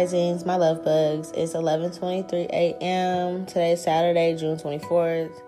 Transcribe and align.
risings, 0.00 0.46
my 0.46 0.56
love 0.56 0.82
bugs. 0.82 1.30
It's 1.32 1.52
11:23 1.52 2.46
a.m. 2.54 3.44
Today 3.44 3.76
Saturday, 3.76 4.34
June 4.34 4.56
24th. 4.56 5.42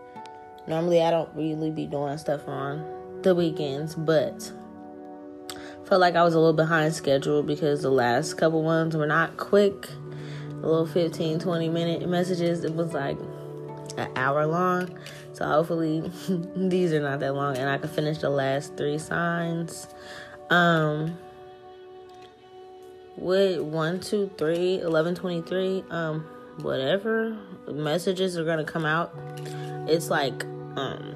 Normally 0.66 1.02
I 1.02 1.11
don't 1.11 1.30
really 1.34 1.70
be 1.70 1.86
doing 1.86 2.18
stuff 2.18 2.46
on 2.46 2.84
the 3.22 3.34
weekends, 3.34 3.94
but 3.94 4.52
felt 5.86 6.02
like 6.02 6.16
I 6.16 6.22
was 6.22 6.34
a 6.34 6.38
little 6.38 6.52
behind 6.52 6.94
schedule 6.94 7.43
because 7.43 7.80
the 7.80 7.90
last 7.90 8.34
couple 8.34 8.62
ones 8.62 8.94
were 8.94 9.07
not 9.07 9.38
quick. 9.38 9.88
A 10.50 10.66
little 10.66 10.86
15, 10.86 11.39
20 11.39 11.68
minute 11.71 12.07
messages. 12.07 12.62
It 12.62 12.75
was 12.75 12.93
like 12.93 13.16
an 13.96 14.11
hour 14.16 14.46
long. 14.46 14.98
So 15.32 15.46
hopefully 15.46 16.03
these 16.57 16.93
are 16.93 17.00
not 17.00 17.21
that 17.21 17.34
long 17.34 17.57
and 17.57 17.71
I 17.71 17.79
can 17.79 17.89
finish 17.89 18.18
the 18.18 18.29
last 18.29 18.76
three 18.76 18.98
signs. 18.98 19.89
Um 20.50 21.16
with 23.22 23.61
1, 23.61 24.00
2, 24.00 24.31
3, 24.36 24.81
11, 24.81 25.14
23, 25.14 25.85
um, 25.90 26.25
whatever 26.61 27.36
messages 27.68 28.36
are 28.36 28.44
gonna 28.44 28.64
come 28.64 28.85
out, 28.85 29.14
it's 29.89 30.11
like 30.11 30.44
um 30.76 31.14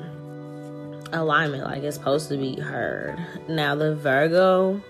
alignment, 1.13 1.65
like 1.65 1.83
it's 1.83 1.97
supposed 1.97 2.29
to 2.29 2.37
be 2.37 2.59
heard. 2.61 3.19
Now 3.49 3.75
the 3.75 3.95
Virgo, 3.95 4.81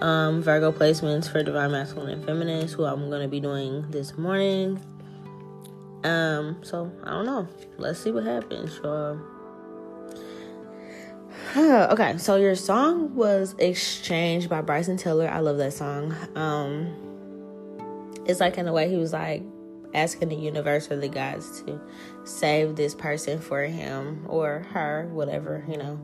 um, 0.00 0.42
Virgo 0.42 0.72
placements 0.72 1.30
for 1.30 1.42
divine 1.42 1.72
masculine 1.72 2.10
and 2.10 2.24
feminine, 2.24 2.68
who 2.68 2.84
I'm 2.84 3.10
gonna 3.10 3.28
be 3.28 3.40
doing 3.40 3.84
this 3.90 4.16
morning. 4.16 4.80
Um, 6.04 6.58
so 6.62 6.90
I 7.04 7.10
don't 7.10 7.26
know. 7.26 7.48
Let's 7.78 8.00
see 8.00 8.12
what 8.12 8.24
happens. 8.24 8.78
Okay, 11.54 12.18
so 12.18 12.36
your 12.36 12.54
song 12.54 13.14
was 13.14 13.54
exchanged 13.58 14.48
by 14.48 14.60
Bryson 14.60 14.96
Tiller. 14.96 15.28
I 15.28 15.38
love 15.40 15.58
that 15.58 15.72
song. 15.72 16.14
Um, 16.34 16.94
it's 18.26 18.40
like 18.40 18.58
in 18.58 18.66
a 18.66 18.72
way 18.72 18.88
he 18.88 18.96
was 18.96 19.12
like 19.12 19.42
asking 19.94 20.28
the 20.28 20.36
universe 20.36 20.90
or 20.90 20.96
the 20.96 21.08
gods 21.08 21.62
to 21.62 21.80
save 22.24 22.76
this 22.76 22.94
person 22.94 23.38
for 23.38 23.62
him 23.62 24.24
or 24.28 24.66
her, 24.72 25.08
whatever, 25.12 25.64
you 25.68 25.76
know. 25.76 26.00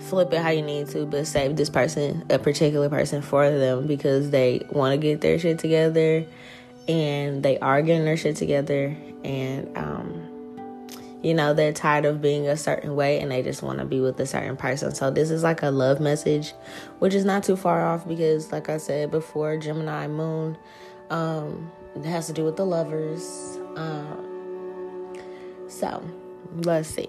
Flip 0.00 0.32
it 0.32 0.40
how 0.40 0.48
you 0.48 0.62
need 0.62 0.88
to, 0.88 1.04
but 1.04 1.26
save 1.26 1.56
this 1.56 1.68
person, 1.68 2.24
a 2.30 2.38
particular 2.38 2.88
person 2.88 3.20
for 3.20 3.50
them 3.50 3.86
because 3.86 4.30
they 4.30 4.66
want 4.70 4.92
to 4.92 4.96
get 4.96 5.20
their 5.20 5.38
shit 5.38 5.58
together 5.58 6.26
and 6.88 7.42
they 7.42 7.58
are 7.58 7.82
getting 7.82 8.04
their 8.04 8.16
shit 8.16 8.36
together 8.36 8.96
and 9.24 9.76
um 9.76 10.29
you 11.22 11.34
know, 11.34 11.52
they're 11.52 11.72
tired 11.72 12.04
of 12.04 12.22
being 12.22 12.48
a 12.48 12.56
certain 12.56 12.96
way 12.96 13.20
and 13.20 13.30
they 13.30 13.42
just 13.42 13.62
want 13.62 13.78
to 13.78 13.84
be 13.84 14.00
with 14.00 14.18
a 14.20 14.26
certain 14.26 14.56
person. 14.56 14.94
So 14.94 15.10
this 15.10 15.30
is 15.30 15.42
like 15.42 15.62
a 15.62 15.70
love 15.70 16.00
message, 16.00 16.54
which 16.98 17.14
is 17.14 17.24
not 17.24 17.44
too 17.44 17.56
far 17.56 17.84
off 17.84 18.08
because 18.08 18.52
like 18.52 18.68
I 18.68 18.78
said 18.78 19.10
before, 19.10 19.56
Gemini 19.58 20.06
moon 20.06 20.56
um 21.10 21.70
it 21.96 22.04
has 22.04 22.26
to 22.28 22.32
do 22.32 22.44
with 22.44 22.56
the 22.56 22.64
lovers. 22.64 23.58
Um 23.76 24.26
so, 25.68 26.02
let's 26.64 26.88
see. 26.88 27.08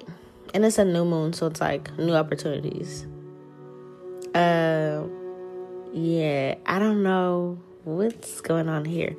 And 0.54 0.66
it's 0.66 0.78
a 0.78 0.86
new 0.86 1.06
moon, 1.06 1.34
so 1.34 1.48
it's 1.48 1.62
like 1.62 1.98
new 1.98 2.14
opportunities. 2.14 3.06
Uh 4.36 5.04
yeah, 5.94 6.56
I 6.66 6.80
don't 6.80 7.04
know 7.04 7.60
what's 7.84 8.42
going 8.42 8.70
on 8.70 8.86
here 8.86 9.16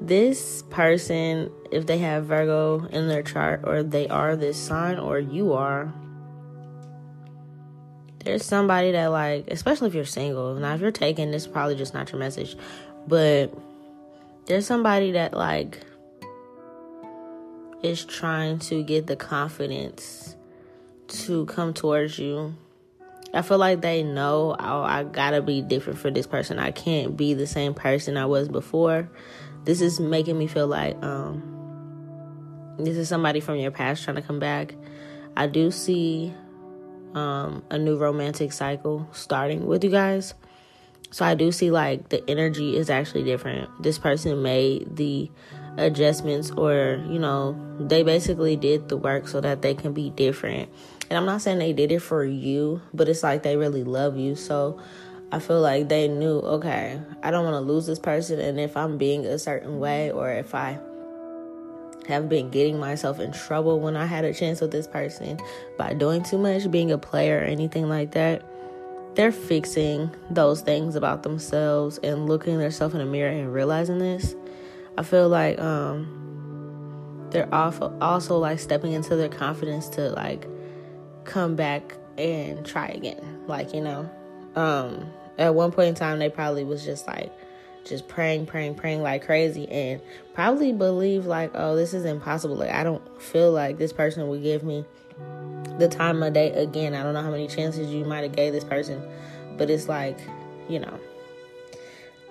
this 0.00 0.62
person, 0.70 1.50
if 1.70 1.86
they 1.86 1.98
have 1.98 2.26
Virgo 2.26 2.86
in 2.86 3.08
their 3.08 3.22
chart, 3.22 3.62
or 3.64 3.82
they 3.82 4.08
are 4.08 4.36
this 4.36 4.56
sign, 4.56 4.98
or 4.98 5.18
you 5.18 5.52
are, 5.52 5.92
there's 8.24 8.44
somebody 8.44 8.92
that, 8.92 9.10
like, 9.12 9.46
especially 9.48 9.88
if 9.88 9.94
you're 9.94 10.04
single. 10.04 10.54
Now, 10.56 10.74
if 10.74 10.80
you're 10.80 10.90
taking 10.90 11.30
this, 11.30 11.46
probably 11.46 11.76
just 11.76 11.94
not 11.94 12.10
your 12.10 12.18
message, 12.18 12.56
but 13.06 13.56
there's 14.46 14.66
somebody 14.66 15.12
that, 15.12 15.32
like, 15.32 15.80
is 17.82 18.04
trying 18.04 18.58
to 18.58 18.82
get 18.82 19.06
the 19.06 19.16
confidence 19.16 20.34
to 21.08 21.46
come 21.46 21.72
towards 21.72 22.18
you. 22.18 22.54
I 23.32 23.42
feel 23.42 23.58
like 23.58 23.80
they 23.80 24.02
know, 24.02 24.56
oh, 24.58 24.82
I 24.82 25.04
gotta 25.04 25.42
be 25.42 25.60
different 25.62 25.98
for 25.98 26.10
this 26.10 26.26
person. 26.26 26.58
I 26.58 26.70
can't 26.70 27.16
be 27.16 27.34
the 27.34 27.46
same 27.46 27.74
person 27.74 28.16
I 28.16 28.26
was 28.26 28.48
before 28.48 29.08
this 29.66 29.80
is 29.80 29.98
making 30.00 30.38
me 30.38 30.46
feel 30.46 30.68
like 30.68 30.96
um, 31.02 32.76
this 32.78 32.96
is 32.96 33.08
somebody 33.08 33.40
from 33.40 33.56
your 33.56 33.72
past 33.72 34.04
trying 34.04 34.16
to 34.16 34.22
come 34.22 34.38
back. 34.38 34.74
I 35.36 35.48
do 35.48 35.70
see 35.70 36.32
um, 37.14 37.64
a 37.68 37.76
new 37.76 37.98
romantic 37.98 38.52
cycle 38.52 39.08
starting 39.12 39.66
with 39.66 39.82
you 39.82 39.90
guys. 39.90 40.34
So 41.10 41.24
I 41.24 41.34
do 41.34 41.50
see 41.50 41.70
like 41.70 42.08
the 42.10 42.22
energy 42.30 42.76
is 42.76 42.90
actually 42.90 43.24
different. 43.24 43.70
This 43.82 43.98
person 43.98 44.40
made 44.42 44.96
the 44.96 45.30
adjustments 45.76 46.50
or, 46.52 47.04
you 47.08 47.18
know, 47.18 47.58
they 47.80 48.02
basically 48.02 48.56
did 48.56 48.88
the 48.88 48.96
work 48.96 49.26
so 49.26 49.40
that 49.40 49.62
they 49.62 49.74
can 49.74 49.92
be 49.92 50.10
different. 50.10 50.70
And 51.10 51.16
I'm 51.16 51.26
not 51.26 51.42
saying 51.42 51.58
they 51.58 51.72
did 51.72 51.90
it 51.90 52.00
for 52.00 52.24
you, 52.24 52.82
but 52.94 53.08
it's 53.08 53.22
like 53.22 53.42
they 53.42 53.56
really 53.56 53.84
love 53.84 54.16
you. 54.16 54.36
So 54.36 54.80
I 55.32 55.38
feel 55.40 55.60
like 55.60 55.88
they 55.88 56.08
knew, 56.08 56.38
okay, 56.38 57.00
I 57.22 57.30
don't 57.30 57.44
want 57.44 57.54
to 57.54 57.72
lose 57.72 57.86
this 57.86 57.98
person. 57.98 58.38
And 58.38 58.60
if 58.60 58.76
I'm 58.76 58.96
being 58.96 59.26
a 59.26 59.38
certain 59.38 59.80
way, 59.80 60.10
or 60.12 60.30
if 60.30 60.54
I 60.54 60.78
have 62.06 62.28
been 62.28 62.50
getting 62.50 62.78
myself 62.78 63.18
in 63.18 63.32
trouble 63.32 63.80
when 63.80 63.96
I 63.96 64.06
had 64.06 64.24
a 64.24 64.32
chance 64.32 64.60
with 64.60 64.70
this 64.70 64.86
person 64.86 65.38
by 65.76 65.94
doing 65.94 66.22
too 66.22 66.38
much, 66.38 66.70
being 66.70 66.92
a 66.92 66.98
player, 66.98 67.38
or 67.38 67.44
anything 67.44 67.88
like 67.88 68.12
that, 68.12 68.44
they're 69.16 69.32
fixing 69.32 70.14
those 70.30 70.60
things 70.60 70.94
about 70.94 71.22
themselves 71.22 71.98
and 71.98 72.28
looking 72.28 72.58
themselves 72.58 72.94
in 72.94 73.00
the 73.00 73.06
mirror 73.06 73.30
and 73.30 73.52
realizing 73.52 73.98
this. 73.98 74.36
I 74.98 75.02
feel 75.02 75.28
like 75.28 75.58
um, 75.58 77.28
they're 77.30 77.52
also 77.52 77.96
also 78.00 78.38
like 78.38 78.60
stepping 78.60 78.92
into 78.92 79.16
their 79.16 79.28
confidence 79.28 79.88
to 79.90 80.10
like 80.10 80.46
come 81.24 81.56
back 81.56 81.96
and 82.16 82.64
try 82.64 82.88
again. 82.88 83.42
Like 83.46 83.74
you 83.74 83.80
know, 83.80 84.08
um, 84.56 85.12
at 85.38 85.54
one 85.54 85.70
point 85.70 85.88
in 85.88 85.94
time, 85.94 86.18
they 86.18 86.30
probably 86.30 86.64
was 86.64 86.84
just 86.84 87.06
like, 87.06 87.32
just 87.84 88.08
praying, 88.08 88.46
praying, 88.46 88.74
praying 88.74 89.02
like 89.02 89.24
crazy, 89.24 89.68
and 89.70 90.00
probably 90.34 90.72
believe 90.72 91.26
like, 91.26 91.52
oh, 91.54 91.76
this 91.76 91.94
is 91.94 92.04
impossible. 92.04 92.56
Like 92.56 92.72
I 92.72 92.82
don't 92.82 93.02
feel 93.22 93.52
like 93.52 93.78
this 93.78 93.92
person 93.92 94.26
would 94.28 94.42
give 94.42 94.64
me 94.64 94.84
the 95.78 95.88
time 95.88 96.22
of 96.22 96.32
day 96.32 96.50
again. 96.52 96.94
I 96.94 97.02
don't 97.02 97.14
know 97.14 97.22
how 97.22 97.30
many 97.30 97.46
chances 97.46 97.92
you 97.92 98.04
might 98.04 98.22
have 98.22 98.34
gave 98.34 98.52
this 98.52 98.64
person, 98.64 99.00
but 99.56 99.70
it's 99.70 99.88
like, 99.88 100.18
you 100.68 100.80
know, 100.80 100.98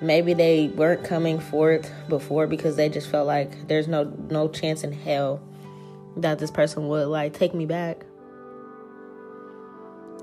maybe 0.02 0.34
they 0.34 0.68
weren't 0.70 1.04
coming 1.04 1.40
forth 1.40 1.90
before 2.10 2.48
because 2.48 2.76
they 2.76 2.90
just 2.90 3.10
felt 3.10 3.28
like 3.28 3.68
there's 3.68 3.88
no 3.88 4.04
no 4.30 4.50
chance 4.50 4.84
in 4.84 4.92
hell 4.92 5.42
that 6.18 6.40
this 6.40 6.52
person 6.52 6.88
would 6.88 7.08
like 7.08 7.34
take 7.34 7.54
me 7.54 7.66
back 7.66 8.06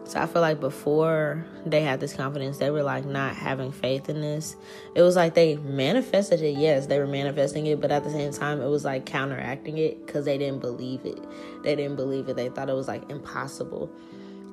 so 0.04 0.20
I 0.20 0.26
feel 0.26 0.42
like 0.42 0.60
before 0.60 1.44
they 1.64 1.80
had 1.82 2.00
this 2.00 2.12
confidence, 2.12 2.58
they 2.58 2.70
were 2.70 2.82
like 2.82 3.04
not 3.04 3.34
having 3.34 3.72
faith 3.72 4.08
in 4.08 4.20
this. 4.20 4.56
It 4.94 5.02
was 5.02 5.16
like 5.16 5.34
they 5.34 5.56
manifested 5.56 6.42
it. 6.42 6.56
Yes, 6.58 6.86
they 6.86 6.98
were 6.98 7.06
manifesting 7.06 7.66
it, 7.66 7.80
but 7.80 7.90
at 7.90 8.04
the 8.04 8.10
same 8.10 8.32
time, 8.32 8.60
it 8.60 8.66
was 8.66 8.84
like 8.84 9.06
counteracting 9.06 9.78
it 9.78 10.04
because 10.04 10.24
they 10.24 10.36
didn't 10.36 10.60
believe 10.60 11.04
it. 11.04 11.18
They 11.62 11.76
didn't 11.76 11.96
believe 11.96 12.28
it. 12.28 12.36
They 12.36 12.48
thought 12.48 12.68
it 12.68 12.74
was 12.74 12.88
like 12.88 13.08
impossible. 13.10 13.90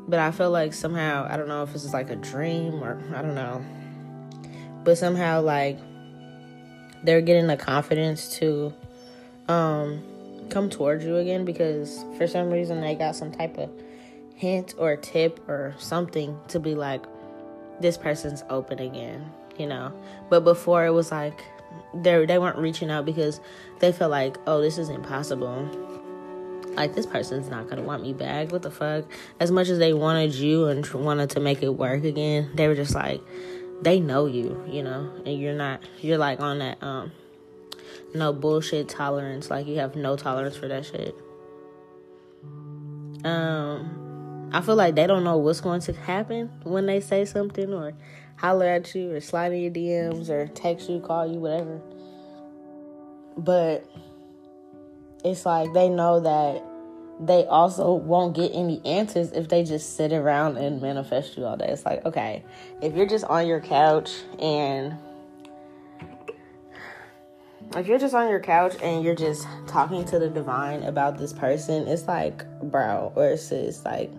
But 0.07 0.19
I 0.19 0.31
feel 0.31 0.51
like 0.51 0.73
somehow, 0.73 1.27
I 1.29 1.35
don't 1.35 1.47
know 1.47 1.63
if 1.63 1.73
this 1.73 1.83
is 1.83 1.93
like 1.93 2.09
a 2.09 2.15
dream 2.15 2.83
or 2.83 3.01
I 3.15 3.21
don't 3.21 3.35
know. 3.35 3.63
But 4.83 4.97
somehow, 4.97 5.41
like, 5.41 5.77
they're 7.03 7.21
getting 7.21 7.47
the 7.47 7.57
confidence 7.57 8.37
to 8.37 8.73
um 9.47 10.03
come 10.49 10.69
towards 10.69 11.05
you 11.05 11.17
again 11.17 11.45
because 11.45 12.03
for 12.17 12.27
some 12.27 12.49
reason 12.49 12.81
they 12.81 12.95
got 12.95 13.15
some 13.15 13.31
type 13.31 13.57
of 13.57 13.69
hint 14.39 14.73
or 14.77 14.95
tip 14.95 15.37
or 15.49 15.75
something 15.77 16.39
to 16.47 16.59
be 16.61 16.73
like, 16.73 17.03
this 17.81 17.97
person's 17.97 18.41
open 18.49 18.79
again, 18.79 19.29
you 19.57 19.67
know. 19.67 19.91
But 20.29 20.45
before 20.45 20.85
it 20.85 20.91
was 20.91 21.11
like 21.11 21.43
they 21.93 22.25
they 22.25 22.39
weren't 22.39 22.57
reaching 22.57 22.89
out 22.89 23.05
because 23.05 23.41
they 23.79 23.91
felt 23.91 24.11
like, 24.11 24.37
oh, 24.47 24.61
this 24.61 24.77
is 24.77 24.89
impossible. 24.89 25.67
Like 26.69 26.95
this 26.95 27.05
person's 27.05 27.49
not 27.49 27.69
gonna 27.69 27.81
want 27.81 28.01
me 28.01 28.13
back. 28.13 28.51
What 28.51 28.61
the 28.61 28.71
fuck? 28.71 29.03
As 29.41 29.51
much 29.51 29.67
as 29.67 29.77
they 29.77 29.91
wanted 29.91 30.33
you 30.33 30.67
and 30.67 30.87
wanted 30.93 31.31
to 31.31 31.41
make 31.41 31.61
it 31.61 31.69
work 31.69 32.05
again, 32.05 32.49
they 32.55 32.69
were 32.69 32.75
just 32.75 32.95
like, 32.95 33.21
they 33.81 33.99
know 33.99 34.25
you, 34.25 34.63
you 34.69 34.83
know, 34.83 35.11
and 35.25 35.37
you're 35.37 35.53
not. 35.53 35.81
You're 35.99 36.17
like 36.17 36.39
on 36.39 36.59
that 36.59 36.81
um, 36.81 37.11
no 38.15 38.31
bullshit 38.31 38.87
tolerance. 38.87 39.49
Like 39.49 39.67
you 39.67 39.79
have 39.79 39.97
no 39.97 40.15
tolerance 40.15 40.55
for 40.55 40.69
that 40.69 40.85
shit. 40.85 41.13
Um 43.25 43.98
I 44.51 44.61
feel 44.61 44.75
like 44.75 44.95
they 44.95 45.05
don't 45.05 45.23
know 45.23 45.37
what's 45.37 45.61
going 45.61 45.81
to 45.81 45.93
happen 45.93 46.49
when 46.63 46.85
they 46.85 46.99
say 46.99 47.25
something 47.25 47.73
or 47.73 47.93
holler 48.37 48.65
at 48.65 48.95
you 48.95 49.13
or 49.13 49.21
slide 49.21 49.51
in 49.51 49.61
your 49.61 49.71
DMs 49.71 50.29
or 50.29 50.47
text 50.47 50.89
you, 50.89 50.99
call 50.99 51.31
you, 51.31 51.39
whatever. 51.39 51.81
But 53.37 53.85
it's 55.23 55.45
like 55.45 55.73
they 55.73 55.89
know 55.89 56.19
that 56.21 56.63
they 57.19 57.45
also 57.45 57.93
won't 57.93 58.35
get 58.35 58.51
any 58.53 58.81
answers 58.85 59.33
if 59.33 59.49
they 59.49 59.63
just 59.63 59.97
sit 59.97 60.13
around 60.13 60.57
and 60.57 60.81
manifest 60.81 61.37
you 61.37 61.45
all 61.45 61.57
day. 61.57 61.67
It's 61.67 61.85
like, 61.85 62.05
okay, 62.05 62.43
if 62.81 62.95
you're 62.95 63.07
just 63.07 63.25
on 63.25 63.45
your 63.45 63.59
couch 63.59 64.11
and 64.39 64.97
if 67.75 67.85
you're 67.85 67.99
just 67.99 68.15
on 68.15 68.29
your 68.29 68.39
couch 68.39 68.75
and 68.81 69.03
you're 69.03 69.15
just 69.15 69.45
talking 69.67 70.05
to 70.05 70.17
the 70.17 70.29
divine 70.29 70.83
about 70.83 71.17
this 71.17 71.33
person, 71.33 71.87
it's 71.87 72.07
like, 72.07 72.43
bro, 72.61 73.11
or 73.15 73.37
sis, 73.37 73.83
like, 73.85 74.09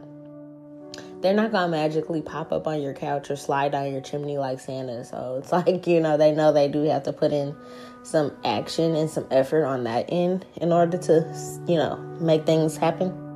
they're 1.20 1.34
not 1.34 1.52
gonna 1.52 1.68
magically 1.68 2.22
pop 2.22 2.50
up 2.52 2.66
on 2.66 2.80
your 2.80 2.94
couch 2.94 3.30
or 3.30 3.36
slide 3.36 3.72
down 3.72 3.92
your 3.92 4.00
chimney 4.00 4.38
like 4.38 4.60
Santa. 4.60 5.04
So 5.04 5.36
it's 5.38 5.52
like, 5.66 5.86
you 5.86 6.00
know, 6.00 6.16
they 6.16 6.32
know 6.32 6.52
they 6.52 6.68
do 6.68 6.82
have 6.84 7.02
to 7.04 7.12
put 7.12 7.32
in 7.32 7.54
some 8.02 8.32
action 8.44 8.94
and 8.94 9.10
some 9.10 9.26
effort 9.30 9.64
on 9.64 9.84
that 9.84 10.06
end 10.08 10.46
in 10.56 10.72
order 10.72 10.96
to, 10.96 11.62
you 11.68 11.76
know, 11.76 11.96
make 12.20 12.46
things 12.46 12.76
happen. 12.76 13.26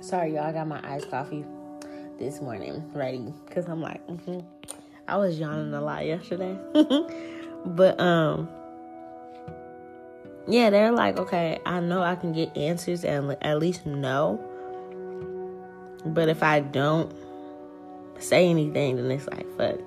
Sorry, 0.00 0.34
y'all, 0.34 0.44
I 0.44 0.52
got 0.52 0.68
my 0.68 0.80
iced 0.88 1.10
coffee 1.10 1.44
this 2.18 2.40
morning 2.40 2.88
ready 2.92 3.32
because 3.46 3.66
I'm 3.66 3.80
like, 3.80 4.06
mm-hmm. 4.06 4.40
I 5.08 5.16
was 5.16 5.40
yawning 5.40 5.74
a 5.74 5.80
lot 5.80 6.04
yesterday, 6.06 6.56
but 7.66 7.98
um, 7.98 8.48
yeah, 10.46 10.70
they're 10.70 10.92
like, 10.92 11.18
okay, 11.18 11.58
I 11.64 11.80
know 11.80 12.02
I 12.02 12.16
can 12.16 12.32
get 12.32 12.56
answers 12.56 13.04
and 13.04 13.36
at 13.40 13.58
least 13.58 13.86
know, 13.86 14.38
but 16.04 16.28
if 16.28 16.42
I 16.42 16.60
don't 16.60 17.12
say 18.18 18.48
anything, 18.48 18.96
then 18.96 19.10
it's 19.10 19.26
like, 19.28 19.46
fuck, 19.56 19.80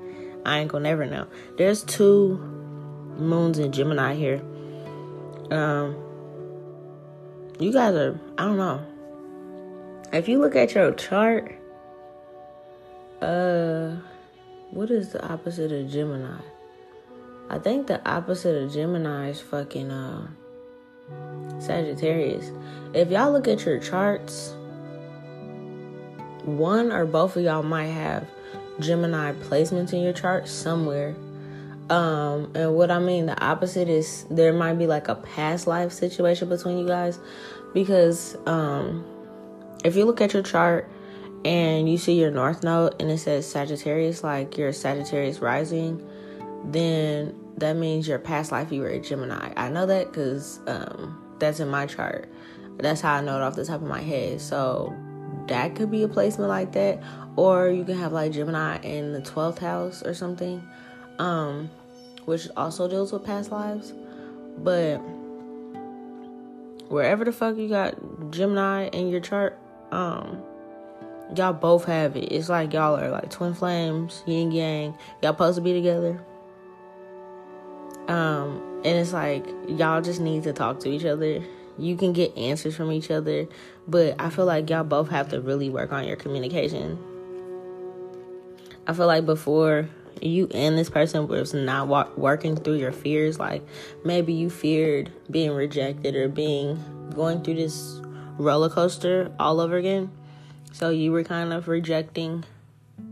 I 0.45 0.59
ain't 0.59 0.71
gonna 0.71 0.83
never 0.83 1.05
know. 1.05 1.27
There's 1.57 1.83
two 1.83 2.37
moons 3.17 3.59
in 3.59 3.71
Gemini 3.71 4.15
here. 4.15 4.41
Um, 5.51 5.95
you 7.59 7.71
guys 7.71 7.93
are, 7.95 8.19
I 8.37 8.45
don't 8.45 8.57
know. 8.57 8.85
If 10.11 10.27
you 10.27 10.39
look 10.39 10.55
at 10.55 10.73
your 10.73 10.91
chart, 10.93 11.53
uh, 13.21 13.95
what 14.71 14.89
is 14.89 15.11
the 15.11 15.23
opposite 15.27 15.71
of 15.71 15.89
Gemini? 15.89 16.39
I 17.49 17.59
think 17.59 17.87
the 17.87 18.05
opposite 18.09 18.61
of 18.61 18.73
Gemini 18.73 19.29
is 19.29 19.39
fucking 19.39 19.91
uh 19.91 20.27
Sagittarius. 21.59 22.51
If 22.93 23.09
y'all 23.09 23.31
look 23.31 23.47
at 23.47 23.65
your 23.65 23.79
charts, 23.79 24.53
one 26.43 26.91
or 26.91 27.05
both 27.05 27.35
of 27.35 27.43
y'all 27.43 27.63
might 27.63 27.87
have 27.87 28.27
Gemini 28.79 29.33
placements 29.33 29.93
in 29.93 30.01
your 30.01 30.13
chart 30.13 30.47
somewhere. 30.47 31.15
Um, 31.89 32.51
and 32.53 32.75
what 32.75 32.91
I 32.91 32.99
mean, 32.99 33.27
the 33.27 33.41
opposite 33.43 33.87
is 33.87 34.25
there 34.29 34.53
might 34.53 34.73
be 34.73 34.87
like 34.87 35.07
a 35.07 35.15
past 35.15 35.67
life 35.67 35.91
situation 35.91 36.49
between 36.49 36.77
you 36.77 36.87
guys 36.87 37.19
because 37.73 38.35
um 38.45 39.05
if 39.83 39.95
you 39.95 40.05
look 40.05 40.21
at 40.21 40.33
your 40.33 40.43
chart 40.43 40.89
and 41.45 41.89
you 41.89 41.97
see 41.97 42.19
your 42.19 42.31
north 42.31 42.63
node 42.63 42.99
and 42.99 43.09
it 43.09 43.19
says 43.19 43.49
Sagittarius, 43.49 44.23
like 44.23 44.57
your 44.57 44.73
Sagittarius 44.73 45.39
rising, 45.39 46.05
then 46.65 47.33
that 47.57 47.75
means 47.75 48.07
your 48.07 48.19
past 48.19 48.51
life 48.51 48.71
you 48.71 48.81
were 48.81 48.87
a 48.87 48.99
Gemini. 48.99 49.51
I 49.57 49.69
know 49.69 49.85
that 49.85 50.11
because 50.11 50.59
um, 50.67 51.21
that's 51.39 51.59
in 51.59 51.69
my 51.69 51.85
chart. 51.85 52.29
That's 52.77 53.01
how 53.01 53.15
I 53.15 53.21
know 53.21 53.37
it 53.37 53.41
off 53.41 53.55
the 53.55 53.65
top 53.65 53.81
of 53.81 53.87
my 53.87 54.01
head. 54.01 54.39
So 54.39 54.95
that 55.47 55.75
could 55.75 55.89
be 55.89 56.03
a 56.03 56.07
placement 56.07 56.49
like 56.49 56.73
that, 56.73 57.01
or 57.35 57.69
you 57.69 57.83
can 57.83 57.97
have 57.97 58.13
like 58.13 58.31
Gemini 58.31 58.77
in 58.81 59.13
the 59.13 59.21
twelfth 59.21 59.59
house 59.59 60.03
or 60.03 60.13
something, 60.13 60.61
um, 61.17 61.69
which 62.25 62.47
also 62.55 62.87
deals 62.87 63.11
with 63.11 63.23
past 63.23 63.51
lives. 63.51 63.93
But 64.59 64.97
wherever 66.89 67.25
the 67.25 67.31
fuck 67.31 67.57
you 67.57 67.69
got 67.69 67.95
Gemini 68.31 68.87
in 68.89 69.09
your 69.09 69.21
chart, 69.21 69.57
um, 69.91 70.43
y'all 71.35 71.53
both 71.53 71.85
have 71.85 72.15
it. 72.15 72.31
It's 72.31 72.49
like 72.49 72.73
y'all 72.73 72.97
are 72.97 73.09
like 73.09 73.31
twin 73.31 73.55
flames, 73.55 74.23
yin 74.27 74.51
yang. 74.51 74.95
Y'all 75.23 75.33
supposed 75.33 75.55
to 75.55 75.61
be 75.61 75.73
together. 75.73 76.23
Um, 78.07 78.81
and 78.85 78.97
it's 78.97 79.13
like 79.13 79.45
y'all 79.67 80.01
just 80.01 80.19
need 80.21 80.43
to 80.43 80.53
talk 80.53 80.79
to 80.81 80.89
each 80.89 81.05
other. 81.05 81.43
You 81.77 81.95
can 81.95 82.13
get 82.13 82.35
answers 82.37 82.75
from 82.75 82.91
each 82.91 83.11
other, 83.11 83.47
but 83.87 84.15
I 84.19 84.29
feel 84.29 84.45
like 84.45 84.69
y'all 84.69 84.83
both 84.83 85.09
have 85.09 85.29
to 85.29 85.41
really 85.41 85.69
work 85.69 85.91
on 85.91 86.07
your 86.07 86.15
communication. 86.15 86.97
I 88.87 88.93
feel 88.93 89.07
like 89.07 89.25
before 89.25 89.89
you 90.21 90.49
and 90.53 90.77
this 90.77 90.89
person 90.89 91.27
was 91.27 91.53
not 91.53 91.87
wa- 91.87 92.09
working 92.15 92.55
through 92.55 92.75
your 92.75 92.91
fears, 92.91 93.37
like 93.37 93.61
maybe 94.03 94.33
you 94.33 94.49
feared 94.49 95.11
being 95.29 95.51
rejected 95.51 96.15
or 96.15 96.29
being 96.29 96.83
going 97.13 97.43
through 97.43 97.55
this 97.55 98.01
roller 98.37 98.69
coaster 98.69 99.31
all 99.39 99.59
over 99.59 99.77
again 99.77 100.11
so 100.71 100.89
you 100.89 101.11
were 101.11 101.23
kind 101.23 101.53
of 101.53 101.67
rejecting 101.67 102.43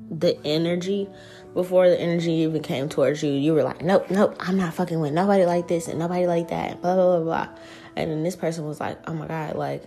the 0.09 0.37
energy 0.45 1.09
before 1.55 1.89
the 1.89 1.99
energy 1.99 2.33
even 2.33 2.61
came 2.61 2.87
towards 2.89 3.23
you. 3.23 3.31
You 3.31 3.53
were 3.53 3.63
like, 3.63 3.81
nope, 3.81 4.11
nope, 4.11 4.35
I'm 4.39 4.57
not 4.57 4.75
fucking 4.75 4.99
with 4.99 5.13
nobody 5.13 5.45
like 5.45 5.67
this 5.67 5.87
and 5.87 5.97
nobody 5.97 6.27
like 6.27 6.49
that, 6.49 6.81
blah, 6.81 6.93
blah, 6.93 7.17
blah, 7.17 7.23
blah. 7.23 7.57
And 7.95 8.11
then 8.11 8.21
this 8.21 8.35
person 8.35 8.65
was 8.65 8.79
like, 8.79 8.99
oh 9.07 9.13
my 9.13 9.25
God, 9.25 9.55
like, 9.55 9.85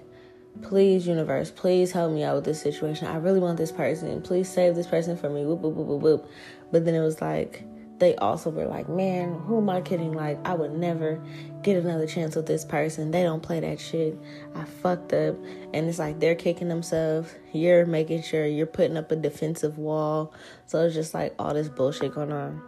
please, 0.63 1.07
universe, 1.07 1.51
please 1.51 1.93
help 1.93 2.13
me 2.13 2.25
out 2.25 2.35
with 2.37 2.45
this 2.45 2.61
situation. 2.61 3.07
I 3.07 3.17
really 3.19 3.39
want 3.39 3.59
this 3.59 3.71
person. 3.71 4.21
Please 4.23 4.49
save 4.49 4.75
this 4.75 4.87
person 4.87 5.17
for 5.17 5.29
me. 5.29 5.45
Whoop, 5.45 5.61
whoop, 5.61 5.75
whoop, 5.75 5.87
whoop, 5.87 6.01
whoop. 6.01 6.31
But 6.73 6.85
then 6.87 6.95
it 6.95 7.01
was 7.01 7.21
like, 7.21 7.63
they 7.99 8.15
also 8.17 8.51
were 8.51 8.67
like, 8.67 8.89
man, 8.89 9.35
who 9.41 9.59
am 9.59 9.69
I 9.69 9.81
kidding? 9.81 10.13
Like, 10.13 10.39
I 10.47 10.55
would 10.55 10.73
never 10.73 11.21
get 11.63 11.77
another 11.77 12.07
chance 12.07 12.37
with 12.37 12.47
this 12.47 12.65
person. 12.65 13.11
They 13.11 13.23
don't 13.23 13.43
play 13.43 13.61
that 13.61 13.81
shit. 13.81 14.19
I 14.55 14.65
fucked 14.65 15.13
up. 15.13 15.37
And 15.75 15.89
it's 15.89 15.99
like 15.99 16.21
they're 16.21 16.35
kicking 16.35 16.69
themselves. 16.69 17.35
You're 17.53 17.87
making 17.87 18.23
sure 18.23 18.47
you're 18.47 18.67
putting 18.67 18.97
up 18.97 19.11
a 19.11 19.17
defensive 19.17 19.79
wall. 19.79 20.33
So 20.67 20.85
it's 20.85 20.95
just 20.95 21.15
like 21.15 21.35
all 21.39 21.55
this 21.55 21.69
bullshit 21.69 22.15
going 22.15 22.33
on. 22.33 22.63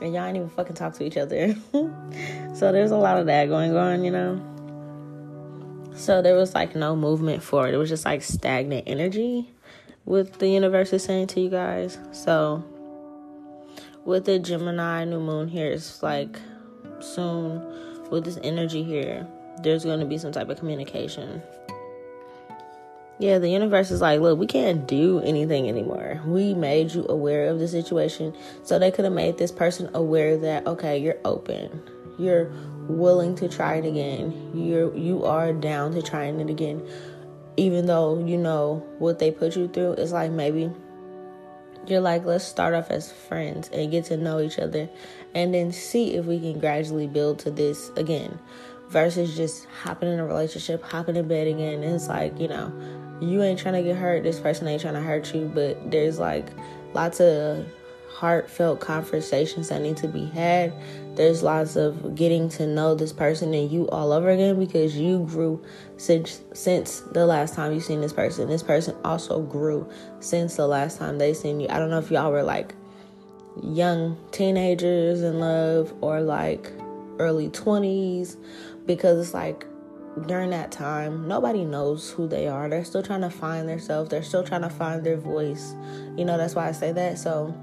And 0.00 0.14
y'all 0.14 0.24
ain't 0.24 0.36
even 0.36 0.50
fucking 0.50 0.76
talk 0.76 0.94
to 0.94 1.04
each 1.04 1.16
other. 1.16 1.54
so 2.54 2.70
there's 2.72 2.90
a 2.90 2.96
lot 2.96 3.18
of 3.18 3.26
that 3.26 3.48
going 3.48 3.76
on, 3.76 4.04
you 4.04 4.10
know? 4.10 4.40
So 5.94 6.20
there 6.20 6.36
was 6.36 6.54
like 6.54 6.76
no 6.76 6.94
movement 6.94 7.42
forward. 7.42 7.74
It 7.74 7.78
was 7.78 7.88
just 7.88 8.04
like 8.04 8.22
stagnant 8.22 8.84
energy 8.86 9.50
with 10.04 10.38
the 10.38 10.48
universe 10.48 10.92
is 10.92 11.02
saying 11.02 11.28
to 11.28 11.40
you 11.40 11.48
guys. 11.48 11.98
So 12.12 12.62
with 14.06 14.24
the 14.24 14.38
Gemini 14.38 15.04
new 15.04 15.20
moon 15.20 15.48
here, 15.48 15.70
it's 15.70 16.02
like 16.02 16.38
soon 17.00 17.60
with 18.10 18.24
this 18.24 18.38
energy 18.42 18.82
here, 18.82 19.26
there's 19.62 19.84
going 19.84 20.00
to 20.00 20.06
be 20.06 20.16
some 20.16 20.32
type 20.32 20.48
of 20.48 20.58
communication. 20.58 21.42
Yeah, 23.18 23.38
the 23.38 23.48
universe 23.48 23.90
is 23.90 24.00
like, 24.00 24.20
look, 24.20 24.38
we 24.38 24.46
can't 24.46 24.86
do 24.86 25.20
anything 25.20 25.68
anymore. 25.68 26.20
We 26.26 26.54
made 26.54 26.92
you 26.92 27.06
aware 27.08 27.48
of 27.48 27.58
the 27.58 27.66
situation. 27.66 28.36
So 28.62 28.78
they 28.78 28.90
could 28.90 29.06
have 29.06 29.14
made 29.14 29.38
this 29.38 29.50
person 29.50 29.90
aware 29.94 30.36
that, 30.36 30.66
okay, 30.66 30.98
you're 30.98 31.18
open. 31.24 31.82
You're 32.18 32.52
willing 32.88 33.34
to 33.36 33.48
try 33.48 33.76
it 33.76 33.86
again. 33.86 34.52
You're 34.54 34.94
you 34.96 35.24
are 35.24 35.52
down 35.52 35.92
to 35.92 36.02
trying 36.02 36.40
it 36.40 36.50
again. 36.50 36.86
Even 37.56 37.86
though 37.86 38.24
you 38.24 38.36
know 38.36 38.86
what 38.98 39.18
they 39.18 39.30
put 39.30 39.56
you 39.56 39.68
through, 39.68 39.92
it's 39.92 40.12
like 40.12 40.30
maybe 40.30 40.70
you're 41.88 42.00
like, 42.00 42.24
let's 42.24 42.44
start 42.44 42.74
off 42.74 42.90
as 42.90 43.12
friends 43.12 43.68
and 43.72 43.90
get 43.90 44.04
to 44.06 44.16
know 44.16 44.40
each 44.40 44.58
other 44.58 44.88
and 45.34 45.54
then 45.54 45.72
see 45.72 46.14
if 46.14 46.24
we 46.24 46.38
can 46.38 46.58
gradually 46.58 47.06
build 47.06 47.38
to 47.40 47.50
this 47.50 47.90
again 47.96 48.38
versus 48.88 49.36
just 49.36 49.66
hopping 49.82 50.12
in 50.12 50.18
a 50.18 50.26
relationship, 50.26 50.82
hopping 50.82 51.16
in 51.16 51.28
bed 51.28 51.46
again. 51.46 51.82
It's 51.82 52.08
like, 52.08 52.38
you 52.38 52.48
know, 52.48 52.72
you 53.20 53.42
ain't 53.42 53.58
trying 53.58 53.74
to 53.74 53.82
get 53.82 53.96
hurt, 53.96 54.22
this 54.22 54.40
person 54.40 54.68
ain't 54.68 54.82
trying 54.82 54.94
to 54.94 55.00
hurt 55.00 55.34
you, 55.34 55.50
but 55.54 55.90
there's 55.90 56.18
like 56.18 56.46
lots 56.94 57.20
of 57.20 57.66
heartfelt 58.16 58.80
conversations 58.80 59.68
that 59.68 59.82
need 59.82 59.96
to 59.98 60.08
be 60.08 60.24
had. 60.24 60.72
There's 61.16 61.42
lots 61.42 61.76
of 61.76 62.14
getting 62.14 62.48
to 62.50 62.66
know 62.66 62.94
this 62.94 63.12
person 63.12 63.52
and 63.52 63.70
you 63.70 63.86
all 63.90 64.10
over 64.10 64.30
again 64.30 64.58
because 64.58 64.96
you 64.96 65.26
grew 65.26 65.62
since 65.98 66.40
since 66.54 67.00
the 67.12 67.26
last 67.26 67.54
time 67.54 67.74
you 67.74 67.80
seen 67.80 68.00
this 68.00 68.14
person. 68.14 68.48
This 68.48 68.62
person 68.62 68.96
also 69.04 69.42
grew 69.42 69.86
since 70.20 70.56
the 70.56 70.66
last 70.66 70.98
time 70.98 71.18
they 71.18 71.34
seen 71.34 71.60
you. 71.60 71.68
I 71.68 71.78
don't 71.78 71.90
know 71.90 71.98
if 71.98 72.10
y'all 72.10 72.32
were 72.32 72.42
like 72.42 72.74
young 73.62 74.16
teenagers 74.32 75.20
in 75.20 75.38
love 75.38 75.92
or 76.00 76.22
like 76.22 76.72
early 77.18 77.50
20s 77.50 78.36
because 78.86 79.18
it's 79.26 79.34
like 79.34 79.66
during 80.26 80.50
that 80.50 80.70
time 80.70 81.26
nobody 81.28 81.64
knows 81.64 82.10
who 82.10 82.26
they 82.26 82.46
are 82.46 82.68
they're 82.68 82.84
still 82.84 83.02
trying 83.02 83.22
to 83.22 83.30
find 83.30 83.68
themselves 83.68 84.10
they're 84.10 84.22
still 84.22 84.44
trying 84.44 84.62
to 84.62 84.68
find 84.68 85.04
their 85.04 85.16
voice 85.16 85.74
you 86.16 86.24
know 86.24 86.36
that's 86.36 86.54
why 86.54 86.68
i 86.68 86.72
say 86.72 86.92
that 86.92 87.18
so 87.18 87.54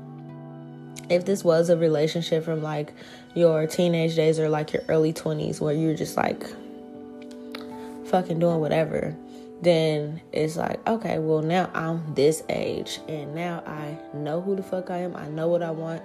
if 1.09 1.25
this 1.25 1.43
was 1.43 1.69
a 1.69 1.77
relationship 1.77 2.43
from 2.43 2.61
like 2.61 2.93
your 3.35 3.67
teenage 3.67 4.15
days 4.15 4.39
or 4.39 4.49
like 4.49 4.73
your 4.73 4.83
early 4.87 5.13
20s 5.13 5.59
where 5.59 5.73
you're 5.73 5.95
just 5.95 6.17
like 6.17 6.43
fucking 8.05 8.39
doing 8.39 8.59
whatever, 8.59 9.15
then 9.61 10.21
it's 10.31 10.55
like, 10.55 10.85
okay, 10.87 11.19
well, 11.19 11.41
now 11.41 11.69
I'm 11.73 12.13
this 12.13 12.43
age 12.49 12.99
and 13.07 13.33
now 13.33 13.63
I 13.65 13.97
know 14.15 14.41
who 14.41 14.55
the 14.55 14.63
fuck 14.63 14.89
I 14.89 14.97
am. 14.99 15.15
I 15.15 15.27
know 15.29 15.47
what 15.47 15.63
I 15.63 15.71
want. 15.71 16.01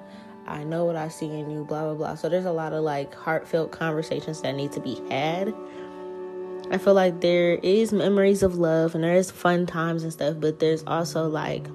I 0.46 0.64
know 0.64 0.86
what 0.86 0.96
I 0.96 1.08
see 1.08 1.26
in 1.26 1.50
you, 1.50 1.64
blah, 1.64 1.84
blah, 1.84 1.94
blah. 1.94 2.14
So 2.14 2.28
there's 2.28 2.46
a 2.46 2.52
lot 2.52 2.72
of 2.72 2.82
like 2.82 3.14
heartfelt 3.14 3.70
conversations 3.70 4.40
that 4.42 4.54
need 4.54 4.72
to 4.72 4.80
be 4.80 5.00
had. 5.10 5.54
I 6.70 6.78
feel 6.78 6.94
like 6.94 7.20
there 7.20 7.54
is 7.62 7.92
memories 7.92 8.42
of 8.42 8.56
love 8.56 8.94
and 8.94 9.04
there 9.04 9.16
is 9.16 9.30
fun 9.30 9.66
times 9.66 10.02
and 10.02 10.12
stuff, 10.12 10.36
but 10.38 10.58
there's 10.58 10.84
also 10.86 11.28
like 11.28 11.66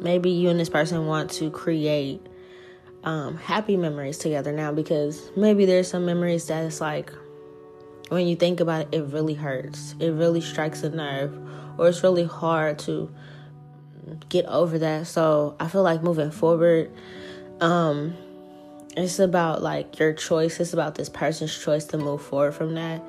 maybe 0.00 0.30
you 0.30 0.48
and 0.50 0.58
this 0.58 0.68
person 0.68 1.06
want 1.06 1.30
to 1.32 1.50
create 1.50 2.20
um, 3.04 3.36
happy 3.36 3.76
memories 3.76 4.18
together 4.18 4.52
now 4.52 4.72
because 4.72 5.30
maybe 5.36 5.66
there's 5.66 5.88
some 5.88 6.06
memories 6.06 6.46
that 6.46 6.64
it's 6.64 6.80
like 6.80 7.12
when 8.08 8.26
you 8.26 8.36
think 8.36 8.60
about 8.60 8.82
it, 8.82 8.98
it 8.98 9.02
really 9.04 9.34
hurts. 9.34 9.94
It 9.98 10.10
really 10.10 10.40
strikes 10.40 10.82
a 10.82 10.90
nerve, 10.90 11.36
or 11.78 11.88
it's 11.88 12.02
really 12.02 12.24
hard 12.24 12.78
to 12.80 13.10
get 14.28 14.46
over 14.46 14.78
that. 14.78 15.06
So 15.06 15.56
I 15.58 15.68
feel 15.68 15.82
like 15.82 16.02
moving 16.02 16.30
forward, 16.30 16.90
um, 17.60 18.14
it's 18.96 19.18
about 19.18 19.62
like 19.62 19.98
your 19.98 20.12
choice. 20.12 20.60
It's 20.60 20.72
about 20.72 20.94
this 20.94 21.08
person's 21.08 21.56
choice 21.56 21.84
to 21.86 21.98
move 21.98 22.22
forward 22.22 22.52
from 22.52 22.74
that 22.74 23.02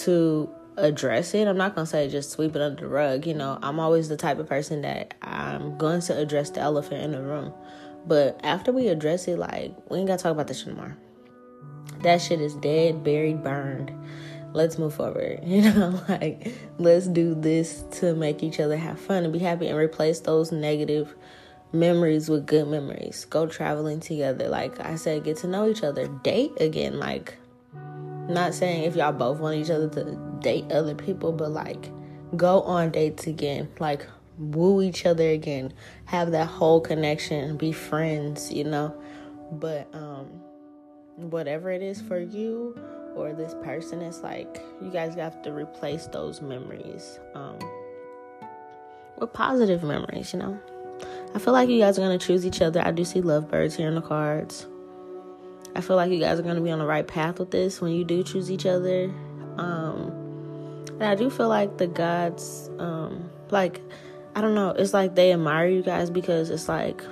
to 0.00 0.50
address 0.78 1.34
it. 1.34 1.46
I'm 1.46 1.56
not 1.56 1.74
gonna 1.74 1.86
say 1.86 2.08
just 2.08 2.30
sweep 2.30 2.56
it 2.56 2.62
under 2.62 2.80
the 2.82 2.88
rug. 2.88 3.26
You 3.26 3.34
know, 3.34 3.58
I'm 3.62 3.80
always 3.80 4.08
the 4.08 4.16
type 4.16 4.38
of 4.38 4.48
person 4.48 4.82
that 4.82 5.14
I'm 5.22 5.76
going 5.78 6.00
to 6.02 6.18
address 6.18 6.50
the 6.50 6.60
elephant 6.60 7.02
in 7.02 7.12
the 7.12 7.22
room. 7.22 7.52
But 8.06 8.40
after 8.42 8.72
we 8.72 8.88
address 8.88 9.28
it, 9.28 9.38
like 9.38 9.74
we 9.90 9.98
ain't 9.98 10.08
gotta 10.08 10.22
talk 10.22 10.32
about 10.32 10.48
this 10.48 10.66
anymore. 10.66 10.96
That 12.02 12.20
shit 12.20 12.40
is 12.40 12.54
dead, 12.54 13.04
buried, 13.04 13.42
burned. 13.42 13.92
Let's 14.52 14.78
move 14.78 14.94
forward. 14.94 15.40
You 15.44 15.62
know, 15.62 16.00
like 16.08 16.54
let's 16.78 17.06
do 17.06 17.34
this 17.34 17.84
to 17.92 18.14
make 18.14 18.42
each 18.42 18.60
other 18.60 18.76
have 18.76 18.98
fun 18.98 19.24
and 19.24 19.32
be 19.32 19.38
happy 19.38 19.68
and 19.68 19.78
replace 19.78 20.20
those 20.20 20.52
negative 20.52 21.14
memories 21.72 22.28
with 22.28 22.46
good 22.46 22.68
memories. 22.68 23.26
Go 23.28 23.46
traveling 23.46 24.00
together. 24.00 24.48
Like 24.48 24.80
I 24.80 24.96
said, 24.96 25.24
get 25.24 25.36
to 25.38 25.46
know 25.46 25.68
each 25.68 25.82
other. 25.82 26.08
Date 26.22 26.52
again. 26.60 26.98
Like 26.98 27.36
not 28.28 28.54
saying 28.54 28.84
if 28.84 28.94
y'all 28.94 29.12
both 29.12 29.40
want 29.40 29.56
each 29.56 29.70
other 29.70 29.88
to 29.88 30.27
date 30.40 30.70
other 30.72 30.94
people, 30.94 31.32
but 31.32 31.50
like 31.50 31.90
go 32.36 32.62
on 32.62 32.90
dates 32.90 33.26
again. 33.26 33.68
Like 33.78 34.06
woo 34.38 34.82
each 34.82 35.06
other 35.06 35.28
again. 35.30 35.72
Have 36.06 36.30
that 36.32 36.46
whole 36.46 36.80
connection. 36.80 37.56
Be 37.56 37.72
friends, 37.72 38.52
you 38.52 38.64
know. 38.64 38.94
But 39.52 39.88
um 39.92 40.26
whatever 41.16 41.70
it 41.70 41.82
is 41.82 42.00
for 42.00 42.20
you 42.20 42.78
or 43.16 43.32
this 43.32 43.54
person, 43.64 44.00
it's 44.02 44.22
like 44.22 44.62
you 44.80 44.90
guys 44.90 45.14
have 45.16 45.42
to 45.42 45.52
replace 45.52 46.06
those 46.06 46.40
memories 46.40 47.18
um 47.34 47.58
with 49.18 49.32
positive 49.32 49.82
memories, 49.82 50.32
you 50.32 50.38
know. 50.38 50.58
I 51.34 51.38
feel 51.38 51.52
like 51.52 51.68
you 51.68 51.78
guys 51.78 51.98
are 51.98 52.02
gonna 52.02 52.18
choose 52.18 52.46
each 52.46 52.62
other. 52.62 52.80
I 52.84 52.90
do 52.90 53.04
see 53.04 53.20
lovebirds 53.20 53.76
here 53.76 53.88
in 53.88 53.94
the 53.94 54.02
cards. 54.02 54.66
I 55.74 55.80
feel 55.80 55.96
like 55.96 56.10
you 56.10 56.18
guys 56.18 56.38
are 56.38 56.42
gonna 56.42 56.60
be 56.60 56.70
on 56.70 56.78
the 56.78 56.86
right 56.86 57.06
path 57.06 57.38
with 57.38 57.50
this 57.50 57.80
when 57.80 57.92
you 57.92 58.04
do 58.04 58.22
choose 58.22 58.50
each 58.50 58.66
other. 58.66 59.12
Um, 59.58 60.27
and 61.00 61.04
I 61.04 61.14
do 61.14 61.30
feel 61.30 61.48
like 61.48 61.78
the 61.78 61.86
gods, 61.86 62.70
um, 62.78 63.30
like 63.50 63.80
I 64.34 64.40
don't 64.40 64.54
know, 64.54 64.70
it's 64.70 64.92
like 64.92 65.14
they 65.14 65.32
admire 65.32 65.68
you 65.68 65.82
guys 65.82 66.10
because 66.10 66.50
it's 66.50 66.68
like 66.68 67.02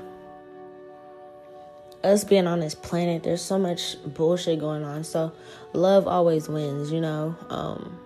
us 2.03 2.25
being 2.25 2.47
on 2.47 2.61
this 2.61 2.75
planet. 2.75 3.23
There's 3.23 3.43
so 3.43 3.59
much 3.59 3.97
bullshit 4.05 4.61
going 4.61 4.85
on, 4.85 5.05
so 5.05 5.33
love 5.73 6.07
always 6.07 6.49
wins, 6.49 6.91
you 6.93 7.01
know. 7.01 7.37
Um, 7.49 7.99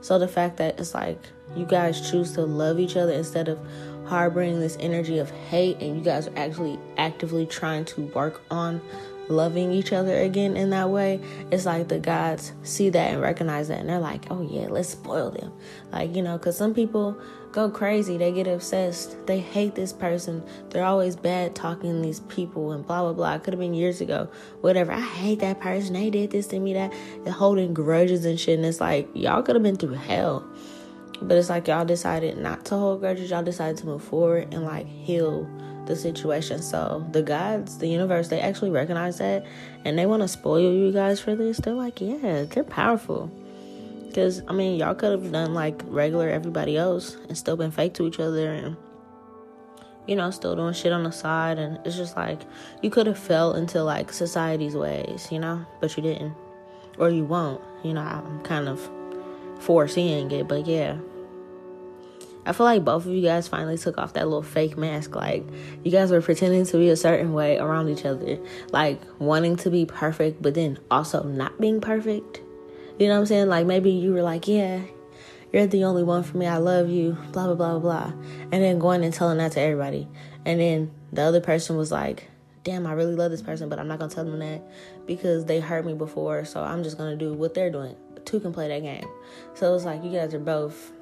so 0.00 0.18
the 0.18 0.28
fact 0.28 0.58
that 0.58 0.78
it's 0.78 0.94
like 0.94 1.20
you 1.56 1.64
guys 1.64 2.10
choose 2.10 2.32
to 2.32 2.42
love 2.42 2.78
each 2.78 2.96
other 2.96 3.12
instead 3.12 3.48
of 3.48 3.58
harboring 4.06 4.60
this 4.60 4.76
energy 4.78 5.18
of 5.18 5.30
hate 5.30 5.80
and 5.80 5.96
you 5.96 6.02
guys 6.02 6.28
are 6.28 6.38
actually 6.38 6.78
actively 6.96 7.44
trying 7.44 7.84
to 7.84 8.02
work 8.02 8.40
on 8.50 8.80
loving 9.28 9.72
each 9.72 9.92
other 9.92 10.16
again 10.16 10.56
in 10.56 10.70
that 10.70 10.90
way, 10.90 11.20
it's 11.50 11.66
like 11.66 11.88
the 11.88 11.98
gods 11.98 12.52
see 12.62 12.90
that 12.90 13.12
and 13.12 13.20
recognize 13.20 13.68
that 13.68 13.80
and 13.80 13.88
they're 13.88 13.98
like, 13.98 14.26
oh 14.30 14.42
yeah, 14.42 14.68
let's 14.68 14.90
spoil 14.90 15.30
them. 15.30 15.52
Like, 15.92 16.14
you 16.14 16.22
know, 16.22 16.38
because 16.38 16.56
some 16.56 16.74
people 16.74 17.18
go 17.52 17.70
crazy, 17.70 18.16
they 18.18 18.32
get 18.32 18.46
obsessed, 18.46 19.16
they 19.26 19.40
hate 19.40 19.74
this 19.74 19.92
person, 19.92 20.42
they're 20.70 20.84
always 20.84 21.16
bad 21.16 21.54
talking 21.54 22.02
these 22.02 22.20
people 22.20 22.72
and 22.72 22.86
blah 22.86 23.02
blah 23.02 23.12
blah. 23.12 23.34
It 23.34 23.44
could 23.44 23.54
have 23.54 23.60
been 23.60 23.74
years 23.74 24.00
ago, 24.00 24.28
whatever. 24.60 24.92
I 24.92 25.00
hate 25.00 25.40
that 25.40 25.60
person, 25.60 25.94
they 25.94 26.10
did 26.10 26.30
this 26.30 26.46
to 26.48 26.58
me, 26.58 26.74
that, 26.74 26.92
they're 27.24 27.32
holding 27.32 27.74
grudges 27.74 28.24
and 28.24 28.38
shit. 28.38 28.58
And 28.58 28.66
it's 28.66 28.80
like, 28.80 29.08
y'all 29.14 29.42
could 29.42 29.56
have 29.56 29.62
been 29.62 29.76
through 29.76 29.94
hell. 29.94 30.46
But 31.22 31.38
it's 31.38 31.48
like 31.48 31.66
y'all 31.66 31.86
decided 31.86 32.36
not 32.36 32.66
to 32.66 32.76
hold 32.76 33.00
grudges. 33.00 33.30
Y'all 33.30 33.42
decided 33.42 33.78
to 33.78 33.86
move 33.86 34.04
forward 34.04 34.52
and 34.52 34.64
like 34.64 34.86
heal 34.86 35.48
the 35.86 35.96
situation. 35.96 36.62
So 36.62 37.06
the 37.12 37.22
gods, 37.22 37.78
the 37.78 37.86
universe, 37.86 38.28
they 38.28 38.40
actually 38.40 38.70
recognize 38.70 39.18
that 39.18 39.44
and 39.84 39.98
they 39.98 40.06
want 40.06 40.22
to 40.22 40.28
spoil 40.28 40.72
you 40.72 40.92
guys 40.92 41.20
for 41.20 41.34
this. 41.34 41.58
They're 41.58 41.74
like, 41.74 42.00
yeah, 42.00 42.44
they're 42.44 42.64
powerful. 42.64 43.30
Because, 44.06 44.42
I 44.48 44.52
mean, 44.52 44.78
y'all 44.78 44.94
could 44.94 45.12
have 45.12 45.30
done 45.32 45.54
like 45.54 45.82
regular 45.86 46.28
everybody 46.28 46.76
else 46.76 47.16
and 47.28 47.36
still 47.36 47.56
been 47.56 47.70
fake 47.70 47.94
to 47.94 48.06
each 48.06 48.18
other 48.18 48.50
and, 48.52 48.76
you 50.06 50.16
know, 50.16 50.30
still 50.30 50.56
doing 50.56 50.72
shit 50.72 50.92
on 50.92 51.04
the 51.04 51.12
side. 51.12 51.58
And 51.58 51.78
it's 51.84 51.96
just 51.96 52.16
like, 52.16 52.40
you 52.82 52.90
could 52.90 53.06
have 53.06 53.18
fell 53.18 53.54
into 53.54 53.82
like 53.82 54.12
society's 54.12 54.74
ways, 54.74 55.28
you 55.30 55.38
know, 55.38 55.64
but 55.80 55.96
you 55.96 56.02
didn't. 56.02 56.34
Or 56.98 57.10
you 57.10 57.24
won't. 57.24 57.60
You 57.84 57.92
know, 57.92 58.00
I'm 58.00 58.42
kind 58.42 58.68
of 58.68 58.90
foreseeing 59.60 60.30
it, 60.30 60.48
but 60.48 60.66
yeah. 60.66 60.96
I 62.46 62.52
feel 62.52 62.64
like 62.64 62.84
both 62.84 63.06
of 63.06 63.12
you 63.12 63.22
guys 63.22 63.48
finally 63.48 63.76
took 63.76 63.98
off 63.98 64.12
that 64.12 64.24
little 64.24 64.42
fake 64.42 64.78
mask. 64.78 65.16
Like, 65.16 65.44
you 65.82 65.90
guys 65.90 66.12
were 66.12 66.22
pretending 66.22 66.64
to 66.66 66.76
be 66.78 66.88
a 66.90 66.96
certain 66.96 67.32
way 67.32 67.58
around 67.58 67.88
each 67.88 68.04
other, 68.04 68.38
like 68.70 69.00
wanting 69.18 69.56
to 69.56 69.70
be 69.70 69.84
perfect, 69.84 70.40
but 70.40 70.54
then 70.54 70.78
also 70.90 71.24
not 71.24 71.60
being 71.60 71.80
perfect. 71.80 72.40
You 72.98 73.08
know 73.08 73.14
what 73.14 73.20
I'm 73.20 73.26
saying? 73.26 73.48
Like, 73.48 73.66
maybe 73.66 73.90
you 73.90 74.12
were 74.12 74.22
like, 74.22 74.46
yeah, 74.46 74.80
you're 75.52 75.66
the 75.66 75.84
only 75.84 76.04
one 76.04 76.22
for 76.22 76.36
me. 76.36 76.46
I 76.46 76.58
love 76.58 76.88
you, 76.88 77.18
blah, 77.32 77.52
blah, 77.52 77.54
blah, 77.54 77.78
blah. 77.78 78.12
And 78.52 78.62
then 78.62 78.78
going 78.78 79.02
and 79.02 79.12
telling 79.12 79.38
that 79.38 79.52
to 79.52 79.60
everybody. 79.60 80.08
And 80.44 80.60
then 80.60 80.92
the 81.12 81.22
other 81.22 81.40
person 81.40 81.76
was 81.76 81.90
like, 81.90 82.30
damn, 82.62 82.86
I 82.86 82.92
really 82.92 83.14
love 83.14 83.30
this 83.30 83.42
person, 83.42 83.68
but 83.68 83.78
I'm 83.78 83.88
not 83.88 83.98
going 83.98 84.08
to 84.08 84.14
tell 84.14 84.24
them 84.24 84.38
that 84.38 84.62
because 85.06 85.44
they 85.44 85.60
hurt 85.60 85.84
me 85.84 85.94
before. 85.94 86.44
So 86.44 86.62
I'm 86.62 86.82
just 86.82 86.96
going 86.96 87.16
to 87.16 87.24
do 87.24 87.34
what 87.34 87.54
they're 87.54 87.70
doing. 87.70 87.96
Two 88.24 88.40
can 88.40 88.52
play 88.52 88.68
that 88.68 88.82
game. 88.82 89.06
So 89.54 89.74
it's 89.74 89.84
like 89.84 90.02
you 90.02 90.10
guys 90.10 90.34
are 90.34 90.38
both 90.38 90.92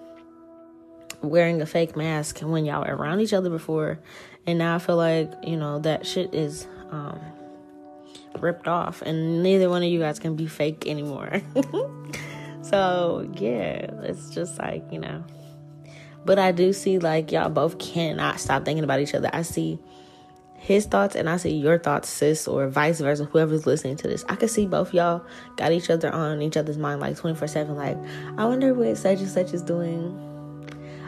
wearing 1.22 1.60
a 1.62 1.66
fake 1.66 1.96
mask 1.96 2.40
when 2.40 2.64
y'all 2.64 2.84
were 2.84 2.94
around 2.94 3.20
each 3.20 3.32
other 3.32 3.50
before. 3.50 3.98
And 4.46 4.58
now 4.58 4.76
I 4.76 4.78
feel 4.78 4.96
like, 4.96 5.32
you 5.42 5.56
know, 5.56 5.78
that 5.80 6.06
shit 6.06 6.34
is 6.34 6.66
um, 6.90 7.18
ripped 8.38 8.68
off. 8.68 9.02
And 9.02 9.42
neither 9.42 9.68
one 9.68 9.82
of 9.82 9.88
you 9.88 9.98
guys 9.98 10.18
can 10.18 10.36
be 10.36 10.46
fake 10.46 10.86
anymore. 10.86 11.40
so, 12.62 13.28
yeah, 13.34 13.90
it's 14.02 14.30
just 14.30 14.58
like, 14.58 14.84
you 14.92 14.98
know. 14.98 15.24
But 16.24 16.38
I 16.38 16.52
do 16.52 16.72
see, 16.72 16.98
like, 16.98 17.32
y'all 17.32 17.50
both 17.50 17.78
cannot 17.78 18.40
stop 18.40 18.64
thinking 18.64 18.84
about 18.84 19.00
each 19.00 19.14
other. 19.14 19.28
I 19.32 19.42
see 19.42 19.78
his 20.64 20.86
thoughts 20.86 21.14
and 21.14 21.28
I 21.28 21.36
see 21.36 21.54
your 21.54 21.78
thoughts, 21.78 22.08
sis, 22.08 22.48
or 22.48 22.68
vice 22.68 22.98
versa, 22.98 23.26
whoever's 23.26 23.66
listening 23.66 23.96
to 23.96 24.08
this. 24.08 24.24
I 24.30 24.36
can 24.36 24.48
see 24.48 24.66
both 24.66 24.94
y'all 24.94 25.22
got 25.56 25.72
each 25.72 25.90
other 25.90 26.10
on 26.10 26.40
each 26.40 26.56
other's 26.56 26.78
mind 26.78 27.02
like 27.02 27.18
24 27.18 27.48
7. 27.48 27.76
Like, 27.76 27.98
I 28.38 28.46
wonder 28.46 28.72
what 28.72 28.96
such 28.96 29.18
and 29.18 29.28
such 29.28 29.52
is 29.52 29.60
doing. 29.60 30.33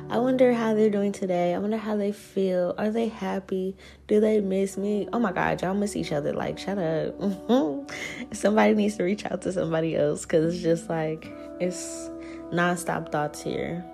I 0.08 0.18
wonder 0.18 0.52
how 0.52 0.74
they're 0.74 0.90
doing 0.90 1.12
today. 1.12 1.54
I 1.54 1.58
wonder 1.58 1.76
how 1.76 1.96
they 1.96 2.12
feel. 2.12 2.74
Are 2.78 2.90
they 2.90 3.08
happy? 3.08 3.76
Do 4.06 4.20
they 4.20 4.40
miss 4.40 4.76
me? 4.76 5.08
Oh 5.12 5.18
my 5.18 5.32
God, 5.32 5.62
y'all 5.62 5.74
miss 5.74 5.96
each 5.96 6.12
other. 6.12 6.32
Like, 6.32 6.58
shut 6.58 6.78
up. 6.78 7.14
somebody 8.32 8.74
needs 8.74 8.96
to 8.96 9.04
reach 9.04 9.24
out 9.26 9.42
to 9.42 9.52
somebody 9.52 9.96
else 9.96 10.22
because 10.22 10.54
it's 10.54 10.62
just 10.62 10.88
like, 10.88 11.32
it's 11.60 12.08
nonstop 12.52 13.10
thoughts 13.10 13.42
here. 13.42 13.84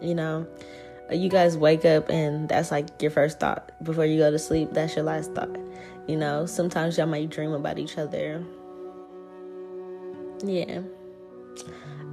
You 0.00 0.14
know? 0.14 0.46
you 1.10 1.28
guys 1.28 1.56
wake 1.56 1.84
up 1.84 2.10
and 2.10 2.48
that's 2.48 2.70
like 2.70 2.86
your 3.00 3.10
first 3.10 3.40
thought 3.40 3.72
before 3.82 4.04
you 4.04 4.18
go 4.18 4.30
to 4.30 4.38
sleep 4.38 4.68
that's 4.72 4.94
your 4.94 5.04
last 5.04 5.32
thought 5.34 5.56
you 6.06 6.16
know 6.16 6.44
sometimes 6.44 6.98
y'all 6.98 7.06
might 7.06 7.30
dream 7.30 7.52
about 7.52 7.78
each 7.78 7.96
other 7.96 8.44
yeah 10.44 10.80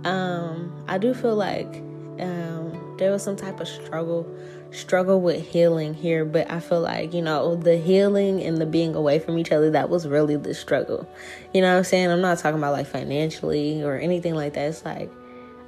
um 0.05 0.83
i 0.87 0.97
do 0.97 1.13
feel 1.13 1.35
like 1.35 1.83
um 2.19 2.84
there 2.97 3.11
was 3.11 3.23
some 3.23 3.35
type 3.35 3.59
of 3.59 3.67
struggle 3.67 4.27
struggle 4.71 5.21
with 5.21 5.45
healing 5.47 5.93
here 5.93 6.25
but 6.25 6.49
i 6.51 6.59
feel 6.59 6.81
like 6.81 7.13
you 7.13 7.21
know 7.21 7.55
the 7.55 7.77
healing 7.77 8.41
and 8.43 8.57
the 8.57 8.65
being 8.65 8.93
away 8.95 9.19
from 9.19 9.37
each 9.37 9.51
other 9.51 9.71
that 9.71 9.89
was 9.89 10.07
really 10.07 10.35
the 10.35 10.53
struggle 10.53 11.07
you 11.53 11.61
know 11.61 11.71
what 11.71 11.77
i'm 11.77 11.83
saying 11.83 12.11
i'm 12.11 12.21
not 12.21 12.37
talking 12.37 12.57
about 12.57 12.73
like 12.73 12.87
financially 12.87 13.81
or 13.83 13.97
anything 13.97 14.35
like 14.35 14.53
that 14.53 14.67
it's 14.67 14.83
like 14.83 15.09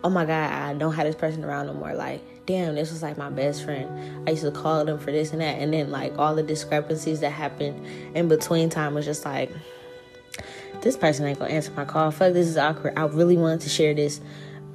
oh 0.03 0.09
my 0.09 0.25
god 0.25 0.51
i 0.51 0.73
don't 0.73 0.93
have 0.93 1.05
this 1.05 1.15
person 1.15 1.43
around 1.43 1.67
no 1.67 1.73
more 1.73 1.93
like 1.93 2.21
damn, 2.47 2.75
this 2.75 2.91
was 2.91 3.03
like 3.03 3.17
my 3.17 3.29
best 3.29 3.63
friend. 3.63 4.27
I 4.27 4.31
used 4.31 4.43
to 4.43 4.51
call 4.51 4.83
them 4.85 4.97
for 4.97 5.11
this 5.11 5.31
and 5.31 5.41
that. 5.41 5.59
And 5.59 5.71
then, 5.71 5.91
like, 5.91 6.17
all 6.17 6.33
the 6.33 6.41
discrepancies 6.41 7.19
that 7.19 7.31
happened 7.31 7.85
in 8.15 8.29
between 8.29 8.69
time 8.69 8.95
was 8.95 9.05
just 9.05 9.25
like, 9.25 9.51
this 10.81 10.97
person 10.97 11.25
ain't 11.25 11.37
gonna 11.37 11.51
answer 11.51 11.71
my 11.73 11.85
call. 11.85 12.09
Fuck, 12.09 12.33
this 12.33 12.47
is 12.47 12.57
awkward. 12.57 12.93
I 12.97 13.05
really 13.05 13.37
wanted 13.37 13.61
to 13.61 13.69
share 13.69 13.93
this 13.93 14.21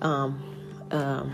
um, 0.02 0.40
um, 0.90 1.32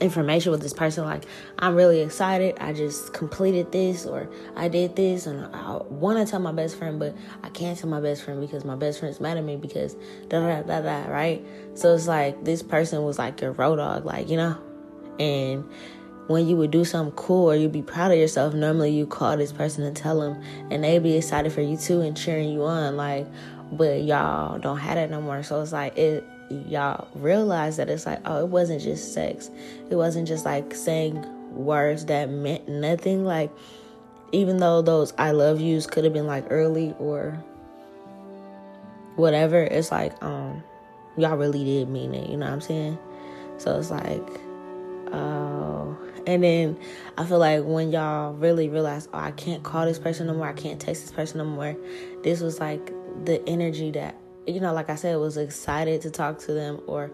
information 0.00 0.52
with 0.52 0.62
this 0.62 0.72
person. 0.72 1.04
Like, 1.04 1.24
I'm 1.58 1.74
really 1.74 2.00
excited. 2.00 2.56
I 2.60 2.72
just 2.72 3.12
completed 3.12 3.72
this 3.72 4.06
or 4.06 4.28
I 4.56 4.68
did 4.68 4.96
this, 4.96 5.26
and 5.26 5.44
I 5.54 5.78
want 5.88 6.18
to 6.18 6.30
tell 6.30 6.40
my 6.40 6.52
best 6.52 6.76
friend, 6.76 6.98
but 6.98 7.16
I 7.42 7.48
can't 7.50 7.78
tell 7.78 7.90
my 7.90 8.00
best 8.00 8.22
friend 8.22 8.40
because 8.40 8.64
my 8.64 8.76
best 8.76 9.00
friend's 9.00 9.20
mad 9.20 9.36
at 9.36 9.44
me 9.44 9.56
because 9.56 9.96
da 10.28 10.40
da 10.40 10.62
da 10.62 10.80
da. 10.80 11.10
Right? 11.10 11.44
So 11.74 11.94
it's 11.94 12.06
like 12.06 12.44
this 12.44 12.62
person 12.62 13.02
was 13.04 13.18
like 13.18 13.40
your 13.40 13.52
road 13.52 13.76
dog, 13.76 14.04
like 14.04 14.28
you 14.28 14.36
know 14.36 14.58
and 15.18 15.68
when 16.28 16.46
you 16.46 16.56
would 16.56 16.70
do 16.70 16.84
something 16.84 17.14
cool 17.16 17.50
or 17.50 17.56
you'd 17.56 17.72
be 17.72 17.82
proud 17.82 18.12
of 18.12 18.18
yourself, 18.18 18.54
normally 18.54 18.90
you 18.90 19.06
call 19.06 19.36
this 19.36 19.52
person 19.52 19.82
and 19.82 19.96
tell 19.96 20.20
them, 20.20 20.42
and 20.70 20.84
they'd 20.84 21.02
be 21.02 21.16
excited 21.16 21.52
for 21.52 21.62
you 21.62 21.76
too 21.76 22.00
and 22.02 22.16
cheering 22.16 22.50
you 22.50 22.64
on. 22.64 22.96
Like, 22.96 23.26
but 23.72 24.02
y'all 24.02 24.58
don't 24.58 24.78
have 24.78 24.96
that 24.96 25.10
no 25.10 25.20
more. 25.20 25.42
So 25.42 25.60
it's 25.62 25.72
like 25.72 25.96
it. 25.96 26.24
Y'all 26.50 27.08
realize 27.14 27.76
that 27.76 27.90
it's 27.90 28.06
like, 28.06 28.20
oh, 28.24 28.40
it 28.40 28.48
wasn't 28.48 28.80
just 28.80 29.12
sex. 29.12 29.50
It 29.90 29.96
wasn't 29.96 30.26
just 30.26 30.44
like 30.44 30.74
saying 30.74 31.24
words 31.54 32.06
that 32.06 32.30
meant 32.30 32.68
nothing. 32.68 33.24
Like, 33.24 33.50
even 34.32 34.58
though 34.58 34.82
those 34.82 35.12
I 35.18 35.32
love 35.32 35.60
yous 35.60 35.86
could 35.86 36.04
have 36.04 36.12
been 36.12 36.26
like 36.26 36.46
early 36.50 36.94
or 36.98 37.32
whatever, 39.16 39.62
it's 39.62 39.90
like, 39.90 40.22
um, 40.22 40.62
y'all 41.16 41.36
really 41.36 41.64
did 41.64 41.88
mean 41.88 42.14
it. 42.14 42.30
You 42.30 42.36
know 42.36 42.46
what 42.46 42.52
I'm 42.52 42.60
saying? 42.60 42.98
So 43.58 43.78
it's 43.78 43.90
like, 43.90 44.26
oh. 45.12 45.96
And 46.26 46.44
then 46.44 46.78
I 47.16 47.24
feel 47.24 47.38
like 47.38 47.64
when 47.64 47.90
y'all 47.90 48.34
really 48.34 48.68
realize, 48.68 49.08
oh, 49.12 49.18
I 49.18 49.30
can't 49.32 49.62
call 49.62 49.86
this 49.86 49.98
person 49.98 50.26
no 50.26 50.34
more, 50.34 50.48
I 50.48 50.52
can't 50.52 50.78
text 50.80 51.02
this 51.02 51.10
person 51.10 51.38
no 51.38 51.44
more, 51.44 51.74
this 52.22 52.40
was 52.40 52.60
like 52.60 52.92
the 53.24 53.42
energy 53.48 53.90
that, 53.92 54.14
you 54.48 54.60
know, 54.60 54.72
like 54.72 54.90
I 54.90 54.94
said, 54.94 55.16
was 55.16 55.36
excited 55.36 56.00
to 56.02 56.10
talk 56.10 56.38
to 56.40 56.52
them 56.52 56.80
or 56.86 57.10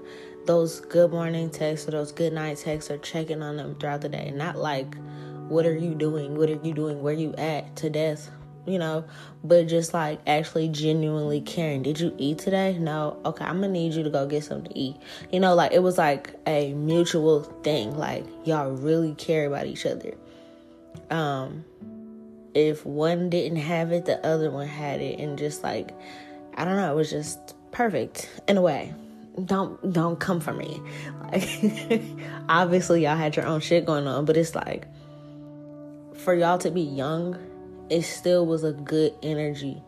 those 0.47 0.81
good 0.81 1.11
morning 1.11 1.51
texts 1.51 1.89
or 1.89 1.93
those 1.93 2.13
good 2.13 2.33
night 2.33 2.59
texts 2.59 2.91
or 2.91 2.99
checking 2.99 3.43
on 3.43 3.57
them 3.57 3.75
throughout 3.77 4.03
the 4.03 4.09
day. 4.09 4.31
Not 4.31 4.57
like, 4.57 4.97
what 5.49 5.67
are 5.67 5.77
you 5.77 5.95
doing? 5.95 6.37
What 6.37 6.49
are 6.49 6.61
you 6.63 6.73
doing? 6.73 7.03
Where 7.03 7.15
you 7.15 7.35
at 7.35 7.77
to 7.77 7.91
death? 7.91 8.31
you 8.67 8.79
know, 8.79 9.05
but 9.43 9.67
just 9.67 9.93
like 9.93 10.21
actually 10.27 10.69
genuinely 10.69 11.41
caring. 11.41 11.83
Did 11.83 12.01
you 12.01 12.15
eat 12.19 12.39
today? 12.39 12.79
No. 12.79 13.21
Okay, 13.25 13.45
I'm 13.45 13.61
gonna 13.61 13.73
need 13.73 13.93
you 13.93 14.03
to 14.03 14.11
go 14.11 14.27
get 14.27 14.45
something 14.45 14.73
to 14.73 14.79
eat. 14.79 14.97
You 15.31 15.41
know, 15.41 15.55
like 15.55 15.73
it 15.73 15.83
was 15.83 15.99
like 15.99 16.35
a 16.47 16.73
mutual 16.75 17.43
thing. 17.63 17.97
Like 17.97 18.25
y'all 18.45 18.71
really 18.71 19.15
care 19.15 19.47
about 19.47 19.67
each 19.67 19.87
other. 19.87 20.15
Um, 21.11 21.65
if 22.55 22.87
one 22.87 23.31
didn't 23.31 23.59
have 23.59 23.93
it, 23.93 24.07
the 24.07 24.25
other 24.27 24.51
one 24.51 24.67
had 24.67 25.01
it, 25.01 25.19
and 25.19 25.37
just 25.39 25.63
like 25.63 25.91
I 26.55 26.65
don't 26.65 26.77
know, 26.77 26.93
it 26.93 26.97
was 26.97 27.11
just 27.11 27.55
perfect 27.71 28.31
in 28.49 28.57
a 28.57 28.63
way. 28.63 28.95
Don't 29.45 29.93
don't 29.93 30.19
come 30.21 30.41
for 30.41 30.53
me. 30.53 30.81
Like 31.23 32.03
obviously 32.49 33.03
y'all 33.03 33.17
had 33.17 33.35
your 33.35 33.47
own 33.47 33.61
shit 33.61 33.85
going 33.85 34.07
on, 34.07 34.25
but 34.25 34.37
it's 34.37 34.55
like 34.55 34.87
for 36.15 36.35
y'all 36.35 36.59
to 36.59 36.71
be 36.71 36.81
young 36.81 37.37
it 37.91 38.03
still 38.03 38.47
was 38.47 38.65
a 38.65 38.73
good 38.73 39.15
energy. 39.23 39.83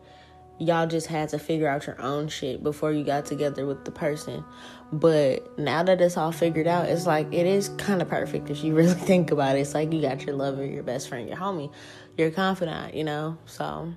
Y'all 0.59 0.87
just 0.87 1.07
had 1.07 1.29
to 1.29 1.39
figure 1.39 1.67
out 1.67 1.85
your 1.85 1.99
own 2.01 2.27
shit 2.27 2.63
before 2.63 2.91
you 2.91 3.03
got 3.03 3.25
together 3.25 3.65
with 3.65 3.85
the 3.85 3.91
person. 3.91 4.43
But 4.91 5.59
now 5.59 5.83
that 5.83 6.01
it's 6.01 6.17
all 6.17 6.31
figured 6.31 6.67
out, 6.67 6.87
it's 6.87 7.05
like 7.05 7.31
it 7.31 7.45
is 7.45 7.69
kind 7.77 8.01
of 8.01 8.09
perfect 8.09 8.49
if 8.49 8.63
you 8.63 8.73
really 8.75 8.93
think 8.93 9.31
about 9.31 9.55
it. 9.55 9.59
It's 9.59 9.73
like 9.73 9.93
you 9.93 10.01
got 10.01 10.25
your 10.25 10.35
lover, 10.35 10.65
your 10.65 10.83
best 10.83 11.09
friend, 11.09 11.27
your 11.27 11.37
homie, 11.37 11.71
your 12.17 12.31
confidant, 12.31 12.95
you 12.95 13.03
know? 13.03 13.37
So, 13.45 13.93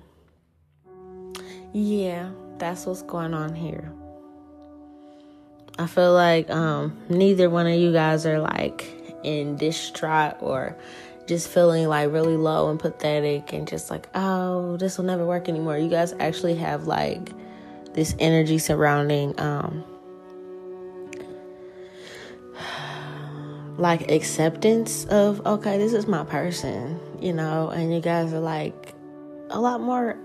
yeah, 1.73 2.29
that's 2.61 2.85
what's 2.85 3.01
going 3.01 3.33
on 3.33 3.55
here. 3.55 3.91
I 5.79 5.87
feel 5.87 6.13
like 6.13 6.49
um, 6.51 6.95
neither 7.09 7.49
one 7.49 7.65
of 7.65 7.73
you 7.73 7.91
guys 7.91 8.27
are 8.27 8.39
like 8.39 8.85
in 9.23 9.55
distraught 9.57 10.37
or 10.41 10.77
just 11.25 11.49
feeling 11.49 11.87
like 11.87 12.11
really 12.11 12.37
low 12.37 12.69
and 12.69 12.79
pathetic 12.79 13.51
and 13.51 13.67
just 13.67 13.89
like, 13.89 14.07
oh, 14.13 14.77
this 14.77 14.99
will 14.99 15.05
never 15.05 15.25
work 15.25 15.49
anymore. 15.49 15.75
You 15.77 15.89
guys 15.89 16.13
actually 16.19 16.55
have 16.55 16.85
like 16.85 17.31
this 17.93 18.15
energy 18.19 18.59
surrounding 18.59 19.37
um 19.39 19.83
like 23.77 24.11
acceptance 24.11 25.05
of 25.05 25.45
okay, 25.47 25.79
this 25.79 25.93
is 25.93 26.05
my 26.05 26.23
person, 26.25 26.99
you 27.19 27.33
know, 27.33 27.69
and 27.69 27.91
you 27.91 28.01
guys 28.01 28.31
are 28.33 28.39
like 28.39 28.93
a 29.49 29.59
lot 29.59 29.81
more 29.81 30.15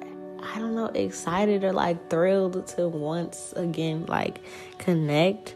I 0.54 0.58
don't 0.58 0.74
know, 0.74 0.86
excited 0.86 1.64
or 1.64 1.72
like 1.72 2.08
thrilled 2.08 2.66
to 2.68 2.88
once 2.88 3.52
again 3.56 4.06
like 4.06 4.40
connect. 4.78 5.54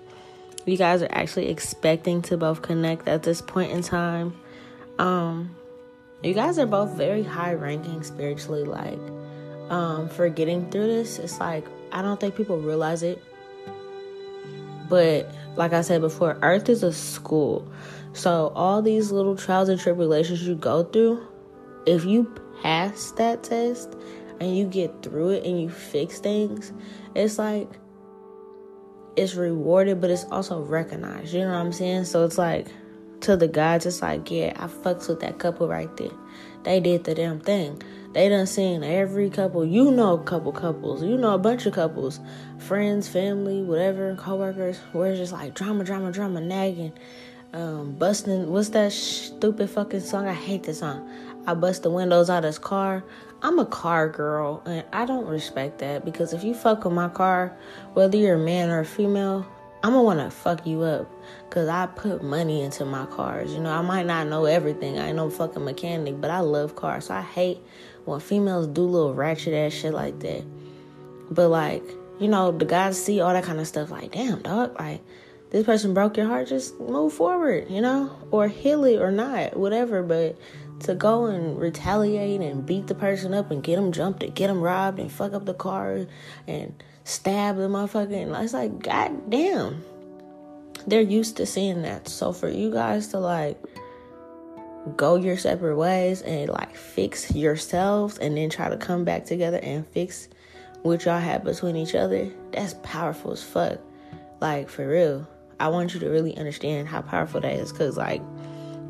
You 0.67 0.77
guys 0.77 1.03
are 1.03 1.09
actually 1.11 1.49
expecting 1.49 2.23
to 2.23 2.37
both 2.37 2.63
connect 2.63 3.09
at 3.09 3.23
this 3.23 3.41
point 3.41 3.73
in 3.73 3.83
time. 3.83 4.35
Um, 4.99 5.57
you 6.23 6.35
guys 6.35 6.59
are 6.59 6.67
both 6.67 6.91
very 6.91 7.23
high 7.23 7.55
ranking 7.55 8.03
spiritually. 8.03 8.65
Like, 8.65 8.99
um, 9.71 10.09
for 10.09 10.29
getting 10.29 10.71
through 10.71 10.89
this, 10.89 11.19
it's 11.19 11.41
like 11.41 11.65
I 11.93 12.03
don't 12.03 12.21
think 12.21 12.37
people 12.37 12.59
realize 12.59 13.03
it. 13.03 13.23
But 14.89 15.33
like 15.57 15.73
I 15.73 15.81
said 15.83 16.01
before, 16.01 16.37
Earth 16.43 16.69
is 16.69 16.83
a 16.83 16.93
school. 16.93 17.67
So 18.13 18.53
all 18.55 18.83
these 18.83 19.13
little 19.13 19.37
trials 19.37 19.69
and 19.69 19.81
tribulations 19.81 20.43
you 20.47 20.57
go 20.57 20.83
through, 20.83 21.27
if 21.87 22.05
you 22.05 22.35
pass 22.63 23.13
that 23.13 23.43
test 23.43 23.97
and 24.41 24.57
you 24.57 24.67
get 24.67 25.03
through 25.03 25.31
it 25.31 25.45
and 25.45 25.61
you 25.61 25.69
fix 25.69 26.19
things, 26.19 26.73
it's 27.15 27.39
like 27.39 27.69
it's 29.17 29.35
rewarded, 29.35 30.01
but 30.01 30.11
it's 30.11 30.25
also 30.25 30.63
recognized. 30.63 31.35
You 31.35 31.41
know 31.41 31.53
what 31.53 31.59
I'm 31.59 31.73
saying? 31.73 32.05
So 32.05 32.25
it's 32.25 32.39
like 32.39 32.69
to 33.21 33.37
the 33.37 33.49
guys, 33.49 33.87
it's 33.87 34.03
like, 34.03 34.31
yeah, 34.31 34.55
I 34.57 34.67
fucks 34.67 35.09
with 35.09 35.21
that 35.21 35.39
couple 35.39 35.69
right 35.69 35.95
there. 35.97 36.11
They 36.63 36.81
did 36.81 37.05
the 37.05 37.15
damn 37.15 37.41
thing. 37.41 37.83
They 38.13 38.29
done 38.29 38.47
seen 38.47 38.83
every 38.83 39.31
couple. 39.31 39.65
You 39.65 39.91
know, 39.91 40.15
a 40.15 40.23
couple 40.25 40.53
couples. 40.53 41.03
You 41.03 41.17
know, 41.17 41.35
a 41.35 41.39
bunch 41.39 41.67
of 41.67 41.75
couples, 41.75 42.19
friends, 42.59 43.09
family, 43.09 43.63
whatever, 43.63 44.15
coworkers. 44.17 44.79
Where 44.93 45.11
it's 45.11 45.19
just 45.19 45.33
like 45.33 45.55
drama, 45.55 45.85
drama, 45.85 46.11
drama, 46.11 46.41
nagging, 46.41 46.93
um, 47.53 47.93
busting. 47.93 48.51
What's 48.51 48.71
that 48.71 48.93
stupid 48.93 49.71
fucking 49.71 50.01
song? 50.01 50.27
I 50.27 50.35
hate 50.35 50.65
this 50.65 50.81
song. 50.81 51.09
I 51.47 51.55
bust 51.55 51.85
the 51.85 51.91
windows 51.91 52.29
out 52.29 52.39
of 52.39 52.45
his 52.45 52.59
car. 52.59 53.05
I'm 53.43 53.59
a 53.59 53.65
car 53.65 54.09
girl, 54.09 54.63
and 54.67 54.85
I 54.93 55.07
don't 55.07 55.27
respect 55.27 55.79
that 55.79 56.05
because 56.05 56.33
if 56.33 56.45
you 56.45 56.55
fuck 56.55 56.85
with 56.85 56.93
my 56.93 57.09
car, 57.09 57.57
whether 57.95 58.17
you're 58.17 58.35
a 58.35 58.39
man 58.39 58.69
or 58.69 58.81
a 58.81 58.85
female, 58.85 59.47
I'm 59.83 59.93
gonna 59.93 60.03
wanna 60.03 60.31
fuck 60.31 60.67
you 60.67 60.83
up 60.83 61.11
because 61.49 61.69
I 61.69 61.87
put 61.87 62.23
money 62.23 62.61
into 62.61 62.85
my 62.85 63.07
cars. 63.07 63.51
You 63.53 63.61
know, 63.61 63.71
I 63.71 63.81
might 63.81 64.05
not 64.05 64.27
know 64.27 64.45
everything. 64.45 64.99
I 64.99 65.09
ain't 65.09 65.17
no 65.17 65.31
fucking 65.31 65.65
mechanic, 65.65 66.21
but 66.21 66.31
I 66.31 66.41
love 66.41 66.77
cars. 66.77 67.07
So 67.07 67.15
I 67.15 67.23
hate 67.23 67.59
when 68.05 68.21
females 68.21 68.67
do 68.67 68.83
little 68.83 69.15
ratchet 69.15 69.55
ass 69.55 69.73
shit 69.73 69.95
like 69.95 70.21
that. 70.21 70.45
But 71.31 71.49
like, 71.49 71.83
you 72.19 72.29
know, 72.29 72.53
the 72.53 72.67
guys 72.67 73.03
see 73.03 73.21
all 73.21 73.33
that 73.33 73.45
kind 73.45 73.59
of 73.59 73.67
stuff 73.67 73.91
like, 73.91 74.13
damn, 74.13 74.43
dog, 74.43 74.79
like 74.79 75.03
this 75.49 75.65
person 75.65 75.95
broke 75.95 76.17
your 76.19 76.27
heart, 76.27 76.49
just 76.49 76.79
move 76.79 77.15
forward, 77.15 77.71
you 77.71 77.81
know, 77.81 78.15
or 78.31 78.49
heal 78.49 78.85
it 78.85 79.01
or 79.01 79.11
not, 79.11 79.57
whatever. 79.57 80.03
But 80.03 80.37
to 80.81 80.95
go 80.95 81.27
and 81.27 81.59
retaliate 81.59 82.41
and 82.41 82.65
beat 82.65 82.87
the 82.87 82.95
person 82.95 83.35
up 83.35 83.51
and 83.51 83.63
get 83.63 83.77
them 83.77 83.93
jumped 83.93 84.23
and 84.23 84.35
get 84.35 84.49
them 84.49 84.61
robbed 84.61 84.99
and 84.99 85.11
fuck 85.11 85.33
up 85.33 85.45
the 85.45 85.55
car 85.55 86.07
and 86.47 86.83
stab 87.05 87.57
the 87.57 87.69
motherfucker. 87.69 88.23
And 88.23 88.35
it's 88.37 88.53
like, 88.53 88.83
god 88.83 89.31
damn. 89.31 89.85
They're 90.87 91.01
used 91.01 91.37
to 91.37 91.47
seeing 91.47 91.83
that. 91.83 92.09
So 92.09 92.33
for 92.33 92.49
you 92.49 92.71
guys 92.71 93.09
to 93.09 93.19
like 93.19 93.63
go 94.97 95.17
your 95.17 95.37
separate 95.37 95.77
ways 95.77 96.23
and 96.23 96.49
like 96.49 96.75
fix 96.75 97.35
yourselves 97.35 98.19
and 98.19 98.37
then 98.37 98.49
try 98.49 98.69
to 98.69 98.77
come 98.77 99.05
back 99.05 99.27
together 99.27 99.59
and 99.63 99.87
fix 99.89 100.29
what 100.83 101.05
y'all 101.05 101.21
have 101.21 101.45
between 101.45 101.77
each 101.77 101.95
other, 101.95 102.31
that's 102.53 102.75
powerful 102.83 103.33
as 103.33 103.43
fuck. 103.43 103.79
Like 104.41 104.69
for 104.69 104.89
real. 104.89 105.29
I 105.59 105.69
want 105.69 105.93
you 105.93 106.01
to 106.01 106.09
really 106.09 106.35
understand 106.39 106.89
how 106.89 107.03
powerful 107.03 107.43
that 107.43 107.53
is. 107.53 107.71
Cause 107.71 107.99
like 107.99 108.23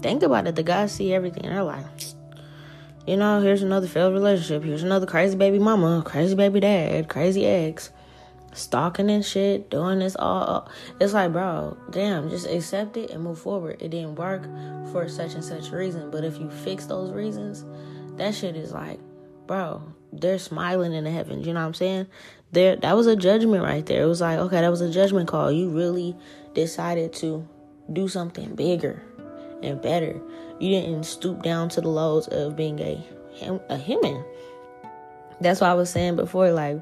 think 0.03 0.23
about 0.23 0.47
it, 0.47 0.57
the 0.57 0.63
guys 0.63 0.93
see 0.93 1.13
everything 1.13 1.45
they're 1.45 1.63
like 1.63 1.87
you 3.07 3.17
know, 3.17 3.41
here's 3.41 3.63
another 3.63 3.89
failed 3.89 4.13
relationship. 4.13 4.63
Here's 4.63 4.83
another 4.83 5.07
crazy 5.07 5.37
baby 5.37 5.59
mama, 5.59 6.03
crazy 6.05 6.35
baby 6.35 6.61
dad, 6.61 7.09
crazy 7.09 7.47
ex 7.47 7.91
stalking 8.53 9.11
and 9.11 9.25
shit, 9.25 9.71
doing 9.71 10.01
this 10.01 10.17
all. 10.17 10.69
It's 11.01 11.13
like, 11.13 11.33
bro, 11.33 11.77
damn, 11.91 12.29
just 12.31 12.47
accept 12.47 12.97
it 12.97 13.11
and 13.11 13.23
move 13.23 13.39
forward. 13.39 13.81
It 13.81 13.91
didn't 13.91 14.17
work 14.17 14.45
for 14.93 15.09
such 15.09 15.35
and 15.35 15.45
such 15.45 15.71
reason, 15.71 16.11
but 16.11 16.25
if 16.25 16.39
you 16.39 16.51
fix 16.51 16.87
those 16.87 17.13
reasons, 17.13 17.65
that 18.17 18.35
shit 18.35 18.57
is 18.57 18.73
like, 18.73 18.99
bro, 19.47 19.83
they're 20.13 20.39
smiling 20.39 20.93
in 20.93 21.05
the 21.05 21.11
heavens. 21.11 21.47
You 21.47 21.53
know 21.53 21.61
what 21.61 21.67
I'm 21.67 21.75
saying? 21.75 22.07
There, 22.53 22.77
that 22.77 22.97
was 22.97 23.07
a 23.07 23.17
judgment 23.17 23.63
right 23.63 23.87
there. 23.87 24.03
It 24.03 24.07
was 24.07 24.21
like, 24.21 24.39
okay, 24.39 24.61
that 24.61 24.71
was 24.71 24.81
a 24.81 24.91
judgment 24.91 25.29
call. 25.29 25.53
You 25.53 25.71
really 25.71 26.17
decided 26.55 27.13
to 27.15 27.49
do 27.93 28.09
something 28.09 28.55
bigger 28.55 29.03
and 29.63 29.81
better. 29.81 30.21
You 30.59 30.71
didn't 30.71 31.05
stoop 31.05 31.43
down 31.43 31.69
to 31.71 31.81
the 31.81 31.89
lows 31.89 32.29
of 32.29 32.57
being 32.57 32.79
a 32.81 33.05
a 33.69 33.77
human. 33.77 34.23
That's 35.41 35.61
what 35.61 35.71
I 35.71 35.75
was 35.75 35.91
saying 35.91 36.17
before, 36.17 36.51
like 36.53 36.81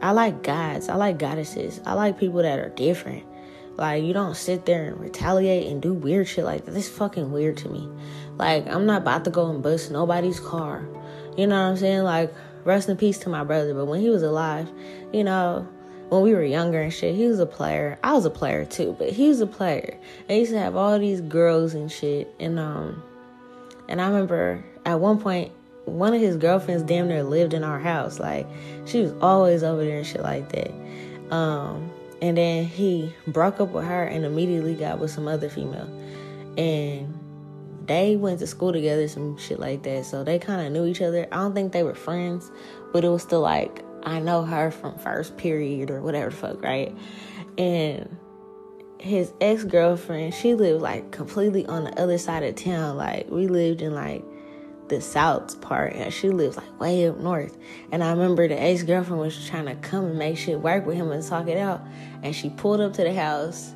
I 0.00 0.12
like 0.12 0.42
gods. 0.42 0.88
I 0.88 0.94
like 0.94 1.18
goddesses. 1.18 1.80
I 1.84 1.94
like 1.94 2.18
people 2.18 2.42
that 2.42 2.58
are 2.58 2.68
different. 2.70 3.24
Like 3.76 4.04
you 4.04 4.12
don't 4.12 4.36
sit 4.36 4.66
there 4.66 4.84
and 4.84 5.00
retaliate 5.00 5.70
and 5.70 5.82
do 5.82 5.94
weird 5.94 6.28
shit 6.28 6.44
like 6.44 6.64
that. 6.64 6.72
This 6.72 6.88
fucking 6.88 7.32
weird 7.32 7.56
to 7.58 7.68
me. 7.68 7.88
Like 8.36 8.66
I'm 8.66 8.86
not 8.86 9.02
about 9.02 9.24
to 9.24 9.30
go 9.30 9.50
and 9.50 9.62
bust 9.62 9.90
nobody's 9.90 10.40
car. 10.40 10.86
You 11.36 11.46
know 11.46 11.60
what 11.62 11.70
I'm 11.70 11.76
saying? 11.76 12.02
Like 12.02 12.32
rest 12.64 12.88
in 12.88 12.96
peace 12.96 13.18
to 13.20 13.28
my 13.28 13.44
brother. 13.44 13.74
But 13.74 13.86
when 13.86 14.00
he 14.00 14.10
was 14.10 14.22
alive, 14.22 14.70
you 15.12 15.24
know, 15.24 15.66
when 16.08 16.22
we 16.22 16.34
were 16.34 16.42
younger 16.44 16.80
and 16.80 16.92
shit, 16.92 17.14
he 17.14 17.26
was 17.26 17.38
a 17.38 17.46
player. 17.46 17.98
I 18.02 18.14
was 18.14 18.24
a 18.24 18.30
player 18.30 18.64
too, 18.64 18.96
but 18.98 19.10
he 19.10 19.28
was 19.28 19.40
a 19.40 19.46
player. 19.46 19.96
And 20.20 20.30
he 20.30 20.38
used 20.40 20.52
to 20.52 20.58
have 20.58 20.76
all 20.76 20.98
these 20.98 21.20
girls 21.20 21.74
and 21.74 21.90
shit. 21.90 22.34
And 22.40 22.58
um, 22.58 23.02
And 23.88 24.00
I 24.00 24.06
remember 24.06 24.64
at 24.84 25.00
one 25.00 25.18
point, 25.18 25.52
one 25.84 26.12
of 26.12 26.20
his 26.20 26.36
girlfriends 26.36 26.82
damn 26.82 27.08
near 27.08 27.22
lived 27.22 27.54
in 27.54 27.64
our 27.64 27.78
house. 27.78 28.20
Like, 28.20 28.46
she 28.84 29.00
was 29.00 29.12
always 29.20 29.62
over 29.62 29.84
there 29.84 29.98
and 29.98 30.06
shit 30.06 30.22
like 30.22 30.50
that. 30.50 30.70
Um, 31.34 31.90
and 32.20 32.36
then 32.36 32.64
he 32.64 33.14
broke 33.26 33.60
up 33.60 33.70
with 33.70 33.84
her 33.84 34.04
and 34.04 34.24
immediately 34.24 34.74
got 34.74 34.98
with 34.98 35.10
some 35.10 35.28
other 35.28 35.48
female. 35.48 35.88
And 36.58 37.14
they 37.86 38.16
went 38.16 38.40
to 38.40 38.46
school 38.46 38.72
together, 38.72 39.08
some 39.08 39.38
shit 39.38 39.58
like 39.58 39.82
that. 39.84 40.04
So 40.04 40.24
they 40.24 40.38
kind 40.38 40.66
of 40.66 40.72
knew 40.72 40.84
each 40.84 41.00
other. 41.00 41.26
I 41.32 41.36
don't 41.36 41.54
think 41.54 41.72
they 41.72 41.82
were 41.82 41.94
friends, 41.94 42.50
but 42.92 43.04
it 43.04 43.08
was 43.08 43.22
still 43.22 43.40
like, 43.40 43.82
I 44.02 44.20
know 44.20 44.42
her 44.42 44.70
from 44.70 44.98
first 44.98 45.36
period 45.36 45.90
or 45.90 46.00
whatever 46.00 46.30
the 46.30 46.36
fuck, 46.36 46.62
right? 46.62 46.96
And 47.56 48.16
his 48.98 49.32
ex 49.40 49.64
girlfriend, 49.64 50.34
she 50.34 50.54
lived 50.54 50.82
like 50.82 51.10
completely 51.10 51.66
on 51.66 51.84
the 51.84 52.00
other 52.00 52.18
side 52.18 52.42
of 52.42 52.54
town. 52.56 52.96
Like 52.96 53.30
we 53.30 53.46
lived 53.46 53.82
in 53.82 53.94
like 53.94 54.24
the 54.88 55.00
south 55.00 55.60
part, 55.60 55.92
and 55.92 56.12
she 56.12 56.30
lives 56.30 56.56
like 56.56 56.80
way 56.80 57.08
up 57.08 57.18
north. 57.18 57.56
And 57.92 58.02
I 58.02 58.10
remember 58.10 58.48
the 58.48 58.60
ex 58.60 58.82
girlfriend 58.82 59.20
was 59.20 59.46
trying 59.46 59.66
to 59.66 59.74
come 59.76 60.06
and 60.06 60.18
make 60.18 60.38
shit 60.38 60.60
work 60.60 60.86
with 60.86 60.96
him 60.96 61.10
and 61.10 61.22
talk 61.22 61.48
it 61.48 61.58
out. 61.58 61.82
And 62.22 62.34
she 62.34 62.50
pulled 62.50 62.80
up 62.80 62.94
to 62.94 63.02
the 63.02 63.14
house, 63.14 63.74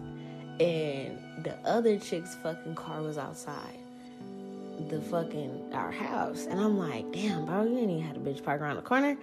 and 0.58 1.18
the 1.44 1.56
other 1.64 1.98
chick's 1.98 2.34
fucking 2.36 2.74
car 2.76 3.02
was 3.02 3.18
outside 3.18 3.81
the 4.88 5.00
fucking 5.00 5.70
our 5.72 5.90
house. 5.90 6.46
And 6.46 6.60
I'm 6.60 6.78
like, 6.78 7.10
damn, 7.12 7.46
bro, 7.46 7.64
you 7.64 7.78
ain't 7.78 7.90
even 7.90 8.02
had 8.02 8.16
a 8.16 8.20
bitch 8.20 8.42
park 8.42 8.60
around 8.60 8.76
the 8.76 8.82
corner. 8.82 9.16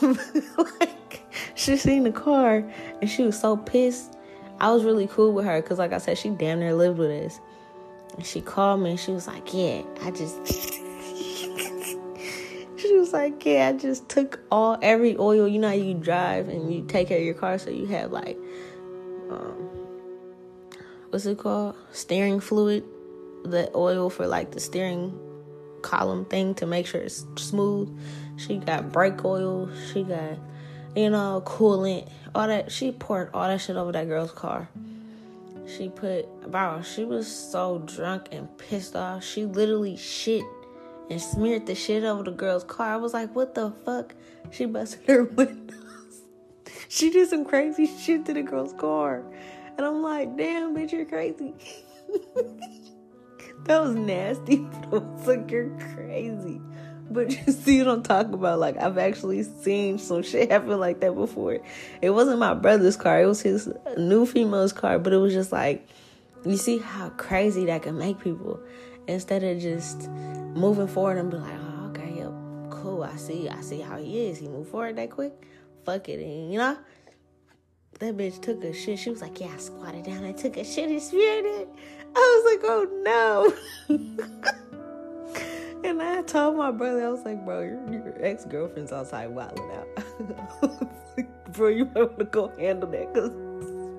like 0.02 1.22
she 1.54 1.76
seen 1.76 2.04
the 2.04 2.12
car 2.12 2.64
and 3.00 3.10
she 3.10 3.22
was 3.22 3.38
so 3.38 3.56
pissed 3.56 4.14
I 4.60 4.72
was 4.72 4.84
really 4.84 5.08
cool 5.08 5.32
with 5.32 5.44
her 5.44 5.60
because, 5.60 5.78
like 5.78 5.92
I 5.92 5.98
said, 5.98 6.18
she 6.18 6.30
damn 6.30 6.60
near 6.60 6.74
lived 6.74 6.98
with 6.98 7.10
us. 7.10 7.40
And 8.16 8.24
she 8.24 8.40
called 8.40 8.80
me 8.80 8.92
and 8.92 9.00
she 9.00 9.10
was 9.10 9.26
like, 9.26 9.52
Yeah, 9.52 9.82
I 10.02 10.10
just. 10.10 10.46
she 12.76 12.96
was 12.96 13.12
like, 13.12 13.44
Yeah, 13.44 13.68
I 13.68 13.72
just 13.72 14.08
took 14.08 14.40
all, 14.50 14.78
every 14.80 15.16
oil. 15.18 15.48
You 15.48 15.58
know 15.58 15.68
how 15.68 15.74
you 15.74 15.94
drive 15.94 16.48
and 16.48 16.72
you 16.72 16.84
take 16.86 17.08
care 17.08 17.18
of 17.18 17.24
your 17.24 17.34
car, 17.34 17.58
so 17.58 17.70
you 17.70 17.86
have 17.86 18.12
like, 18.12 18.38
um, 19.30 19.68
what's 21.10 21.26
it 21.26 21.38
called? 21.38 21.74
Steering 21.92 22.40
fluid. 22.40 22.84
The 23.44 23.70
oil 23.74 24.10
for 24.10 24.26
like 24.26 24.50
the 24.52 24.60
steering 24.60 25.18
column 25.82 26.24
thing 26.24 26.54
to 26.56 26.66
make 26.66 26.86
sure 26.86 27.00
it's 27.00 27.24
smooth. 27.36 27.96
She 28.36 28.56
got 28.56 28.90
brake 28.90 29.24
oil. 29.24 29.70
She 29.92 30.02
got 30.02 30.38
you 30.94 31.10
know, 31.10 31.42
coolant, 31.44 32.08
all 32.34 32.46
that. 32.46 32.70
She 32.70 32.92
poured 32.92 33.30
all 33.34 33.48
that 33.48 33.60
shit 33.60 33.76
over 33.76 33.92
that 33.92 34.06
girl's 34.08 34.32
car. 34.32 34.68
She 35.66 35.88
put, 35.88 36.50
bro, 36.50 36.82
she 36.82 37.04
was 37.04 37.26
so 37.26 37.78
drunk 37.86 38.28
and 38.32 38.56
pissed 38.58 38.94
off. 38.94 39.24
She 39.24 39.46
literally 39.46 39.96
shit 39.96 40.44
and 41.10 41.20
smeared 41.20 41.66
the 41.66 41.74
shit 41.74 42.04
over 42.04 42.22
the 42.22 42.30
girl's 42.30 42.64
car. 42.64 42.92
I 42.92 42.96
was 42.96 43.14
like, 43.14 43.34
what 43.34 43.54
the 43.54 43.72
fuck? 43.84 44.14
She 44.50 44.66
busted 44.66 45.06
her 45.08 45.24
windows. 45.36 46.22
she 46.88 47.10
did 47.10 47.28
some 47.28 47.44
crazy 47.44 47.86
shit 47.86 48.26
to 48.26 48.34
the 48.34 48.42
girl's 48.42 48.74
car. 48.74 49.24
And 49.76 49.84
I'm 49.84 50.02
like, 50.02 50.36
damn, 50.36 50.76
bitch, 50.76 50.92
you're 50.92 51.06
crazy. 51.06 51.54
that 53.64 53.82
was 53.82 53.94
nasty, 53.94 54.56
but 54.90 55.26
like, 55.26 55.50
you're 55.50 55.70
crazy. 55.94 56.60
But 57.10 57.30
you 57.46 57.52
see 57.52 57.78
what 57.78 57.88
I'm 57.88 58.02
talking 58.02 58.34
about? 58.34 58.58
Like 58.58 58.76
I've 58.76 58.98
actually 58.98 59.42
seen 59.42 59.98
some 59.98 60.22
shit 60.22 60.50
happen 60.50 60.78
like 60.78 61.00
that 61.00 61.14
before. 61.14 61.60
It 62.02 62.10
wasn't 62.10 62.38
my 62.38 62.54
brother's 62.54 62.96
car, 62.96 63.22
it 63.22 63.26
was 63.26 63.42
his 63.42 63.68
new 63.96 64.26
female's 64.26 64.72
car, 64.72 64.98
but 64.98 65.12
it 65.12 65.18
was 65.18 65.32
just 65.32 65.52
like 65.52 65.86
you 66.44 66.56
see 66.56 66.78
how 66.78 67.08
crazy 67.10 67.66
that 67.66 67.82
can 67.82 67.98
make 67.98 68.20
people. 68.20 68.60
Instead 69.06 69.44
of 69.44 69.58
just 69.60 70.08
moving 70.08 70.86
forward 70.86 71.18
and 71.18 71.30
be 71.30 71.36
like, 71.36 71.58
oh, 71.58 71.88
okay, 71.90 72.14
yep, 72.16 72.32
cool. 72.70 73.02
I 73.02 73.16
see, 73.16 73.48
I 73.50 73.60
see 73.60 73.80
how 73.80 73.98
he 73.98 74.28
is. 74.28 74.38
He 74.38 74.48
moved 74.48 74.70
forward 74.70 74.96
that 74.96 75.10
quick. 75.10 75.32
Fuck 75.84 76.08
it, 76.08 76.20
and 76.20 76.50
you 76.50 76.58
know, 76.58 76.78
that 77.98 78.16
bitch 78.16 78.40
took 78.40 78.64
a 78.64 78.72
shit. 78.72 78.98
She 78.98 79.10
was 79.10 79.20
like, 79.20 79.40
yeah, 79.40 79.52
I 79.54 79.58
squatted 79.58 80.04
down. 80.04 80.24
I 80.24 80.32
took 80.32 80.56
a 80.56 80.64
shit 80.64 80.88
and 80.88 81.02
smeared 81.02 81.44
it. 81.44 81.68
I 82.16 82.42
was 82.42 82.44
like, 82.52 82.60
oh 82.64 82.86
no. 83.88 84.34
And 85.84 86.00
I 86.00 86.22
told 86.22 86.56
my 86.56 86.70
brother, 86.70 87.06
I 87.06 87.10
was 87.10 87.26
like, 87.26 87.44
bro, 87.44 87.60
your, 87.60 87.92
your 87.92 88.14
ex 88.18 88.46
girlfriend's 88.46 88.90
outside 88.90 89.28
wilding 89.28 89.70
out. 89.70 90.88
like, 91.16 91.52
bro, 91.52 91.68
you 91.68 91.84
might 91.84 91.96
want 91.96 92.18
to 92.20 92.24
go 92.24 92.48
handle 92.58 92.88
that 92.88 93.12
because 93.12 93.30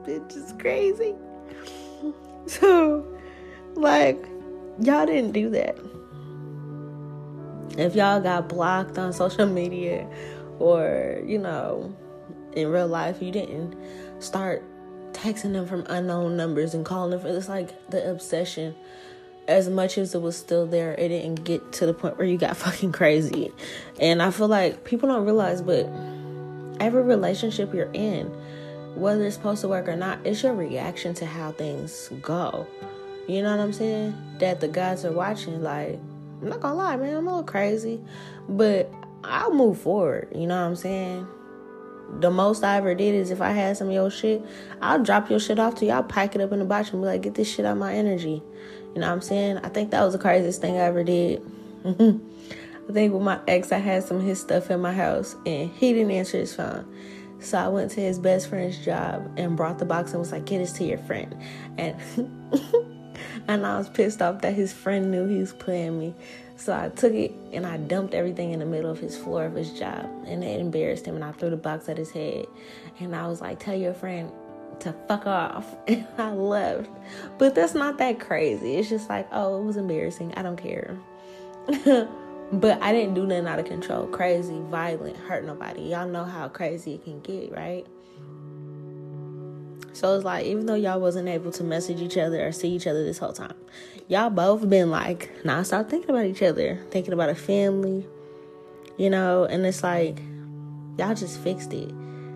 bitch 0.04 0.36
is 0.36 0.54
crazy. 0.60 1.13
So, 2.47 3.04
like, 3.73 4.23
y'all 4.80 5.08
didn't 5.08 5.32
do 5.32 5.49
that. 5.49 5.80
If 7.75 7.95
y'all 7.95 8.21
got 8.21 8.47
blocked 8.47 8.99
on 8.99 9.13
social 9.13 9.47
media 9.47 10.08
or, 10.60 11.19
you 11.25 11.39
know, 11.39 11.91
in 12.54 12.67
real 12.67 12.88
life, 12.88 13.19
you 13.19 13.32
didn't 13.32 13.75
start 14.19 14.63
texting 15.15 15.54
them 15.54 15.65
from 15.65 15.86
unknown 15.88 16.36
numbers 16.38 16.73
and 16.73 16.86
calling 16.86 17.12
them 17.12 17.19
for 17.21 17.28
it's 17.28 17.49
like 17.49 17.89
the 17.89 18.10
obsession 18.10 18.75
as 19.47 19.69
much 19.69 19.97
as 19.97 20.15
it 20.15 20.21
was 20.21 20.36
still 20.38 20.65
there, 20.65 20.93
it 20.93 21.10
didn't 21.10 21.43
get 21.43 21.71
to 21.73 21.86
the 21.86 21.93
point 21.93 22.17
where 22.17 22.28
you 22.28 22.38
got 22.38 22.58
fucking 22.58 22.91
crazy. 22.91 23.51
And 23.99 24.21
I 24.21 24.32
feel 24.32 24.47
like 24.47 24.84
people 24.84 25.10
don't 25.10 25.25
realize, 25.25 25.62
but 25.62 25.89
every 26.80 27.04
relationship 27.04 27.73
you're 27.73 27.91
in, 27.93 28.28
whether 28.95 29.25
it's 29.25 29.36
supposed 29.36 29.62
to 29.62 29.67
work 29.67 29.88
or 29.88 29.95
not, 29.95 30.19
it's 30.25 30.41
your 30.43 30.54
reaction 30.54 31.13
to 31.15 31.25
how 31.25 31.51
things 31.51 32.10
go. 32.21 32.67
You 33.28 33.41
know 33.41 33.51
what 33.51 33.60
I'm 33.60 33.73
saying? 33.73 34.15
That 34.39 34.62
the 34.62 34.67
guys 34.67 35.04
are 35.04 35.12
watching, 35.12 35.62
like, 35.62 35.99
I'm 36.41 36.49
not 36.49 36.62
gonna 36.62 36.75
lie, 36.75 36.95
man, 36.95 37.15
I'm 37.15 37.28
a 37.28 37.32
little 37.32 37.43
crazy, 37.43 37.99
but 38.47 38.91
I'll 39.23 39.54
move 39.54 39.80
forward. 39.80 40.30
You 40.34 40.47
know 40.47 40.60
what 40.60 40.67
I'm 40.67 40.75
saying? 40.75 41.28
The 42.20 42.32
most 42.32 42.63
I 42.63 42.78
ever 42.78 42.96
did 42.96 43.15
is 43.15 43.32
if 43.32 43.41
I 43.41 43.52
had 43.52 43.78
some 43.78 43.88
of 43.88 43.94
your 43.94 44.10
shit, 44.10 44.44
I'll 44.82 45.04
drop 45.04 45.30
your 45.30 45.39
shit 45.39 45.60
off 45.60 45.76
to 45.76 45.86
you. 45.86 45.91
I'll 45.91 46.04
pack 46.04 46.36
it 46.36 46.41
up 46.41 46.52
in 46.52 46.60
the 46.60 46.65
box 46.65 46.91
and 46.91 47.02
be 47.02 47.08
like, 47.08 47.22
get 47.22 47.36
this 47.36 47.52
shit 47.52 47.65
out 47.65 47.74
of 47.74 47.78
my 47.78 47.94
energy. 47.94 48.41
You 48.94 49.02
know 49.02 49.08
what 49.08 49.13
I'm 49.13 49.22
saying? 49.22 49.58
I 49.58 49.70
think 49.70 49.91
that 49.91 50.04
was 50.04 50.13
the 50.13 50.20
craziest 50.20 50.62
thing 50.62 50.76
I 50.76 50.84
ever 50.84 51.04
did. 51.04 51.41
I 51.86 52.94
think 52.94 53.13
with 53.13 53.24
my 53.24 53.39
ex, 53.48 53.72
I 53.72 53.80
had 53.80 54.04
some 54.04 54.18
of 54.18 54.24
his 54.24 54.39
stuff 54.39 54.70
in 54.70 54.80
my 54.80 54.94
house 54.94 55.36
and 55.46 55.70
he 55.72 55.94
didn't 55.94 56.12
answer 56.12 56.38
his 56.38 56.56
phone. 56.56 56.86
So 57.39 57.58
I 57.58 57.68
went 57.68 57.91
to 57.91 58.02
his 58.02 58.20
best 58.20 58.48
friend's 58.48 58.84
job 58.84 59.32
and 59.38 59.58
brought 59.58 59.80
the 59.80 59.86
box 59.86 60.12
and 60.12 60.20
was 60.20 60.32
like, 60.32 60.46
get 60.46 60.60
this 60.60 60.74
to 60.74 60.86
your 60.86 60.98
friend. 61.00 61.36
And 61.78 61.96
and 63.48 63.65
I 63.65 63.78
was 63.78 63.89
pissed 63.89 64.22
off 64.22 64.41
that 64.41 64.54
his 64.54 64.72
friend 64.72 65.12
knew 65.12 65.28
he 65.28 65.38
was 65.38 65.54
playing 65.54 66.00
me. 66.00 66.15
So 66.58 66.74
I 66.74 66.89
took 66.89 67.13
it 67.13 67.34
and 67.52 67.65
I 67.65 67.78
dumped 67.78 68.13
everything 68.13 68.52
in 68.52 68.60
the 68.60 68.65
middle 68.65 68.89
of 68.89 69.00
his 69.00 69.18
floor 69.18 69.46
of 69.46 69.56
his 69.56 69.72
job. 69.78 70.06
And 70.26 70.44
it 70.44 70.60
embarrassed 70.60 71.06
him 71.06 71.15
and 71.15 71.24
I 71.24 71.32
threw 71.34 71.50
the 71.50 71.58
box 71.58 71.89
at 71.89 71.98
his 71.98 72.12
head. 72.12 72.46
And 73.00 73.15
I 73.15 73.28
was 73.28 73.41
like, 73.41 73.60
tell 73.60 73.76
your 73.76 73.94
friend 73.94 74.32
to 74.80 74.94
fuck 75.08 75.26
off 75.26 75.76
and 75.88 76.08
I 76.18 76.32
left. 76.32 76.89
But 77.38 77.56
that's 77.56 77.74
not 77.74 77.98
that 77.98 78.20
crazy. 78.20 78.76
It's 78.76 78.89
just 78.89 79.10
like, 79.10 79.28
oh, 79.32 79.62
it 79.62 79.65
was 79.65 79.78
embarrassing. 79.78 80.34
I 80.36 80.41
don't 80.41 80.58
care. 80.58 80.98
but 82.52 82.82
I 82.82 82.94
didn't 82.94 83.15
do 83.15 83.26
nothing 83.26 83.48
out 83.48 83.60
of 83.60 83.65
control. 83.65 84.08
Crazy, 84.08 84.60
violent, 84.70 85.18
hurt 85.18 85.46
nobody. 85.46 85.82
Y'all 85.82 86.08
know 86.08 86.24
how 86.24 86.48
crazy 86.48 86.94
it 86.96 87.04
can 87.04 87.20
get, 87.22 87.52
right? 87.52 87.86
So 89.95 90.13
it's 90.13 90.25
like, 90.25 90.45
even 90.45 90.65
though 90.65 90.75
y'all 90.75 90.99
wasn't 90.99 91.29
able 91.29 91.53
to 91.53 91.63
message 91.63 92.01
each 92.01 92.17
other 92.17 92.45
or 92.45 92.51
see 92.51 92.67
each 92.67 92.86
other 92.86 93.05
this 93.05 93.17
whole 93.17 93.31
time, 93.31 93.55
y'all 94.10 94.29
both 94.29 94.69
been 94.69 94.91
like, 94.91 95.31
nah, 95.45 95.63
stop 95.63 95.89
thinking 95.89 96.10
about 96.10 96.25
each 96.25 96.43
other, 96.43 96.84
thinking 96.91 97.13
about 97.13 97.29
a 97.29 97.36
family, 97.36 98.05
you 98.97 99.10
know? 99.10 99.45
And 99.45 99.65
it's 99.65 99.84
like, 99.84 100.19
y'all 100.97 101.15
just 101.15 101.39
fixed 101.39 101.71
it. 101.71 101.89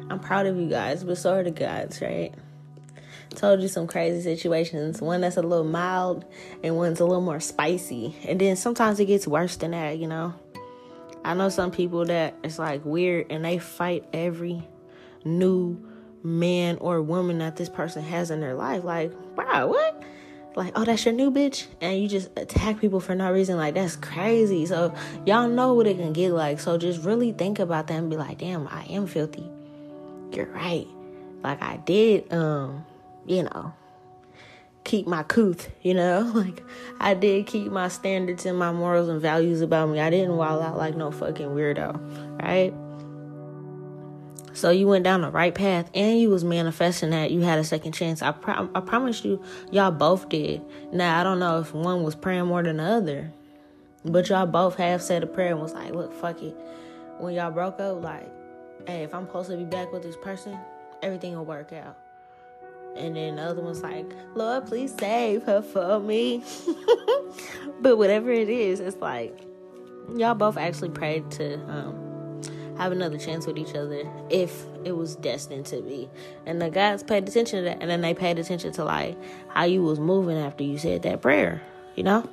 I'm 0.09 0.21
proud 0.21 0.45
of 0.45 0.55
you 0.55 0.69
guys, 0.69 1.03
but 1.03 1.17
so 1.17 1.33
are 1.33 1.43
the 1.43 1.51
guys, 1.51 1.99
right? 2.01 2.33
Told 3.31 3.61
you 3.61 3.67
some 3.67 3.87
crazy 3.87 4.21
situations. 4.21 5.01
One 5.01 5.19
that's 5.19 5.35
a 5.35 5.41
little 5.41 5.65
mild 5.65 6.23
and 6.63 6.77
one's 6.77 7.01
a 7.01 7.05
little 7.05 7.21
more 7.21 7.41
spicy. 7.41 8.15
And 8.25 8.39
then 8.39 8.55
sometimes 8.55 9.01
it 9.01 9.05
gets 9.05 9.27
worse 9.27 9.57
than 9.57 9.71
that, 9.71 9.97
you 9.97 10.07
know? 10.07 10.33
I 11.25 11.33
know 11.33 11.49
some 11.49 11.71
people 11.71 12.05
that 12.05 12.35
it's 12.41 12.57
like 12.57 12.85
weird 12.85 13.27
and 13.29 13.43
they 13.43 13.59
fight 13.59 14.05
every 14.13 14.65
new 15.25 15.88
man 16.23 16.77
or 16.77 17.01
woman 17.01 17.39
that 17.39 17.55
this 17.55 17.69
person 17.69 18.03
has 18.03 18.31
in 18.31 18.39
their 18.39 18.55
life. 18.55 18.83
Like, 18.83 19.11
wow, 19.37 19.67
what? 19.67 20.03
Like, 20.55 20.73
oh, 20.75 20.83
that's 20.83 21.05
your 21.05 21.13
new 21.13 21.31
bitch? 21.31 21.67
And 21.79 22.01
you 22.01 22.07
just 22.07 22.29
attack 22.37 22.79
people 22.81 22.99
for 22.99 23.15
no 23.15 23.31
reason. 23.31 23.57
Like, 23.57 23.75
that's 23.75 23.95
crazy. 23.95 24.65
So, 24.65 24.93
y'all 25.25 25.47
know 25.47 25.73
what 25.73 25.87
it 25.87 25.97
can 25.97 26.11
get 26.13 26.31
like. 26.31 26.59
So, 26.59 26.77
just 26.77 27.03
really 27.03 27.31
think 27.31 27.59
about 27.59 27.87
that 27.87 27.95
and 27.95 28.09
be 28.09 28.17
like, 28.17 28.39
damn, 28.39 28.67
I 28.67 28.83
am 28.85 29.07
filthy 29.07 29.49
you're 30.35 30.47
right. 30.47 30.87
Like 31.43 31.61
I 31.61 31.77
did, 31.77 32.31
um, 32.33 32.85
you 33.25 33.43
know, 33.43 33.73
keep 34.83 35.07
my 35.07 35.23
couth, 35.23 35.69
you 35.81 35.93
know? 35.93 36.31
Like 36.35 36.63
I 36.99 37.13
did 37.13 37.47
keep 37.47 37.71
my 37.71 37.87
standards 37.87 38.45
and 38.45 38.57
my 38.57 38.71
morals 38.71 39.09
and 39.09 39.21
values 39.21 39.61
about 39.61 39.89
me. 39.89 39.99
I 39.99 40.09
didn't 40.09 40.35
wild 40.35 40.61
out 40.61 40.77
like 40.77 40.95
no 40.95 41.11
fucking 41.11 41.47
weirdo, 41.47 42.41
right? 42.41 42.73
So 44.59 44.71
you 44.71 44.87
went 44.87 45.05
down 45.05 45.21
the 45.21 45.31
right 45.31 45.55
path 45.55 45.89
and 45.93 46.19
you 46.19 46.29
was 46.29 46.43
manifesting 46.43 47.11
that 47.11 47.31
you 47.31 47.39
had 47.39 47.59
a 47.59 47.63
second 47.63 47.93
chance. 47.93 48.21
I 48.21 48.33
pro- 48.33 48.69
I 48.75 48.81
promise 48.81 49.23
you 49.23 49.41
y'all 49.71 49.89
both 49.89 50.27
did. 50.27 50.61
Now 50.91 51.17
I 51.17 51.23
don't 51.23 51.39
know 51.39 51.61
if 51.61 51.73
one 51.73 52.03
was 52.03 52.13
praying 52.13 52.47
more 52.47 52.61
than 52.61 52.77
the 52.77 52.83
other. 52.83 53.31
But 54.03 54.27
y'all 54.27 54.45
both 54.45 54.75
have 54.75 55.01
said 55.01 55.23
a 55.23 55.27
prayer 55.27 55.51
and 55.51 55.61
was 55.61 55.73
like, 55.73 55.93
look, 55.93 56.13
fuck 56.13 56.41
it. 56.41 56.55
When 57.19 57.35
y'all 57.35 57.51
broke 57.51 57.79
up, 57.79 58.03
like, 58.03 58.29
hey, 58.85 59.03
if 59.03 59.13
I'm 59.15 59.27
supposed 59.27 59.49
to 59.49 59.55
be 59.55 59.63
back 59.63 59.93
with 59.93 60.03
this 60.03 60.17
person, 60.17 60.57
everything 61.01 61.35
will 61.35 61.45
work 61.45 61.71
out. 61.71 61.97
And 62.97 63.15
then 63.15 63.37
the 63.37 63.43
other 63.43 63.61
one's 63.61 63.81
like, 63.81 64.11
Lord, 64.35 64.65
please 64.65 64.93
save 64.99 65.43
her 65.43 65.61
for 65.61 66.01
me. 66.01 66.43
but 67.81 67.97
whatever 67.97 68.29
it 68.29 68.49
is, 68.49 68.81
it's 68.81 68.97
like 68.97 69.39
y'all 70.15 70.35
both 70.35 70.57
actually 70.57 70.89
prayed 70.89 71.29
to 71.31 71.55
um, 71.69 72.08
have 72.79 72.93
another 72.93 73.17
chance 73.17 73.45
with 73.45 73.57
each 73.57 73.75
other 73.75 74.09
if 74.29 74.65
it 74.85 74.93
was 74.93 75.17
destined 75.17 75.65
to 75.65 75.81
be. 75.81 76.09
And 76.45 76.61
the 76.61 76.69
guys 76.69 77.03
paid 77.03 77.27
attention 77.27 77.59
to 77.59 77.65
that, 77.65 77.81
and 77.81 77.89
then 77.89 77.99
they 77.99 78.13
paid 78.13 78.39
attention 78.39 78.71
to 78.73 78.85
like 78.85 79.17
how 79.49 79.65
you 79.65 79.83
was 79.83 79.99
moving 79.99 80.37
after 80.37 80.63
you 80.63 80.77
said 80.77 81.03
that 81.03 81.21
prayer, 81.21 81.61
you 81.95 82.03
know? 82.03 82.27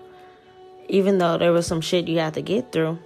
Even 0.88 1.18
though 1.18 1.36
there 1.36 1.52
was 1.52 1.66
some 1.66 1.80
shit 1.80 2.06
you 2.06 2.20
had 2.20 2.34
to 2.34 2.42
get 2.42 2.70
through, 2.70 2.96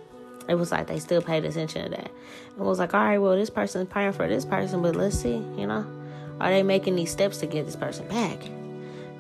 it 0.49 0.55
was 0.57 0.71
like 0.71 0.87
they 0.87 0.99
still 0.99 1.23
paid 1.23 1.47
attention 1.47 1.85
to 1.85 1.91
that. 1.97 2.11
And 2.57 2.67
was 2.67 2.79
like, 2.79 2.93
all 2.93 3.01
right, 3.01 3.17
well, 3.17 3.35
this 3.37 3.49
person's 3.49 3.89
praying 3.89 4.13
for 4.13 4.29
this 4.29 4.45
person, 4.45 4.83
but 4.83 4.95
let's 4.95 5.19
see, 5.19 5.43
you 5.57 5.67
know? 5.67 5.87
Are 6.41 6.51
they 6.51 6.63
making 6.63 6.97
these 6.97 7.11
steps 7.11 7.39
to 7.39 7.47
get 7.47 7.65
this 7.65 7.77
person 7.77 8.07
back? 8.09 8.39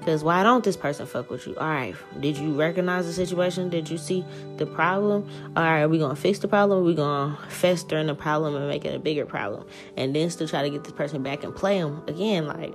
Because 0.01 0.25
why 0.25 0.43
don't 0.43 0.65
this 0.65 0.79
person 0.79 1.05
fuck 1.05 1.29
with 1.29 1.47
you? 1.47 1.55
All 1.59 1.69
right, 1.69 1.95
did 2.21 2.39
you 2.39 2.59
recognize 2.59 3.07
the 3.07 3.13
situation? 3.13 3.69
Did 3.69 3.91
you 3.91 3.99
see 3.99 4.25
the 4.57 4.65
problem? 4.65 5.29
All 5.55 5.63
right, 5.63 5.83
are 5.83 5.89
we 5.89 5.99
gonna 5.99 6.17
fix 6.17 6.39
the 6.39 6.49
problem? 6.49 6.87
We 6.87 6.95
gonna 6.95 7.39
fester 7.51 7.99
in 7.99 8.07
the 8.07 8.15
problem 8.15 8.57
and 8.57 8.67
make 8.67 8.87
it 8.87 8.95
a 8.95 8.99
bigger 8.99 9.27
problem, 9.27 9.67
and 9.99 10.17
then 10.17 10.31
still 10.31 10.49
try 10.49 10.63
to 10.63 10.71
get 10.71 10.85
this 10.85 10.95
person 10.95 11.23
back 11.23 11.45
and 11.45 11.55
play 11.55 11.79
them 11.79 12.03
again? 12.09 12.47
Like 12.47 12.73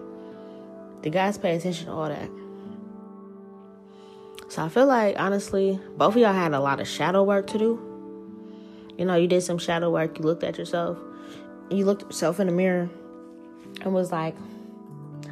the 1.02 1.10
guys 1.10 1.40
pay 1.40 1.56
attention 1.56 1.88
to 1.88 1.92
all 1.92 2.10
that. 2.10 2.30
So 4.48 4.64
I 4.64 4.70
feel 4.70 4.86
like 4.86 5.20
honestly, 5.20 5.80
both 5.98 6.16
of 6.16 6.22
y'all 6.22 6.32
had 6.32 6.54
a 6.54 6.60
lot 6.60 6.80
of 6.80 6.88
shadow 6.88 7.24
work 7.24 7.48
to 7.48 7.58
do. 7.58 7.80
You 9.00 9.06
know, 9.06 9.16
you 9.16 9.28
did 9.28 9.42
some 9.42 9.58
shadow 9.58 9.90
work. 9.90 10.20
You 10.20 10.26
looked 10.26 10.44
at 10.44 10.60
yourself. 10.60 11.00
You 11.72 11.86
looked 11.86 12.04
yourself 12.04 12.40
in 12.40 12.46
the 12.46 12.54
mirror 12.54 12.88
and 13.82 13.94
was 13.94 14.12
like, 14.12 14.36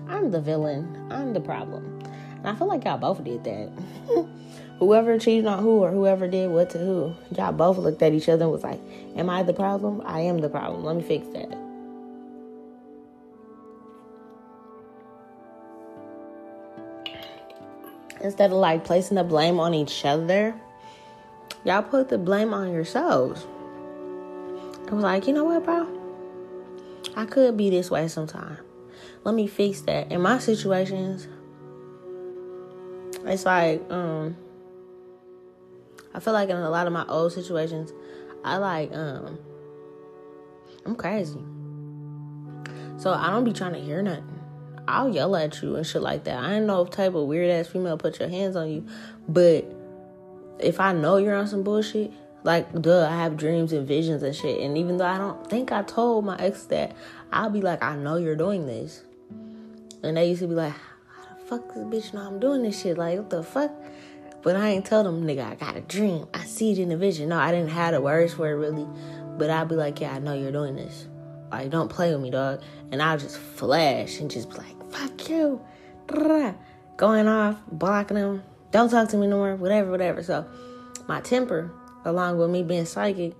I'm 0.07 0.31
the 0.31 0.41
villain. 0.41 1.07
I'm 1.11 1.33
the 1.33 1.41
problem. 1.41 1.99
And 2.37 2.47
I 2.47 2.55
feel 2.55 2.67
like 2.67 2.85
y'all 2.85 2.97
both 2.97 3.23
did 3.23 3.43
that. 3.43 3.71
whoever 4.79 5.17
cheated 5.17 5.45
on 5.45 5.63
who 5.63 5.79
or 5.79 5.91
whoever 5.91 6.27
did 6.27 6.49
what 6.49 6.69
to 6.71 6.77
who, 6.77 7.15
y'all 7.35 7.53
both 7.53 7.77
looked 7.77 8.01
at 8.01 8.13
each 8.13 8.27
other 8.27 8.43
and 8.43 8.51
was 8.51 8.63
like, 8.63 8.79
Am 9.15 9.29
I 9.29 9.43
the 9.43 9.53
problem? 9.53 10.01
I 10.05 10.21
am 10.21 10.39
the 10.39 10.49
problem. 10.49 10.83
Let 10.83 10.95
me 10.95 11.03
fix 11.03 11.27
that. 11.29 11.57
Instead 18.21 18.51
of 18.51 18.57
like 18.57 18.85
placing 18.85 19.15
the 19.15 19.23
blame 19.23 19.59
on 19.59 19.73
each 19.73 20.05
other, 20.05 20.55
y'all 21.65 21.83
put 21.83 22.09
the 22.09 22.17
blame 22.17 22.53
on 22.53 22.71
yourselves. 22.71 23.45
I 24.89 24.95
was 24.95 25.03
like, 25.03 25.27
you 25.27 25.33
know 25.33 25.43
what, 25.43 25.65
bro? 25.65 25.87
I 27.15 27.25
could 27.25 27.57
be 27.57 27.69
this 27.69 27.91
way 27.91 28.07
sometime. 28.07 28.57
Let 29.23 29.35
me 29.35 29.47
fix 29.47 29.81
that. 29.81 30.11
In 30.11 30.21
my 30.21 30.39
situations, 30.39 31.27
it's 33.25 33.45
like, 33.45 33.81
um, 33.89 34.35
I 36.13 36.19
feel 36.19 36.33
like 36.33 36.49
in 36.49 36.57
a 36.57 36.69
lot 36.69 36.87
of 36.87 36.93
my 36.93 37.05
old 37.07 37.31
situations, 37.31 37.93
I 38.43 38.57
like, 38.57 38.93
um, 38.93 39.39
I'm 40.85 40.95
crazy. 40.95 41.39
So 42.97 43.11
I 43.11 43.29
don't 43.29 43.45
be 43.45 43.53
trying 43.53 43.73
to 43.73 43.79
hear 43.79 44.01
nothing. 44.01 44.39
I'll 44.87 45.09
yell 45.09 45.35
at 45.35 45.61
you 45.61 45.77
and 45.77 45.87
shit 45.87 46.01
like 46.01 46.25
that. 46.25 46.37
I 46.43 46.55
ain't 46.55 46.65
know 46.65 46.81
if 46.81 46.89
type 46.89 47.15
of 47.15 47.27
weird 47.27 47.49
ass 47.49 47.67
female 47.67 47.97
put 47.97 48.19
your 48.19 48.27
hands 48.27 48.57
on 48.57 48.69
you, 48.69 48.85
but 49.29 49.65
if 50.59 50.79
I 50.79 50.91
know 50.91 51.17
you're 51.17 51.35
on 51.35 51.47
some 51.47 51.63
bullshit, 51.63 52.11
like, 52.43 52.81
duh, 52.81 53.07
I 53.09 53.15
have 53.15 53.37
dreams 53.37 53.71
and 53.71 53.87
visions 53.87 54.21
and 54.21 54.35
shit. 54.35 54.59
And 54.59 54.77
even 54.77 54.97
though 54.97 55.05
I 55.05 55.17
don't 55.17 55.49
think 55.49 55.71
I 55.71 55.83
told 55.83 56.25
my 56.25 56.37
ex 56.37 56.63
that, 56.65 56.93
I'll 57.31 57.49
be 57.49 57.61
like, 57.61 57.81
I 57.81 57.95
know 57.95 58.17
you're 58.17 58.35
doing 58.35 58.65
this. 58.65 59.03
And 60.03 60.17
they 60.17 60.29
used 60.29 60.41
to 60.41 60.47
be 60.47 60.55
like, 60.55 60.73
how 60.73 61.33
the 61.33 61.41
fuck 61.45 61.73
this 61.73 61.83
bitch 61.83 62.13
know 62.13 62.21
I'm 62.21 62.39
doing 62.39 62.63
this 62.63 62.81
shit? 62.81 62.97
Like, 62.97 63.17
what 63.17 63.29
the 63.29 63.43
fuck? 63.43 63.71
But 64.41 64.57
I 64.57 64.69
ain't 64.69 64.85
tell 64.85 65.03
them, 65.03 65.23
nigga, 65.23 65.51
I 65.51 65.55
got 65.55 65.77
a 65.77 65.81
dream. 65.81 66.27
I 66.33 66.43
see 66.43 66.73
it 66.73 66.79
in 66.79 66.89
the 66.89 66.97
vision. 66.97 67.29
No, 67.29 67.39
I 67.39 67.51
didn't 67.51 67.69
have 67.69 67.93
the 67.93 68.01
words 68.01 68.33
for 68.33 68.49
it 68.49 68.55
really. 68.55 68.85
But 69.37 69.49
I'd 69.49 69.69
be 69.69 69.75
like, 69.75 70.01
yeah, 70.01 70.13
I 70.13 70.19
know 70.19 70.33
you're 70.33 70.51
doing 70.51 70.75
this. 70.75 71.07
Like, 71.49 71.69
don't 71.69 71.89
play 71.89 72.11
with 72.11 72.21
me, 72.21 72.29
dog. 72.29 72.61
And 72.91 73.01
I'll 73.01 73.17
just 73.17 73.37
flash 73.37 74.19
and 74.19 74.29
just 74.29 74.49
be 74.49 74.57
like, 74.57 74.91
fuck 74.91 75.29
you. 75.29 75.61
Going 76.97 77.27
off, 77.27 77.57
blocking 77.71 78.17
them. 78.17 78.43
Don't 78.71 78.89
talk 78.89 79.07
to 79.09 79.17
me 79.17 79.27
no 79.27 79.37
more, 79.37 79.55
whatever, 79.55 79.89
whatever. 79.91 80.21
So 80.21 80.45
my 81.07 81.21
temper 81.21 81.71
along 82.05 82.37
with 82.37 82.49
me 82.49 82.63
being 82.63 82.85
psychic, 82.85 83.33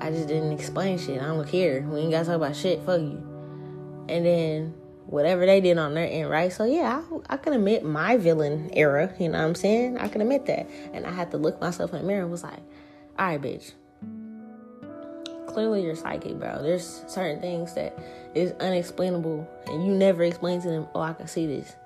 I 0.00 0.10
just 0.10 0.28
didn't 0.28 0.52
explain 0.52 0.98
shit. 0.98 1.20
I 1.20 1.26
don't 1.26 1.48
care. 1.48 1.82
We 1.82 2.00
ain't 2.00 2.12
gotta 2.12 2.26
talk 2.26 2.36
about 2.36 2.54
shit. 2.54 2.82
Fuck 2.84 3.00
you. 3.00 4.06
And 4.08 4.24
then 4.24 4.74
whatever 5.06 5.46
they 5.46 5.60
did 5.60 5.78
on 5.78 5.94
their 5.94 6.08
end, 6.10 6.30
right? 6.30 6.52
So 6.52 6.64
yeah, 6.64 7.02
I, 7.28 7.34
I 7.34 7.36
can 7.36 7.52
admit 7.52 7.84
my 7.84 8.16
villain 8.16 8.70
era. 8.72 9.12
You 9.18 9.28
know 9.28 9.38
what 9.38 9.44
I'm 9.44 9.54
saying? 9.54 9.98
I 9.98 10.08
can 10.08 10.20
admit 10.20 10.46
that. 10.46 10.68
And 10.92 11.06
I 11.06 11.10
had 11.10 11.30
to 11.32 11.38
look 11.38 11.60
myself 11.60 11.92
in 11.92 12.00
the 12.00 12.06
mirror 12.06 12.22
and 12.22 12.30
was 12.30 12.42
like, 12.42 12.60
all 13.18 13.26
right, 13.26 13.40
bitch. 13.40 13.72
Clearly 15.46 15.84
you're 15.84 15.94
psychic, 15.94 16.38
bro. 16.40 16.62
There's 16.62 17.04
certain 17.06 17.40
things 17.40 17.74
that 17.74 17.96
is 18.34 18.52
unexplainable, 18.58 19.48
and 19.66 19.86
you 19.86 19.92
never 19.92 20.24
explain 20.24 20.60
to 20.62 20.68
them. 20.68 20.88
Oh, 20.94 21.00
I 21.00 21.12
can 21.12 21.28
see 21.28 21.46
this. 21.46 21.76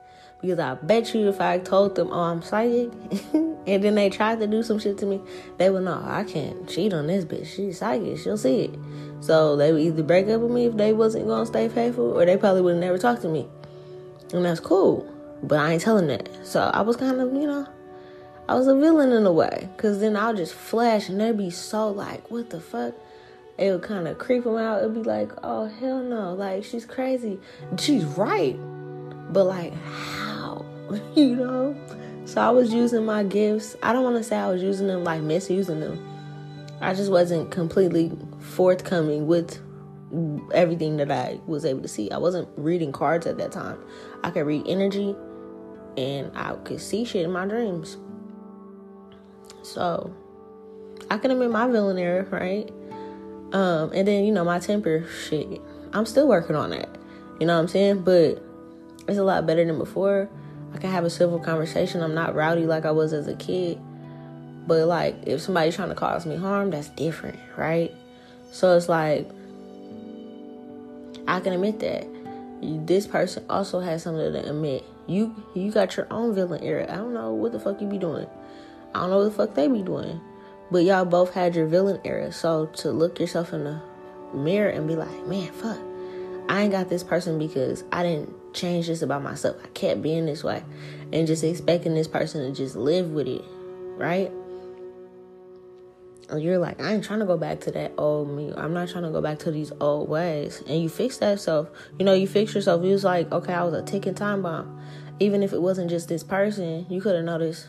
Because 0.41 0.61
I 0.61 0.75
bet 0.75 1.15
you 1.15 1.29
if 1.29 1.41
I 1.41 1.59
told 1.59 1.97
them, 1.97 2.11
oh, 2.13 2.21
I'm 2.21 2.43
psychic, 2.43 2.93
and 3.35 3.83
then 3.83 3.97
they 3.97 4.09
tried 4.09 4.39
to 4.39 4.47
do 4.47 4.63
some 4.63 4.79
shit 4.79 4.97
to 4.99 5.07
me, 5.07 5.21
they 5.57 5.69
would 5.69 5.83
know, 5.83 6.01
I 6.05 6.25
can't 6.25 6.69
cheat 6.69 6.93
on 6.93 7.09
this 7.09 7.25
bitch. 7.25 7.47
She's 7.47 7.79
psychic. 7.79 8.19
She'll 8.19 8.37
see 8.37 8.67
it. 8.67 8.75
So 9.21 9.57
they 9.57 9.73
would 9.73 9.83
either 9.83 10.05
break 10.05 10.29
up 10.29 10.41
with 10.41 10.53
me 10.53 10.67
if 10.67 10.77
they 10.77 10.93
wasn't 10.93 11.27
going 11.27 11.43
to 11.43 11.47
stay 11.47 11.69
faithful, 11.69 12.17
or 12.17 12.25
they 12.25 12.37
probably 12.37 12.63
would 12.63 12.77
never 12.77 12.99
talked 12.99 13.23
to 13.23 13.29
me. 13.29 13.49
And 14.33 14.45
that's 14.45 14.61
cool. 14.61 15.13
But 15.43 15.59
I 15.59 15.73
ain't 15.73 15.83
telling 15.83 16.07
that. 16.09 16.29
So 16.45 16.61
I 16.61 16.83
was 16.83 16.97
kind 16.97 17.21
of, 17.21 17.33
you 17.33 17.47
know, 17.47 17.67
I 18.49 18.55
was 18.55 18.67
a 18.69 18.77
villain 18.77 19.13
in 19.13 19.27
a 19.27 19.33
way. 19.33 19.69
Because 19.77 20.01
then 20.01 20.17
I'll 20.17 20.35
just 20.35 20.55
flash 20.55 21.09
and 21.09 21.21
they'd 21.21 21.37
be 21.37 21.51
so 21.51 21.91
like, 21.91 22.31
what 22.31 22.51
the 22.51 22.61
fuck? 22.61 22.95
It 23.57 23.73
would 23.73 23.83
kind 23.83 24.07
of 24.07 24.19
creep 24.19 24.45
them 24.45 24.57
out. 24.57 24.79
It'd 24.79 24.95
be 24.95 25.03
like, 25.03 25.33
oh, 25.43 25.67
hell 25.67 26.01
no. 26.01 26.35
Like, 26.35 26.63
she's 26.63 26.87
crazy. 26.87 27.41
She's 27.77 28.05
right. 28.05 28.57
But 29.31 29.45
like, 29.45 29.75
how? 29.85 30.65
you 31.15 31.37
know? 31.37 31.77
So 32.25 32.41
I 32.43 32.51
was 32.51 32.73
using 32.73 33.07
my 33.07 33.25
gifts. 33.25 33.77
I 33.83 33.93
don't 33.93 34.05
want 34.05 34.17
to 34.17 34.23
say 34.23 34.37
I 34.37 34.51
was 34.51 34.63
using 34.63 34.87
them 34.87 35.05
like 35.05 35.23
misusing 35.23 35.81
them. 35.81 36.05
I 36.81 36.95
just 36.95 37.11
wasn't 37.11 37.51
completely 37.51 38.13
forthcoming 38.39 39.27
with 39.27 39.61
everything 40.53 40.97
that 40.99 41.11
I 41.11 41.41
was 41.47 41.65
able 41.65 41.83
to 41.83 41.89
see. 41.89 42.11
I 42.11 42.19
wasn't 42.19 42.49
reading 42.57 42.93
cards 42.93 43.27
at 43.27 43.39
that 43.39 43.53
time. 43.53 43.79
I 44.23 44.31
could 44.31 44.47
read 44.47 44.65
energy 44.67 45.17
and 45.97 46.31
I 46.37 46.55
could 46.65 46.81
see 46.81 47.05
shit 47.05 47.25
in 47.25 47.33
my 47.33 47.47
dreams. 47.47 47.97
So 49.63 50.15
I 51.11 51.19
can 51.19 51.31
admit 51.31 51.51
my 51.51 51.67
villain 51.67 51.99
error, 51.99 52.27
right? 52.31 52.71
Um, 53.53 53.93
and 53.93 54.07
then, 54.07 54.25
you 54.25 54.33
know, 54.33 54.45
my 54.45 54.59
temper 54.59 55.07
shit. 55.27 55.61
I'm 55.93 56.07
still 56.07 56.29
working 56.29 56.57
on 56.57 56.71
that. 56.71 56.89
You 57.41 57.47
know 57.47 57.55
what 57.55 57.63
I'm 57.63 57.69
saying? 57.69 58.03
But 58.03 58.43
it's 59.09 59.19
a 59.19 59.25
lot 59.25 59.47
better 59.47 59.65
than 59.65 59.79
before. 59.79 60.29
I 60.75 60.79
can 60.79 60.91
have 60.91 61.05
a 61.05 61.11
civil 61.11 61.39
conversation. 61.39 62.03
I'm 62.03 62.15
not 62.15 62.35
rowdy 62.35 62.67
like 62.67 62.85
I 62.85 62.91
was 62.91 63.13
as 63.13 63.27
a 63.27 63.35
kid. 63.35 63.81
But 64.67 64.87
like 64.87 65.17
if 65.27 65.41
somebody's 65.41 65.75
trying 65.75 65.89
to 65.89 65.95
cause 65.95 66.27
me 66.27 66.37
harm, 66.37 66.71
that's 66.71 66.91
different, 66.91 67.39
right? 67.57 67.95
So 68.53 68.77
it's 68.77 68.89
like 68.89 69.29
I 71.27 71.41
can 71.41 71.53
admit 71.53 71.81
that. 71.81 72.07
This 72.61 73.07
person 73.07 73.45
also 73.49 73.81
has 73.81 74.03
something 74.03 74.33
to 74.33 74.49
admit. 74.49 74.85
You 75.07 75.35
you 75.55 75.71
got 75.71 75.97
your 75.97 76.07
own 76.11 76.35
villain 76.35 76.63
era. 76.63 76.87
I 76.91 76.97
don't 76.97 77.15
know 77.15 77.33
what 77.33 77.53
the 77.53 77.61
fuck 77.61 77.81
you 77.81 77.87
be 77.87 77.99
doing. 77.99 78.27
I 78.95 79.01
don't 79.01 79.11
know 79.11 79.19
what 79.19 79.25
the 79.25 79.31
fuck 79.31 79.55
they 79.55 79.69
be 79.69 79.83
doing. 79.83 80.21
But 80.71 80.85
y'all 80.85 81.05
both 81.07 81.33
had 81.33 81.55
your 81.55 81.67
villain 81.67 82.01
era. 82.05 82.31
So 82.33 82.67
to 82.67 82.91
look 82.91 83.21
yourself 83.21 83.55
in 83.55 83.65
the 83.65 83.81
mirror 84.35 84.69
and 84.69 84.87
be 84.87 84.97
like, 84.97 85.27
man, 85.27 85.51
fuck. 85.53 85.79
I 86.49 86.63
ain't 86.63 86.73
got 86.73 86.89
this 86.89 87.03
person 87.03 87.39
because 87.39 87.85
I 87.93 88.03
didn't 88.03 88.35
change 88.53 88.87
this 88.87 89.03
about 89.03 89.23
myself. 89.23 89.57
I 89.63 89.69
kept 89.69 90.03
being 90.03 90.27
this 90.27 90.45
way 90.45 90.63
and 91.13 91.27
just 91.27 91.45
expecting 91.45 91.95
this 91.95 92.09
person 92.09 92.43
to 92.43 92.57
just 92.57 92.77
live 92.77 93.11
with 93.11 93.29
it, 93.29 93.45
right? 93.97 94.31
And 96.31 96.43
you're 96.43 96.59
like, 96.59 96.81
I 96.81 96.93
ain't 96.93 97.05
trying 97.05 97.21
to 97.21 97.27
go 97.27 97.39
back 97.39 97.61
to 97.61 97.71
that 97.73 97.93
old 97.97 98.29
me. 98.29 98.53
I'm 98.55 98.75
not 98.75 98.89
trying 98.89 99.05
to 99.05 99.11
go 99.11 99.23
back 99.23 99.39
to 99.41 99.51
these 99.51 99.73
old 99.81 100.11
ways. 100.11 100.63
And 100.67 100.83
you 100.83 100.91
fix 100.91 101.17
that 101.19 101.41
self. 101.41 101.71
You 101.99 102.05
know, 102.05 102.13
you 102.13 102.27
fix 102.27 102.55
yourself. 102.55 102.85
You 102.85 102.93
was 102.93 103.05
like, 103.05 103.33
okay, 103.33 103.55
I 103.55 103.65
was 103.65 103.73
a 103.73 103.83
ticking 103.83 104.15
time 104.15 104.43
bomb. 104.43 104.79
Even 105.21 105.43
if 105.43 105.53
it 105.53 105.63
wasn't 105.63 105.89
just 105.89 106.09
this 106.09 106.23
person, 106.23 106.87
you 106.91 107.01
could 107.01 107.15
have 107.15 107.25
noticed 107.25 107.69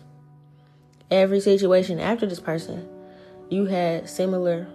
every 1.09 1.39
situation 1.39 1.99
after 1.99 2.25
this 2.25 2.41
person. 2.41 2.87
You 3.49 3.65
had 3.65 4.09
similar 4.09 4.67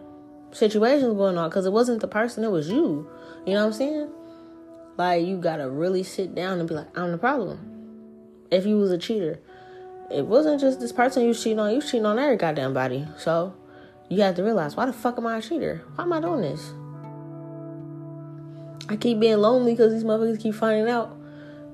situations 0.53 1.15
going 1.15 1.37
on 1.37 1.51
because 1.51 1.67
it 1.67 1.73
wasn't 1.73 2.01
the 2.01 2.09
person, 2.09 2.43
it 2.43 2.51
was 2.51 2.69
you. 2.69 3.09
You 3.47 3.53
know 3.53 3.61
what 3.61 3.67
I'm 3.67 3.73
saying? 3.75 4.11
Like 4.97 5.27
you 5.27 5.37
gotta 5.37 5.69
really 5.69 6.03
sit 6.03 6.35
down 6.35 6.61
and 6.61 6.69
be 6.69 6.75
like, 6.75 6.97
I'm 6.97 7.13
the 7.13 7.19
problem. 7.19 7.71
If 8.51 8.67
you 8.67 8.79
was 8.79 8.91
a 8.91 8.99
cheater, 8.99 9.41
it 10.11 10.27
wasn't 10.27 10.61
just 10.61 10.81
this 10.81 10.93
person 10.93 11.25
you 11.25 11.35
cheating 11.35 11.59
on, 11.59 11.75
you 11.75 11.81
cheating 11.81 12.07
on 12.07 12.19
every 12.19 12.37
goddamn 12.37 12.75
body. 12.75 13.07
So 13.19 13.55
you 14.09 14.23
have 14.23 14.37
to 14.37 14.45
realize, 14.45 14.77
why 14.77 14.87
the 14.87 14.93
fuck 14.93 15.19
am 15.19 15.27
I 15.27 15.39
a 15.39 15.43
cheater? 15.43 15.83
Why 15.95 16.05
am 16.05 16.13
I 16.13 16.21
doing 16.21 16.43
this? 16.43 16.73
I 18.89 18.97
keep 18.97 19.19
being 19.19 19.39
lonely 19.39 19.73
because 19.73 19.93
these 19.93 20.05
motherfuckers 20.05 20.41
keep 20.41 20.55
finding 20.55 20.89
out 20.89 21.17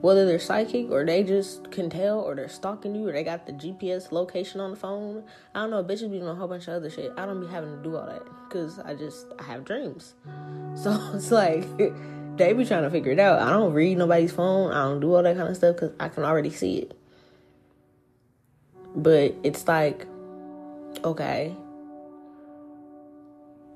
whether 0.01 0.25
they're 0.25 0.39
psychic 0.39 0.91
or 0.91 1.05
they 1.05 1.23
just 1.23 1.71
can 1.71 1.91
tell 1.91 2.21
or 2.21 2.35
they're 2.35 2.49
stalking 2.49 2.95
you 2.95 3.09
or 3.09 3.13
they 3.13 3.23
got 3.23 3.47
the 3.47 3.53
GPS 3.53 4.13
location 4.13 4.61
on 4.61 4.71
the 4.71 4.77
phone. 4.77 5.25
I 5.55 5.61
don't 5.61 5.71
know. 5.71 5.85
Bitches 5.85 6.11
be 6.11 6.19
doing 6.19 6.29
a 6.29 6.35
whole 6.35 6.49
bunch 6.49 6.69
of 6.69 6.75
other 6.75 6.89
shit. 6.89 7.13
I 7.17 7.27
don't 7.27 7.41
be 7.41 7.47
having 7.49 7.77
to 7.77 7.83
do 7.83 7.97
all 7.97 8.07
that 8.07 8.23
because 8.49 8.79
I 8.79 8.95
just 8.95 9.27
I 9.39 9.45
have 9.45 9.65
dreams. 9.65 10.15
So 10.77 10.97
it's 11.15 11.33
like 11.33 11.65
they 12.37 12.53
be 12.53 12.65
trying 12.65 12.83
to 12.83 12.91
figure 12.91 13.13
it 13.13 13.19
out. 13.19 13.41
I 13.41 13.51
don't 13.51 13.73
read 13.73 13.99
nobody's 13.99 14.33
phone. 14.33 14.73
I 14.73 14.85
don't 14.85 15.01
do 15.01 15.15
all 15.15 15.23
that 15.23 15.37
kind 15.37 15.49
of 15.49 15.57
stuff 15.57 15.77
because 15.77 15.93
I 15.99 16.09
can 16.09 16.25
already 16.25 16.51
see 16.51 16.79
it. 16.79 16.97
But 18.95 19.35
it's 19.43 19.67
like, 19.69 20.07
okay, 21.05 21.55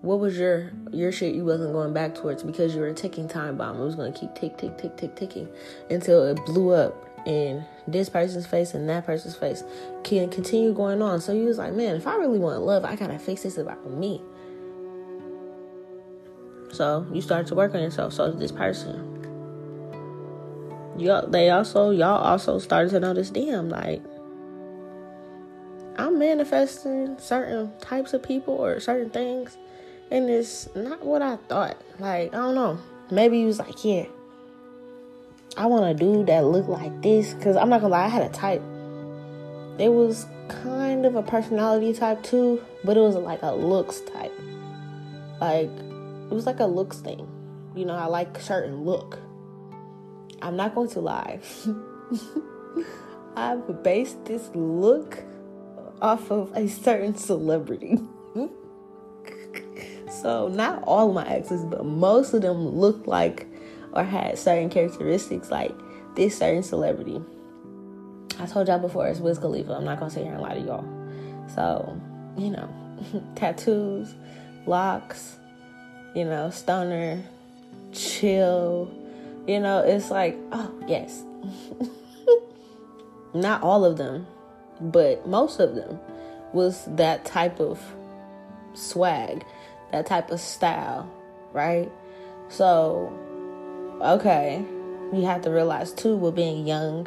what 0.04 0.20
was 0.20 0.38
your 0.38 0.70
your 0.92 1.10
shit 1.10 1.34
you 1.34 1.44
wasn't 1.44 1.72
going 1.72 1.94
back 1.94 2.14
towards 2.14 2.42
because 2.42 2.74
you 2.74 2.80
were 2.82 2.88
a 2.88 2.94
ticking 2.94 3.26
time 3.26 3.56
bomb. 3.56 3.80
It 3.80 3.84
was 3.84 3.94
gonna 3.94 4.12
keep 4.12 4.34
tick 4.34 4.58
tick 4.58 4.76
tick 4.76 4.96
tick 4.96 5.16
ticking 5.16 5.48
until 5.88 6.24
it 6.24 6.36
blew 6.44 6.72
up 6.72 7.08
in 7.26 7.64
this 7.88 8.10
person's 8.10 8.46
face 8.46 8.74
and 8.74 8.86
that 8.90 9.06
person's 9.06 9.34
face 9.34 9.64
can 10.02 10.28
continue 10.28 10.74
going 10.74 11.00
on. 11.00 11.22
So 11.22 11.32
you 11.32 11.44
was 11.44 11.56
like, 11.56 11.72
man, 11.72 11.96
if 11.96 12.06
I 12.06 12.16
really 12.16 12.38
want 12.38 12.60
love, 12.62 12.84
I 12.84 12.96
gotta 12.96 13.18
fix 13.18 13.44
this 13.44 13.56
about 13.56 13.90
me. 13.90 14.20
So 16.74 17.06
you 17.12 17.20
started 17.20 17.46
to 17.48 17.54
work 17.54 17.74
on 17.74 17.80
yourself. 17.80 18.12
So 18.12 18.30
this 18.30 18.52
person. 18.52 19.10
Y'all 20.96 21.26
they 21.26 21.50
also 21.50 21.90
y'all 21.90 22.22
also 22.22 22.58
started 22.58 22.90
to 22.90 23.00
notice, 23.00 23.30
damn, 23.30 23.68
like 23.68 24.02
I'm 25.96 26.18
manifesting 26.18 27.18
certain 27.18 27.72
types 27.78 28.12
of 28.12 28.22
people 28.22 28.54
or 28.54 28.80
certain 28.80 29.10
things 29.10 29.56
and 30.10 30.28
it's 30.30 30.68
not 30.74 31.04
what 31.04 31.22
I 31.22 31.36
thought. 31.36 31.76
Like, 31.98 32.34
I 32.34 32.36
don't 32.36 32.54
know. 32.54 32.78
Maybe 33.10 33.40
he 33.40 33.46
was 33.46 33.58
like, 33.58 33.84
yeah, 33.84 34.04
I 35.56 35.66
want 35.66 35.84
a 35.84 35.94
dude 35.94 36.26
that 36.26 36.44
looked 36.44 36.68
like 36.68 37.02
this. 37.02 37.34
Because 37.34 37.56
I'm 37.56 37.68
not 37.68 37.80
to 37.80 37.88
lie, 37.88 38.04
I 38.04 38.08
had 38.08 38.22
a 38.22 38.28
type. 38.28 38.62
It 39.78 39.88
was 39.88 40.26
kind 40.48 41.04
of 41.04 41.16
a 41.16 41.22
personality 41.22 41.92
type 41.94 42.22
too, 42.22 42.62
but 42.84 42.96
it 42.96 43.00
was 43.00 43.16
like 43.16 43.42
a 43.42 43.54
looks 43.54 44.00
type. 44.00 44.32
Like, 45.40 45.70
it 46.30 46.34
was 46.34 46.46
like 46.46 46.60
a 46.60 46.66
looks 46.66 46.98
thing. 46.98 47.28
You 47.74 47.84
know, 47.84 47.94
I 47.94 48.06
like 48.06 48.38
certain 48.40 48.84
look. 48.84 49.18
I'm 50.42 50.56
not 50.56 50.74
going 50.74 50.90
to 50.90 51.00
lie. 51.00 51.40
I've 53.36 53.82
based 53.82 54.24
this 54.24 54.50
look 54.54 55.22
off 56.00 56.30
of 56.30 56.52
a 56.54 56.68
certain 56.68 57.16
celebrity. 57.16 57.98
So 60.24 60.48
not 60.48 60.82
all 60.84 61.08
of 61.08 61.14
my 61.14 61.26
exes, 61.28 61.64
but 61.64 61.84
most 61.84 62.32
of 62.32 62.40
them 62.40 62.66
looked 62.66 63.06
like 63.06 63.46
or 63.92 64.04
had 64.04 64.38
certain 64.38 64.70
characteristics 64.70 65.50
like 65.50 65.72
this 66.14 66.38
certain 66.38 66.62
celebrity. 66.62 67.20
I 68.38 68.46
told 68.46 68.68
y'all 68.68 68.78
before 68.78 69.06
it's 69.06 69.20
Wiz 69.20 69.38
Khalifa. 69.38 69.72
I'm 69.74 69.84
not 69.84 69.98
gonna 69.98 70.10
sit 70.10 70.22
here 70.22 70.32
and 70.32 70.40
lie 70.40 70.54
to 70.54 70.60
y'all. 70.60 70.84
So, 71.54 72.00
you 72.38 72.50
know, 72.50 72.68
tattoos, 73.34 74.14
locks, 74.66 75.36
you 76.14 76.24
know, 76.24 76.50
stoner, 76.50 77.22
chill. 77.92 78.90
You 79.46 79.60
know, 79.60 79.80
it's 79.80 80.10
like, 80.10 80.38
oh 80.52 80.72
yes. 80.86 81.22
not 83.34 83.62
all 83.62 83.84
of 83.84 83.96
them, 83.98 84.26
but 84.80 85.26
most 85.28 85.60
of 85.60 85.74
them 85.74 85.98
was 86.52 86.84
that 86.96 87.24
type 87.24 87.60
of 87.60 87.80
swag 88.74 89.44
that 89.94 90.06
type 90.06 90.30
of 90.30 90.40
style, 90.40 91.08
right? 91.52 91.90
So, 92.48 93.12
okay, 94.00 94.64
you 95.12 95.24
have 95.24 95.42
to 95.42 95.50
realize 95.50 95.92
too, 95.92 96.16
with 96.16 96.34
being 96.34 96.66
young 96.66 97.06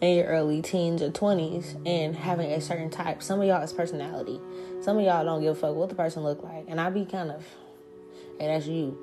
in 0.00 0.16
your 0.16 0.26
early 0.26 0.62
teens 0.62 1.02
or 1.02 1.10
20s 1.10 1.74
and 1.86 2.14
having 2.14 2.52
a 2.52 2.60
certain 2.60 2.90
type, 2.90 3.22
some 3.22 3.40
of 3.40 3.46
y'all 3.46 3.62
is 3.62 3.72
personality. 3.72 4.40
Some 4.82 4.98
of 4.98 5.04
y'all 5.04 5.24
don't 5.24 5.40
give 5.40 5.56
a 5.56 5.60
fuck 5.60 5.74
what 5.74 5.88
the 5.88 5.94
person 5.94 6.22
look 6.22 6.42
like. 6.42 6.66
And 6.68 6.80
I 6.80 6.90
be 6.90 7.04
kind 7.04 7.30
of, 7.30 7.44
hey, 8.38 8.46
that's 8.46 8.66
you. 8.66 8.98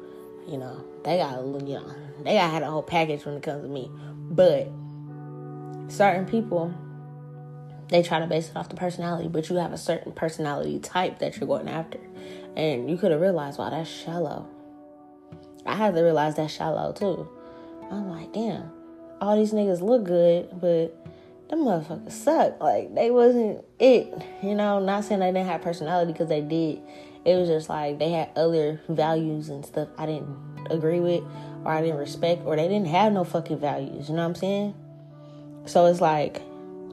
You 0.48 0.58
know, 0.58 0.84
they 1.04 1.17
got, 1.17 1.43
you 1.43 1.76
know, 1.76 1.95
they 2.24 2.34
got 2.36 2.52
had 2.52 2.63
a 2.63 2.69
whole 2.69 2.84
package 2.84 3.26
when 3.26 3.36
it 3.36 3.43
comes 3.43 3.63
to 3.63 3.67
me. 3.67 3.89
But 4.30 4.69
certain 5.88 6.26
people, 6.26 6.74
they 7.89 8.04
try 8.04 8.19
to 8.19 8.28
base 8.28 8.50
it 8.50 8.56
off 8.56 8.69
the 8.69 8.76
personality, 8.76 9.28
but 9.28 9.50
you 9.50 9.56
have 9.56 9.74
a 9.74 9.78
certain 9.78 10.12
personality 10.12 10.80
type 10.80 11.19
that 11.19 11.38
you're 11.38 11.48
going 11.48 11.67
after. 11.67 12.00
And 12.56 12.89
you 12.89 12.98
could 12.98 13.12
have 13.12 13.21
realized, 13.21 13.60
wow, 13.60 13.69
that's 13.69 13.89
shallow. 13.89 14.48
I 15.65 15.76
had 15.76 15.95
to 15.95 16.02
realize 16.02 16.36
that's 16.36 16.54
shallow 16.54 16.91
too. 16.93 17.28
I'm 17.91 18.10
like, 18.10 18.34
damn, 18.34 18.71
all 19.19 19.36
these 19.36 19.52
niggas 19.52 19.82
look 19.82 20.04
good, 20.04 20.50
but 20.60 20.95
them 21.50 21.60
motherfuckers 21.60 22.12
suck. 22.12 22.60
Like 22.62 22.93
they 22.95 23.12
wasn't 23.12 23.63
it. 23.80 24.13
You 24.41 24.56
know, 24.56 24.80
not 24.80 25.04
saying 25.06 25.19
they 25.19 25.32
didn't 25.32 25.48
have 25.48 25.62
personality 25.62 26.12
because 26.12 26.30
they 26.30 26.41
did. 26.41 26.82
It 27.25 27.35
was 27.35 27.49
just 27.49 27.69
like 27.69 27.99
they 27.99 28.11
had 28.11 28.29
other 28.35 28.81
values 28.88 29.49
and 29.49 29.65
stuff 29.65 29.89
I 29.97 30.05
didn't 30.05 30.67
agree 30.69 30.99
with 30.99 31.23
or 31.63 31.71
I 31.71 31.81
didn't 31.81 31.97
respect 31.97 32.43
or 32.45 32.55
they 32.55 32.67
didn't 32.67 32.88
have 32.88 33.11
no 33.11 33.23
fucking 33.23 33.59
values. 33.59 34.09
You 34.09 34.15
know 34.15 34.21
what 34.21 34.29
I'm 34.29 34.35
saying? 34.35 34.75
So 35.65 35.88
it's 35.88 36.01
like 36.01 36.41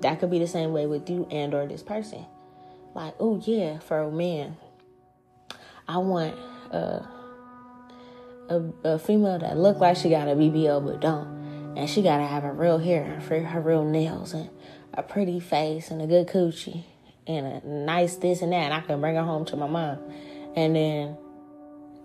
that 0.01 0.19
could 0.21 0.31
be 0.31 0.39
the 0.39 0.47
same 0.47 0.73
way 0.73 0.87
with 0.87 1.09
you 1.09 1.27
and 1.31 1.55
or 1.55 1.67
this 1.67 1.83
person. 1.83 2.25
Like, 2.95 3.15
oh 3.21 3.41
yeah, 3.45 3.79
for 3.79 4.01
a 4.01 4.11
man, 4.11 4.57
I 5.89 5.99
want 5.99 6.35
a, 6.71 7.07
a, 8.49 8.63
a 8.85 8.99
female 8.99 9.39
that 9.39 9.57
look 9.57 9.79
like 9.79 9.97
she 9.97 10.11
got 10.11 10.29
a 10.29 10.33
BBL 10.33 10.85
but 10.85 11.01
don't, 11.01 11.77
and 11.77 11.89
she 11.89 12.03
gotta 12.03 12.27
have 12.27 12.43
her 12.43 12.53
real 12.53 12.79
hair, 12.79 13.21
her, 13.29 13.41
her 13.41 13.61
real 13.61 13.85
nails, 13.85 14.35
and 14.35 14.51
a 14.93 15.03
pretty 15.03 15.41
face, 15.41 15.91
and 15.91 16.03
a 16.03 16.07
good 16.07 16.27
coochie, 16.27 16.85
and 17.27 17.47
a 17.47 17.67
nice 17.67 18.17
this 18.17 18.43
and 18.43 18.53
that. 18.53 18.65
And 18.65 18.75
I 18.75 18.81
can 18.81 19.01
bring 19.01 19.17
her 19.17 19.23
home 19.23 19.45
to 19.47 19.57
my 19.57 19.67
mom, 19.67 19.99
and 20.57 20.77
then, 20.77 21.17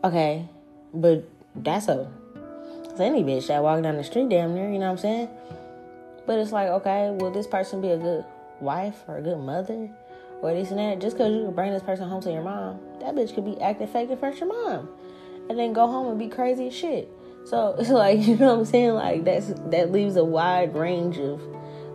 okay, 0.03 0.47
but 0.93 1.27
that's 1.55 1.87
a 1.87 2.09
it's 2.89 2.99
any 2.99 3.23
bitch 3.23 3.47
that 3.47 3.61
walk 3.61 3.83
down 3.83 3.97
the 3.97 4.03
street 4.03 4.29
damn 4.29 4.55
near, 4.55 4.71
you 4.71 4.79
know 4.79 4.87
what 4.87 4.91
I'm 4.91 4.97
saying? 4.97 5.29
But 6.25 6.39
it's 6.39 6.51
like, 6.51 6.69
okay, 6.69 7.11
will 7.11 7.31
this 7.31 7.47
person 7.47 7.81
be 7.81 7.89
a 7.89 7.97
good 7.97 8.25
wife 8.59 9.03
or 9.07 9.17
a 9.17 9.21
good 9.21 9.37
mother? 9.37 9.89
or 10.41 10.53
this 10.53 10.69
and 10.69 10.79
that. 10.79 10.99
Just 10.99 11.17
because 11.17 11.33
you 11.33 11.45
can 11.45 11.53
bring 11.53 11.71
this 11.71 11.83
person 11.83 12.07
home 12.07 12.21
to 12.21 12.31
your 12.31 12.43
mom, 12.43 12.79
that 12.99 13.15
bitch 13.15 13.33
could 13.33 13.45
be 13.45 13.59
acting 13.61 13.87
fake 13.87 14.09
in 14.09 14.17
front 14.17 14.35
of 14.35 14.41
your 14.41 14.49
mom, 14.49 14.89
and 15.49 15.57
then 15.57 15.73
go 15.73 15.87
home 15.87 16.07
and 16.07 16.19
be 16.19 16.27
crazy 16.27 16.67
as 16.67 16.75
shit. 16.75 17.09
So 17.45 17.75
it's 17.79 17.89
like 17.89 18.19
you 18.19 18.35
know 18.37 18.53
what 18.53 18.59
I'm 18.59 18.65
saying. 18.65 18.93
Like 18.93 19.23
that's 19.23 19.53
that 19.67 19.91
leaves 19.91 20.15
a 20.15 20.25
wide 20.25 20.75
range 20.75 21.17
of 21.17 21.41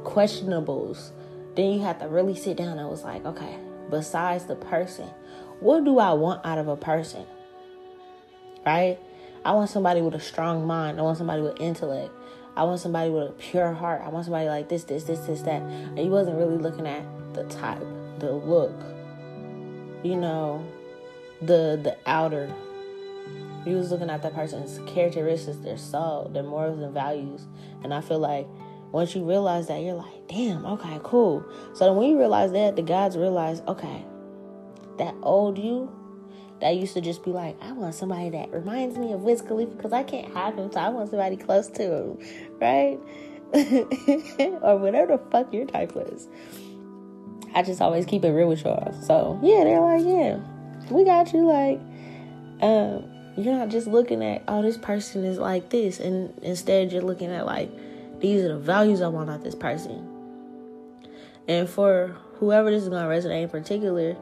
questionables. 0.04 1.10
Then 1.54 1.72
you 1.72 1.80
have 1.80 1.98
to 2.00 2.08
really 2.08 2.34
sit 2.34 2.56
down 2.56 2.78
and 2.78 2.88
was 2.88 3.02
like, 3.02 3.24
okay, 3.24 3.58
besides 3.90 4.46
the 4.46 4.56
person, 4.56 5.08
what 5.60 5.84
do 5.84 5.98
I 5.98 6.12
want 6.12 6.44
out 6.44 6.58
of 6.58 6.68
a 6.68 6.76
person? 6.76 7.26
Right? 8.64 8.98
I 9.44 9.52
want 9.52 9.70
somebody 9.70 10.00
with 10.00 10.14
a 10.14 10.20
strong 10.20 10.66
mind. 10.66 10.98
I 10.98 11.02
want 11.02 11.18
somebody 11.18 11.42
with 11.42 11.60
intellect. 11.60 12.12
I 12.56 12.64
want 12.64 12.80
somebody 12.80 13.10
with 13.10 13.28
a 13.28 13.32
pure 13.32 13.72
heart. 13.72 14.02
I 14.04 14.08
want 14.08 14.26
somebody 14.26 14.48
like 14.48 14.68
this, 14.68 14.84
this, 14.84 15.04
this, 15.04 15.20
this, 15.20 15.42
that. 15.42 15.62
And 15.62 15.98
you 15.98 16.10
wasn't 16.10 16.36
really 16.38 16.58
looking 16.58 16.86
at 16.86 17.04
the 17.34 17.44
type 17.44 17.82
the 18.22 18.32
look, 18.32 18.72
you 20.02 20.16
know, 20.16 20.64
the 21.40 21.78
the 21.82 21.96
outer. 22.06 22.54
You 23.66 23.76
was 23.76 23.90
looking 23.90 24.10
at 24.10 24.22
that 24.22 24.34
person's 24.34 24.80
characteristics, 24.90 25.58
their 25.58 25.76
soul, 25.76 26.28
their 26.32 26.42
morals 26.42 26.80
and 26.80 26.94
values. 26.94 27.46
And 27.82 27.92
I 27.92 28.00
feel 28.00 28.18
like 28.18 28.46
once 28.92 29.14
you 29.14 29.24
realize 29.24 29.68
that, 29.68 29.82
you're 29.82 29.94
like, 29.94 30.28
damn, 30.28 30.64
okay, 30.66 31.00
cool. 31.02 31.44
So 31.74 31.86
then 31.86 31.96
when 31.96 32.10
you 32.10 32.18
realize 32.18 32.52
that, 32.52 32.76
the 32.76 32.82
gods 32.82 33.16
realize, 33.16 33.62
okay, 33.66 34.04
that 34.98 35.14
old 35.22 35.58
you 35.58 35.90
that 36.60 36.76
used 36.76 36.94
to 36.94 37.00
just 37.00 37.24
be 37.24 37.30
like, 37.30 37.56
I 37.60 37.72
want 37.72 37.94
somebody 37.94 38.30
that 38.30 38.52
reminds 38.52 38.96
me 38.98 39.12
of 39.12 39.22
Wiz 39.22 39.42
Khalifa 39.42 39.74
because 39.74 39.92
I 39.92 40.02
can't 40.02 40.32
have 40.34 40.56
him, 40.56 40.70
so 40.70 40.78
I 40.78 40.90
want 40.90 41.10
somebody 41.10 41.36
close 41.36 41.68
to 41.68 41.82
him, 41.82 42.18
right? 42.60 42.98
or 44.62 44.78
whatever 44.78 45.16
the 45.16 45.22
fuck 45.30 45.52
your 45.52 45.66
type 45.66 45.94
was. 45.94 46.28
I 47.54 47.62
just 47.62 47.80
always 47.80 48.06
keep 48.06 48.24
it 48.24 48.30
real 48.30 48.48
with 48.48 48.62
y'all. 48.62 48.92
So 49.02 49.40
yeah, 49.42 49.64
they're 49.64 49.80
like, 49.80 50.04
yeah, 50.04 50.38
we 50.90 51.04
got 51.04 51.32
you. 51.32 51.46
Like, 51.46 51.80
um, 52.60 53.04
you're 53.36 53.54
not 53.54 53.68
just 53.70 53.86
looking 53.86 54.22
at, 54.22 54.42
oh, 54.48 54.62
this 54.62 54.76
person 54.76 55.24
is 55.24 55.38
like 55.38 55.70
this, 55.70 55.98
and 55.98 56.32
instead 56.42 56.92
you're 56.92 57.02
looking 57.02 57.30
at 57.30 57.46
like, 57.46 57.70
these 58.22 58.42
are 58.42 58.48
the 58.48 58.58
values 58.58 59.02
I 59.02 59.08
want 59.08 59.28
out 59.28 59.36
of 59.36 59.44
this 59.44 59.54
person. 59.54 60.08
And 61.48 61.68
for 61.68 62.16
whoever 62.34 62.70
this 62.70 62.84
is 62.84 62.88
gonna 62.88 63.08
resonate 63.08 63.42
in 63.42 63.48
particular, 63.48 64.16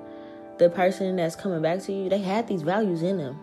the 0.58 0.70
person 0.70 1.16
that's 1.16 1.36
coming 1.36 1.62
back 1.62 1.82
to 1.82 1.92
you, 1.92 2.08
they 2.08 2.18
had 2.18 2.48
these 2.48 2.62
values 2.62 3.02
in 3.02 3.18
them. 3.18 3.38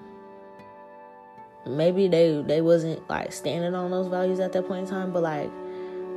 Maybe 1.66 2.08
they 2.08 2.42
they 2.42 2.62
wasn't 2.62 3.08
like 3.08 3.32
standing 3.32 3.76
on 3.76 3.92
those 3.92 4.08
values 4.08 4.40
at 4.40 4.52
that 4.54 4.68
point 4.68 4.88
in 4.88 4.90
time, 4.90 5.14
but 5.14 5.24
like 5.24 5.50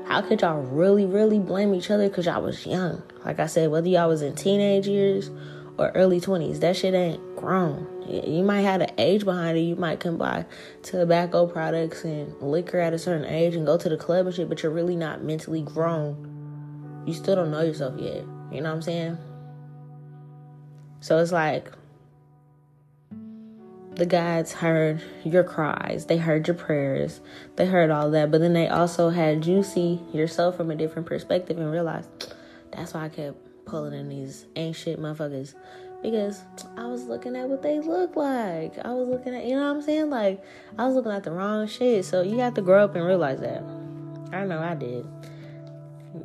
how 0.06 0.22
could 0.22 0.40
y'all 0.40 0.62
really, 0.62 1.06
really 1.06 1.38
blame 1.38 1.74
each 1.74 1.90
other 1.90 2.08
because 2.08 2.26
y'all 2.26 2.42
was 2.42 2.66
young? 2.66 3.02
Like 3.24 3.38
I 3.38 3.46
said, 3.46 3.70
whether 3.70 3.88
y'all 3.88 4.08
was 4.08 4.22
in 4.22 4.34
teenage 4.34 4.88
years 4.88 5.30
or 5.78 5.90
early 5.90 6.20
20s, 6.20 6.60
that 6.60 6.76
shit 6.76 6.94
ain't 6.94 7.20
grown. 7.40 7.86
You 8.08 8.42
might 8.42 8.60
have 8.60 8.80
an 8.80 8.90
age 8.98 9.24
behind 9.24 9.56
it. 9.56 9.62
You 9.62 9.76
might 9.76 10.00
come 10.00 10.18
buy 10.18 10.44
tobacco 10.82 11.46
products 11.46 12.04
and 12.04 12.40
liquor 12.40 12.78
at 12.78 12.92
a 12.92 12.98
certain 12.98 13.26
age 13.26 13.54
and 13.54 13.66
go 13.66 13.78
to 13.78 13.88
the 13.88 13.96
club 13.96 14.26
and 14.26 14.34
shit, 14.34 14.48
but 14.48 14.62
you're 14.62 14.72
really 14.72 14.96
not 14.96 15.22
mentally 15.22 15.62
grown. 15.62 17.02
You 17.06 17.14
still 17.14 17.36
don't 17.36 17.50
know 17.50 17.62
yourself 17.62 17.98
yet. 17.98 18.24
You 18.52 18.60
know 18.60 18.70
what 18.70 18.76
I'm 18.76 18.82
saying? 18.82 19.18
So 21.00 21.18
it's 21.18 21.32
like 21.32 21.72
the 23.92 24.06
gods 24.06 24.52
heard 24.52 25.02
your 25.24 25.44
cries, 25.44 26.06
they 26.06 26.18
heard 26.18 26.46
your 26.46 26.56
prayers, 26.56 27.20
they 27.56 27.66
heard 27.66 27.90
all 27.90 28.10
that, 28.10 28.30
but 28.30 28.40
then 28.40 28.52
they 28.52 28.68
also 28.68 29.08
had 29.08 29.46
you 29.46 29.62
see 29.62 30.00
yourself 30.12 30.56
from 30.56 30.70
a 30.70 30.74
different 30.74 31.06
perspective 31.06 31.58
and 31.58 31.70
realize 31.70 32.06
that's 32.72 32.94
why 32.94 33.04
I 33.04 33.08
kept 33.08 33.36
pulling 33.64 33.94
in 33.94 34.08
these 34.08 34.46
ain't 34.56 34.76
shit 34.76 34.98
motherfuckers 34.98 35.54
because 36.02 36.44
I 36.76 36.86
was 36.86 37.04
looking 37.04 37.36
at 37.36 37.48
what 37.48 37.62
they 37.62 37.80
look 37.80 38.16
like. 38.16 38.78
I 38.84 38.92
was 38.92 39.08
looking 39.08 39.34
at, 39.34 39.44
you 39.44 39.54
know 39.54 39.68
what 39.68 39.76
I'm 39.76 39.82
saying? 39.82 40.10
Like, 40.10 40.42
I 40.78 40.86
was 40.86 40.94
looking 40.94 41.12
at 41.12 41.24
the 41.24 41.32
wrong 41.32 41.66
shit. 41.66 42.04
So 42.04 42.22
you 42.22 42.38
have 42.38 42.54
to 42.54 42.62
grow 42.62 42.84
up 42.84 42.94
and 42.94 43.04
realize 43.04 43.40
that. 43.40 43.62
I 44.32 44.44
know 44.44 44.60
I 44.60 44.74
did. 44.74 45.06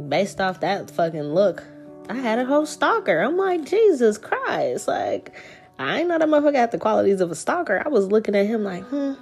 Based 0.10 0.40
off 0.40 0.62
that 0.62 0.90
fucking 0.92 1.22
look, 1.22 1.64
I 2.10 2.16
had 2.16 2.40
a 2.40 2.46
whole 2.46 2.66
stalker. 2.66 3.20
I'm 3.20 3.38
like, 3.38 3.66
Jesus 3.66 4.18
Christ. 4.18 4.88
Like, 4.88 5.34
I 5.78 6.00
ain't 6.00 6.08
know 6.08 6.20
that 6.20 6.28
motherfucker 6.28 6.56
had 6.56 6.72
the 6.72 6.78
qualities 6.78 7.22
of 7.22 7.32
a 7.32 7.36
stalker. 7.36 7.82
I 7.84 7.90
was 7.90 8.08
looking 8.08 8.36
at 8.36 8.46
him 8.46 8.64
like, 8.64 8.84
hmm, 8.86 9.14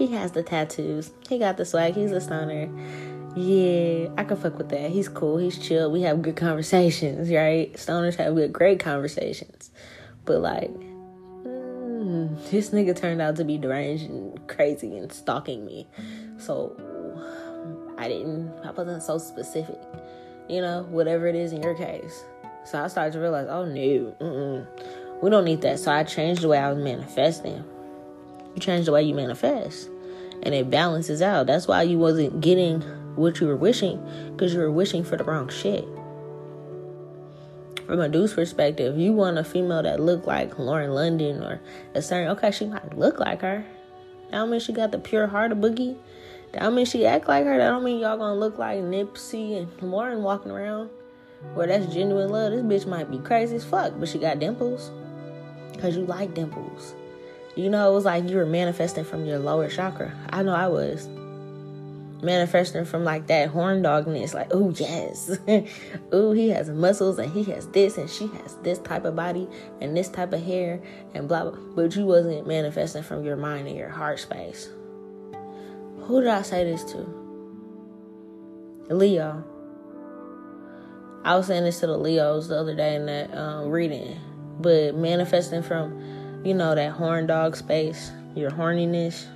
he 0.00 0.06
has 0.14 0.32
the 0.32 0.42
tattoos. 0.42 1.10
He 1.28 1.38
got 1.38 1.58
the 1.58 1.66
swag. 1.66 1.92
He's 1.92 2.10
a 2.10 2.22
stoner. 2.22 2.70
Yeah, 3.36 4.08
I 4.16 4.24
can 4.24 4.38
fuck 4.38 4.56
with 4.56 4.70
that. 4.70 4.90
He's 4.90 5.10
cool. 5.10 5.36
He's 5.36 5.58
chill. 5.58 5.92
We 5.92 6.00
have 6.02 6.22
good 6.22 6.36
conversations, 6.36 7.30
right? 7.30 7.70
Stoners 7.74 8.16
have 8.16 8.34
good, 8.34 8.50
great 8.50 8.80
conversations. 8.80 9.70
But 10.24 10.40
like, 10.40 10.70
mm, 11.44 12.50
this 12.50 12.70
nigga 12.70 12.96
turned 12.96 13.20
out 13.20 13.36
to 13.36 13.44
be 13.44 13.58
deranged 13.58 14.04
and 14.04 14.48
crazy 14.48 14.96
and 14.96 15.12
stalking 15.12 15.66
me. 15.66 15.86
So 16.38 16.74
I 17.98 18.08
didn't. 18.08 18.54
I 18.64 18.70
wasn't 18.70 19.02
so 19.02 19.18
specific. 19.18 19.78
You 20.48 20.62
know, 20.62 20.86
whatever 20.88 21.26
it 21.26 21.34
is 21.34 21.52
in 21.52 21.62
your 21.62 21.74
case. 21.74 22.24
So 22.64 22.82
I 22.82 22.88
started 22.88 23.12
to 23.12 23.20
realize, 23.20 23.48
oh 23.50 23.66
no, 23.66 24.14
mm-mm. 24.18 25.22
we 25.22 25.28
don't 25.28 25.44
need 25.44 25.60
that. 25.60 25.78
So 25.78 25.92
I 25.92 26.04
changed 26.04 26.40
the 26.40 26.48
way 26.48 26.56
I 26.56 26.72
was 26.72 26.82
manifesting. 26.82 27.62
You 28.54 28.60
change 28.60 28.86
the 28.86 28.92
way 28.92 29.04
you 29.04 29.14
manifest, 29.14 29.89
and 30.42 30.54
it 30.54 30.70
balances 30.70 31.22
out. 31.22 31.46
That's 31.46 31.68
why 31.68 31.82
you 31.82 31.98
wasn't 31.98 32.40
getting 32.40 32.82
what 33.16 33.40
you 33.40 33.46
were 33.46 33.56
wishing 33.56 34.02
because 34.32 34.54
you 34.54 34.60
were 34.60 34.70
wishing 34.70 35.04
for 35.04 35.16
the 35.16 35.24
wrong 35.24 35.48
shit. 35.48 35.84
From 37.86 38.00
a 38.00 38.08
dude's 38.08 38.34
perspective, 38.34 38.96
you 38.98 39.12
want 39.12 39.38
a 39.38 39.44
female 39.44 39.82
that 39.82 39.98
look 39.98 40.26
like 40.26 40.58
Lauren 40.58 40.92
London 40.92 41.42
or 41.42 41.60
a 41.94 42.00
certain 42.00 42.30
okay, 42.30 42.50
she 42.52 42.66
might 42.66 42.96
look 42.96 43.18
like 43.18 43.40
her. 43.40 43.64
That 44.30 44.38
don't 44.38 44.50
mean 44.50 44.60
she 44.60 44.72
got 44.72 44.92
the 44.92 44.98
pure 44.98 45.26
heart 45.26 45.50
of 45.50 45.58
Boogie. 45.58 45.96
That 46.52 46.62
don't 46.62 46.76
mean 46.76 46.86
she 46.86 47.04
act 47.04 47.26
like 47.26 47.44
her. 47.44 47.58
That 47.58 47.68
don't 47.68 47.82
mean 47.82 47.98
y'all 47.98 48.16
gonna 48.16 48.38
look 48.38 48.58
like 48.58 48.78
Nipsey 48.78 49.58
and 49.58 49.68
Lauren 49.82 50.22
walking 50.22 50.52
around. 50.52 50.88
Where 51.54 51.66
that's 51.66 51.92
genuine 51.92 52.28
love. 52.28 52.52
This 52.52 52.62
bitch 52.62 52.88
might 52.88 53.10
be 53.10 53.18
crazy 53.18 53.56
as 53.56 53.64
fuck, 53.64 53.94
but 53.98 54.08
she 54.08 54.18
got 54.18 54.38
dimples. 54.38 54.90
Cause 55.80 55.96
you 55.96 56.04
like 56.04 56.34
dimples. 56.34 56.94
You 57.56 57.68
know, 57.68 57.90
it 57.90 57.94
was 57.94 58.04
like 58.04 58.28
you 58.28 58.36
were 58.36 58.46
manifesting 58.46 59.04
from 59.04 59.24
your 59.24 59.38
lower 59.38 59.68
chakra. 59.68 60.12
I 60.30 60.42
know 60.42 60.54
I 60.54 60.68
was 60.68 61.08
manifesting 62.22 62.84
from 62.84 63.04
like 63.04 63.26
that 63.28 63.48
horn 63.48 63.82
dogness, 63.82 64.34
like, 64.34 64.48
oh 64.52 64.70
yes, 64.70 65.38
oh 66.12 66.32
he 66.32 66.50
has 66.50 66.68
muscles 66.70 67.18
and 67.18 67.32
he 67.32 67.44
has 67.44 67.66
this 67.68 67.98
and 67.98 68.08
she 68.08 68.26
has 68.28 68.56
this 68.62 68.78
type 68.78 69.04
of 69.04 69.16
body 69.16 69.48
and 69.80 69.96
this 69.96 70.08
type 70.08 70.32
of 70.32 70.42
hair 70.42 70.80
and 71.14 71.28
blah 71.28 71.44
blah. 71.44 71.58
But 71.74 71.96
you 71.96 72.06
wasn't 72.06 72.46
manifesting 72.46 73.02
from 73.02 73.24
your 73.24 73.36
mind 73.36 73.68
and 73.68 73.76
your 73.76 73.90
heart 73.90 74.20
space. 74.20 74.68
Who 76.02 76.20
did 76.20 76.28
I 76.28 76.42
say 76.42 76.64
this 76.64 76.84
to? 76.92 77.20
Leo. 78.90 79.44
I 81.24 81.36
was 81.36 81.46
saying 81.46 81.64
this 81.64 81.80
to 81.80 81.86
the 81.86 81.96
Leos 81.98 82.48
the 82.48 82.58
other 82.58 82.74
day 82.74 82.94
in 82.96 83.06
that 83.06 83.32
um, 83.36 83.68
reading, 83.68 84.18
but 84.58 84.94
manifesting 84.94 85.62
from, 85.62 86.00
you 86.44 86.54
know, 86.54 86.74
that 86.74 86.92
horn 86.92 87.26
dog 87.26 87.56
space, 87.56 88.12
your 88.34 88.50
horniness 88.50 89.26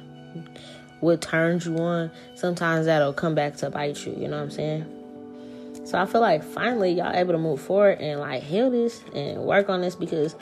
what 1.05 1.21
turns 1.21 1.67
you 1.67 1.77
on, 1.77 2.11
sometimes 2.35 2.87
that'll 2.87 3.13
come 3.13 3.35
back 3.35 3.57
to 3.57 3.71
bite 3.71 4.07
you. 4.07 4.15
You 4.17 4.29
know 4.29 4.39
what 4.39 4.45
I'm 4.45 4.51
saying? 4.51 5.83
So 5.85 5.99
I 5.99 6.07
feel 6.07 6.23
like 6.23 6.43
finally 6.43 6.93
y'all 6.93 7.15
able 7.15 7.33
to 7.33 7.39
move 7.39 7.61
forward 7.61 8.01
and 8.01 8.21
like 8.21 8.43
heal 8.43 8.71
this 8.71 9.03
and 9.15 9.43
work 9.43 9.69
on 9.69 9.83
this 9.83 9.95
because 9.95 10.35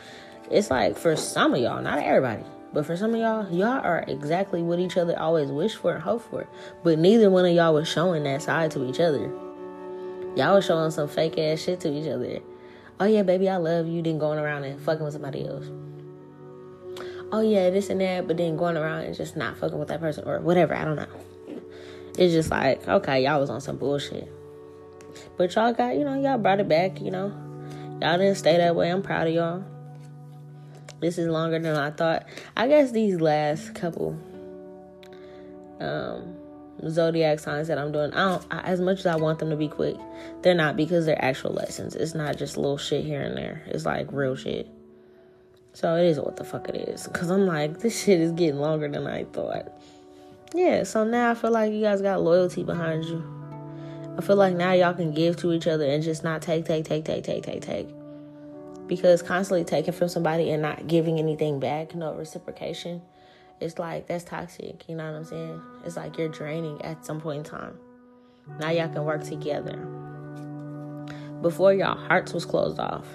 it's 0.50 0.70
like 0.70 0.96
for 0.96 1.16
some 1.16 1.52
of 1.54 1.60
y'all, 1.60 1.82
not 1.82 1.98
everybody, 1.98 2.44
but 2.72 2.86
for 2.86 2.96
some 2.96 3.12
of 3.12 3.20
y'all, 3.20 3.52
y'all 3.52 3.84
are 3.84 4.04
exactly 4.06 4.62
what 4.62 4.78
each 4.78 4.96
other 4.96 5.18
always 5.18 5.50
wish 5.50 5.74
for 5.74 5.94
and 5.94 6.02
hope 6.02 6.22
for. 6.30 6.48
But 6.84 6.98
neither 7.00 7.28
one 7.28 7.44
of 7.44 7.52
y'all 7.52 7.74
was 7.74 7.88
showing 7.88 8.22
that 8.24 8.42
side 8.42 8.70
to 8.72 8.88
each 8.88 9.00
other. 9.00 9.30
Y'all 10.36 10.54
was 10.54 10.64
showing 10.64 10.92
some 10.92 11.08
fake 11.08 11.38
ass 11.38 11.60
shit 11.60 11.80
to 11.80 11.92
each 11.92 12.08
other. 12.08 12.38
Oh 13.00 13.06
yeah, 13.06 13.22
baby, 13.22 13.48
I 13.48 13.56
love 13.56 13.88
you. 13.88 14.00
Then 14.00 14.18
going 14.18 14.38
around 14.38 14.62
and 14.62 14.80
fucking 14.80 15.02
with 15.02 15.14
somebody 15.14 15.44
else 15.44 15.66
oh 17.32 17.40
yeah, 17.40 17.70
this 17.70 17.88
and 17.88 18.00
that, 18.00 18.28
but 18.28 18.36
then 18.36 18.56
going 18.56 18.76
around 18.76 19.04
and 19.04 19.16
just 19.16 19.36
not 19.36 19.56
fucking 19.56 19.78
with 19.78 19.88
that 19.88 20.00
person 20.00 20.24
or 20.24 20.40
whatever. 20.40 20.74
I 20.74 20.84
don't 20.84 20.96
know. 20.96 21.06
It's 22.18 22.34
just 22.34 22.50
like, 22.50 22.86
okay, 22.86 23.24
y'all 23.24 23.40
was 23.40 23.48
on 23.48 23.62
some 23.62 23.78
bullshit. 23.78 24.30
But 25.38 25.54
y'all 25.54 25.72
got, 25.72 25.96
you 25.96 26.04
know, 26.04 26.20
y'all 26.20 26.38
brought 26.38 26.60
it 26.60 26.68
back, 26.68 27.00
you 27.00 27.10
know. 27.10 27.28
Y'all 28.02 28.18
didn't 28.18 28.34
stay 28.34 28.58
that 28.58 28.76
way. 28.76 28.90
I'm 28.90 29.02
proud 29.02 29.28
of 29.28 29.34
y'all. 29.34 29.64
This 31.00 31.18
is 31.18 31.28
longer 31.28 31.58
than 31.58 31.74
I 31.74 31.90
thought. 31.90 32.26
I 32.56 32.68
guess 32.68 32.92
these 32.92 33.20
last 33.20 33.74
couple 33.74 34.18
um 35.80 36.36
zodiac 36.88 37.40
signs 37.40 37.68
that 37.68 37.78
I'm 37.78 37.92
doing, 37.92 38.12
I 38.12 38.28
don't 38.28 38.46
I, 38.50 38.60
as 38.60 38.80
much 38.80 39.00
as 39.00 39.06
I 39.06 39.16
want 39.16 39.38
them 39.38 39.50
to 39.50 39.56
be 39.56 39.68
quick, 39.68 39.96
they're 40.42 40.54
not 40.54 40.76
because 40.76 41.06
they're 41.06 41.24
actual 41.24 41.52
lessons. 41.52 41.96
It's 41.96 42.14
not 42.14 42.36
just 42.36 42.56
little 42.56 42.78
shit 42.78 43.04
here 43.04 43.22
and 43.22 43.36
there. 43.36 43.62
It's 43.66 43.86
like 43.86 44.08
real 44.12 44.36
shit. 44.36 44.68
So 45.74 45.96
it 45.96 46.04
is 46.04 46.20
what 46.20 46.36
the 46.36 46.44
fuck 46.44 46.68
it 46.68 46.76
is. 46.76 47.06
Cause 47.08 47.30
I'm 47.30 47.46
like, 47.46 47.80
this 47.80 48.04
shit 48.04 48.20
is 48.20 48.32
getting 48.32 48.60
longer 48.60 48.88
than 48.88 49.06
I 49.06 49.24
thought. 49.24 49.72
Yeah, 50.54 50.82
so 50.82 51.04
now 51.04 51.30
I 51.30 51.34
feel 51.34 51.50
like 51.50 51.72
you 51.72 51.80
guys 51.80 52.02
got 52.02 52.22
loyalty 52.22 52.62
behind 52.62 53.04
you. 53.04 53.24
I 54.18 54.20
feel 54.20 54.36
like 54.36 54.54
now 54.54 54.72
y'all 54.72 54.92
can 54.92 55.14
give 55.14 55.38
to 55.38 55.52
each 55.54 55.66
other 55.66 55.86
and 55.86 56.02
just 56.02 56.22
not 56.22 56.42
take, 56.42 56.66
take, 56.66 56.84
take, 56.84 57.06
take, 57.06 57.24
take, 57.24 57.42
take, 57.42 57.62
take. 57.62 57.88
Because 58.86 59.22
constantly 59.22 59.64
taking 59.64 59.94
from 59.94 60.08
somebody 60.08 60.50
and 60.50 60.60
not 60.60 60.86
giving 60.86 61.18
anything 61.18 61.58
back, 61.58 61.94
no 61.94 62.12
reciprocation, 62.14 63.00
it's 63.60 63.78
like 63.78 64.06
that's 64.06 64.24
toxic. 64.24 64.86
You 64.86 64.96
know 64.96 65.10
what 65.10 65.16
I'm 65.16 65.24
saying? 65.24 65.62
It's 65.86 65.96
like 65.96 66.18
you're 66.18 66.28
draining 66.28 66.82
at 66.82 67.06
some 67.06 67.20
point 67.20 67.38
in 67.38 67.44
time. 67.44 67.78
Now 68.60 68.70
y'all 68.70 68.88
can 68.88 69.04
work 69.04 69.24
together. 69.24 69.76
Before 71.40 71.72
y'all 71.72 71.96
hearts 71.96 72.34
was 72.34 72.44
closed 72.44 72.78
off, 72.78 73.06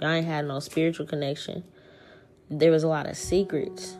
y'all 0.00 0.10
ain't 0.10 0.24
had 0.24 0.46
no 0.46 0.60
spiritual 0.60 1.04
connection 1.06 1.64
there 2.52 2.70
was 2.70 2.82
a 2.82 2.88
lot 2.88 3.06
of 3.06 3.16
secrets. 3.16 3.96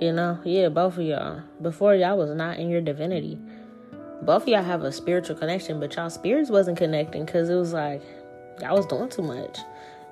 You 0.00 0.12
know, 0.12 0.38
yeah, 0.44 0.68
both 0.68 0.98
of 0.98 1.04
y'all. 1.04 1.42
Before 1.62 1.94
y'all 1.94 2.18
was 2.18 2.30
not 2.30 2.58
in 2.58 2.68
your 2.68 2.80
divinity. 2.80 3.38
Both 4.22 4.42
of 4.42 4.48
y'all 4.48 4.62
have 4.62 4.82
a 4.82 4.90
spiritual 4.90 5.36
connection, 5.36 5.78
but 5.78 5.94
y'all 5.94 6.10
spirits 6.10 6.50
wasn't 6.50 6.78
connecting 6.78 7.24
because 7.24 7.48
it 7.48 7.54
was 7.54 7.72
like 7.72 8.02
y'all 8.60 8.76
was 8.76 8.86
doing 8.86 9.08
too 9.08 9.22
much. 9.22 9.58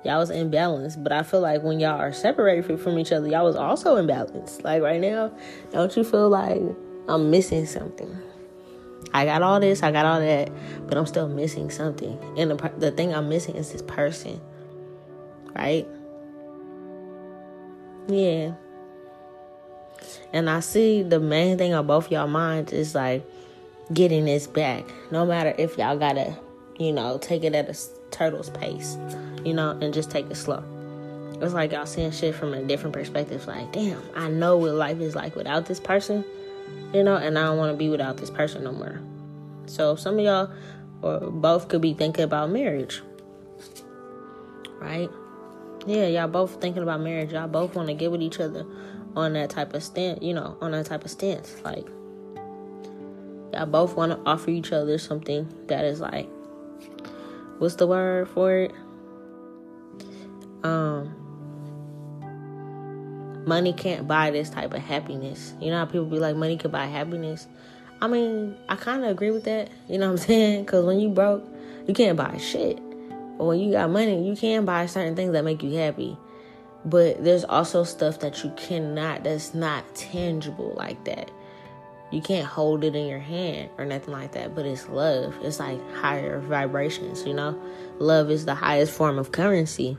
Y'all 0.05 0.19
was 0.19 0.31
imbalanced. 0.31 1.03
But 1.03 1.11
I 1.11 1.23
feel 1.23 1.41
like 1.41 1.63
when 1.63 1.79
y'all 1.79 1.99
are 1.99 2.13
separated 2.13 2.79
from 2.79 2.97
each 2.97 3.11
other, 3.11 3.27
y'all 3.27 3.45
was 3.45 3.55
also 3.55 4.01
imbalanced. 4.01 4.63
Like 4.63 4.81
right 4.81 5.01
now, 5.01 5.31
don't 5.71 5.95
you 5.97 6.03
feel 6.03 6.29
like 6.29 6.61
I'm 7.07 7.29
missing 7.29 7.65
something? 7.65 8.17
I 9.13 9.25
got 9.25 9.41
all 9.41 9.59
this, 9.59 9.83
I 9.83 9.91
got 9.91 10.05
all 10.05 10.19
that, 10.19 10.49
but 10.87 10.97
I'm 10.97 11.05
still 11.05 11.27
missing 11.27 11.69
something. 11.69 12.17
And 12.37 12.51
the, 12.51 12.71
the 12.77 12.91
thing 12.91 13.13
I'm 13.13 13.29
missing 13.29 13.55
is 13.55 13.71
this 13.71 13.83
person, 13.83 14.41
right? 15.55 15.85
Yeah. 18.07 18.53
And 20.33 20.49
I 20.49 20.59
see 20.59 21.03
the 21.03 21.19
main 21.19 21.57
thing 21.57 21.73
on 21.73 21.87
both 21.87 22.11
y'all 22.11 22.27
minds 22.27 22.73
is 22.73 22.95
like 22.95 23.25
getting 23.93 24.25
this 24.25 24.47
back. 24.47 24.83
No 25.11 25.25
matter 25.25 25.53
if 25.57 25.77
y'all 25.77 25.97
gotta, 25.97 26.37
you 26.79 26.91
know, 26.91 27.17
take 27.17 27.43
it 27.43 27.53
at 27.55 27.69
a 27.69 27.77
turtle's 28.11 28.49
pace, 28.49 28.97
you 29.43 29.53
know, 29.53 29.77
and 29.81 29.93
just 29.93 30.09
take 30.09 30.29
it 30.29 30.35
slow. 30.35 30.63
It's 31.41 31.53
like 31.53 31.71
y'all 31.71 31.85
seeing 31.85 32.11
shit 32.11 32.35
from 32.35 32.53
a 32.53 32.63
different 32.63 32.93
perspective. 32.93 33.45
Like, 33.47 33.71
damn, 33.71 34.01
I 34.15 34.29
know 34.29 34.57
what 34.57 34.73
life 34.73 34.99
is 34.99 35.15
like 35.15 35.35
without 35.35 35.65
this 35.65 35.79
person, 35.79 36.23
you 36.93 37.03
know, 37.03 37.15
and 37.15 37.37
I 37.37 37.43
don't 37.43 37.57
want 37.57 37.73
to 37.73 37.77
be 37.77 37.89
without 37.89 38.17
this 38.17 38.29
person 38.29 38.63
no 38.63 38.71
more. 38.71 38.99
So 39.65 39.95
some 39.95 40.19
of 40.19 40.25
y'all 40.25 40.51
or 41.01 41.19
both 41.31 41.67
could 41.67 41.81
be 41.81 41.93
thinking 41.93 42.23
about 42.23 42.49
marriage, 42.49 43.01
right? 44.79 45.09
Yeah, 45.85 46.07
y'all 46.07 46.27
both 46.27 46.61
thinking 46.61 46.83
about 46.83 47.01
marriage. 47.01 47.33
Y'all 47.33 47.47
both 47.47 47.75
want 47.75 47.87
to 47.87 47.93
get 47.93 48.11
with 48.11 48.21
each 48.21 48.39
other 48.39 48.65
on 49.15 49.33
that 49.33 49.49
type 49.49 49.73
of 49.73 49.83
stance, 49.83 50.19
you 50.21 50.33
know, 50.33 50.57
on 50.61 50.71
that 50.71 50.85
type 50.85 51.05
of 51.05 51.11
stance. 51.11 51.55
Like, 51.63 51.87
Y'all 53.53 53.67
both 53.67 53.95
want 53.95 54.11
to 54.11 54.19
offer 54.25 54.49
each 54.49 54.71
other 54.71 54.97
something 54.97 55.47
that 55.67 55.85
is 55.85 56.01
like, 56.01 56.27
what's 57.59 57.75
the 57.75 57.85
word 57.85 58.27
for 58.27 58.51
it? 58.55 58.71
Um, 60.63 61.13
money 63.45 63.73
can't 63.73 64.07
buy 64.07 64.31
this 64.31 64.49
type 64.49 64.73
of 64.73 64.81
happiness. 64.81 65.53
You 65.61 65.69
know 65.69 65.77
how 65.77 65.85
people 65.85 66.05
be 66.05 66.17
like, 66.17 66.35
money 66.35 66.57
can 66.57 66.71
buy 66.71 66.87
happiness. 66.87 67.45
I 68.01 68.07
mean, 68.07 68.57
I 68.69 68.75
kind 68.75 69.03
of 69.03 69.11
agree 69.11 69.29
with 69.29 69.43
that. 69.43 69.69
You 69.87 69.99
know 69.99 70.07
what 70.07 70.19
I'm 70.21 70.25
saying? 70.25 70.65
Because 70.65 70.83
when 70.85 70.99
you 70.99 71.09
broke, 71.09 71.45
you 71.87 71.93
can't 71.93 72.17
buy 72.17 72.37
shit. 72.37 72.79
But 73.37 73.45
when 73.45 73.59
you 73.59 73.71
got 73.71 73.89
money, 73.89 74.27
you 74.27 74.35
can 74.35 74.65
buy 74.65 74.85
certain 74.85 75.15
things 75.15 75.31
that 75.33 75.43
make 75.43 75.63
you 75.63 75.73
happy. 75.75 76.17
But 76.85 77.23
there's 77.23 77.43
also 77.45 77.83
stuff 77.83 78.19
that 78.19 78.43
you 78.43 78.51
cannot, 78.57 79.23
that's 79.23 79.53
not 79.53 79.95
tangible 79.95 80.73
like 80.75 81.03
that. 81.05 81.31
You 82.11 82.21
can't 82.21 82.45
hold 82.45 82.83
it 82.83 82.95
in 82.95 83.07
your 83.07 83.19
hand 83.19 83.69
or 83.77 83.85
nothing 83.85 84.13
like 84.13 84.33
that, 84.33 84.53
but 84.53 84.65
it's 84.65 84.87
love. 84.87 85.35
It's 85.41 85.59
like 85.59 85.79
higher 85.95 86.39
vibrations, 86.39 87.25
you 87.25 87.33
know? 87.33 87.59
Love 87.97 88.29
is 88.29 88.45
the 88.45 88.53
highest 88.53 88.93
form 88.93 89.17
of 89.17 89.31
currency. 89.31 89.97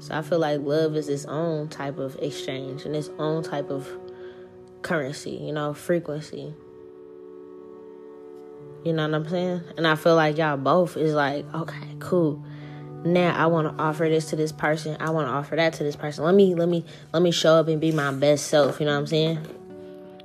So 0.00 0.14
I 0.14 0.22
feel 0.22 0.38
like 0.38 0.60
love 0.60 0.96
is 0.96 1.08
its 1.08 1.24
own 1.24 1.68
type 1.68 1.98
of 1.98 2.16
exchange 2.16 2.84
and 2.84 2.94
its 2.94 3.10
own 3.18 3.42
type 3.42 3.70
of 3.70 3.88
currency, 4.82 5.30
you 5.30 5.52
know, 5.52 5.72
frequency. 5.72 6.52
You 8.88 8.94
know 8.94 9.06
what 9.06 9.14
I'm 9.16 9.28
saying? 9.28 9.62
And 9.76 9.86
I 9.86 9.96
feel 9.96 10.16
like 10.16 10.38
y'all 10.38 10.56
both 10.56 10.96
is 10.96 11.12
like, 11.12 11.44
okay, 11.54 11.94
cool. 11.98 12.42
Now 13.04 13.36
I 13.36 13.44
want 13.44 13.68
to 13.68 13.82
offer 13.82 14.08
this 14.08 14.30
to 14.30 14.36
this 14.36 14.50
person. 14.50 14.96
I 14.98 15.10
want 15.10 15.28
to 15.28 15.30
offer 15.30 15.56
that 15.56 15.74
to 15.74 15.84
this 15.84 15.94
person. 15.94 16.24
Let 16.24 16.34
me 16.34 16.54
let 16.54 16.70
me 16.70 16.86
let 17.12 17.22
me 17.22 17.30
show 17.30 17.56
up 17.56 17.68
and 17.68 17.82
be 17.82 17.92
my 17.92 18.12
best 18.12 18.46
self, 18.46 18.80
you 18.80 18.86
know 18.86 18.94
what 18.94 19.00
I'm 19.00 19.06
saying? 19.06 19.36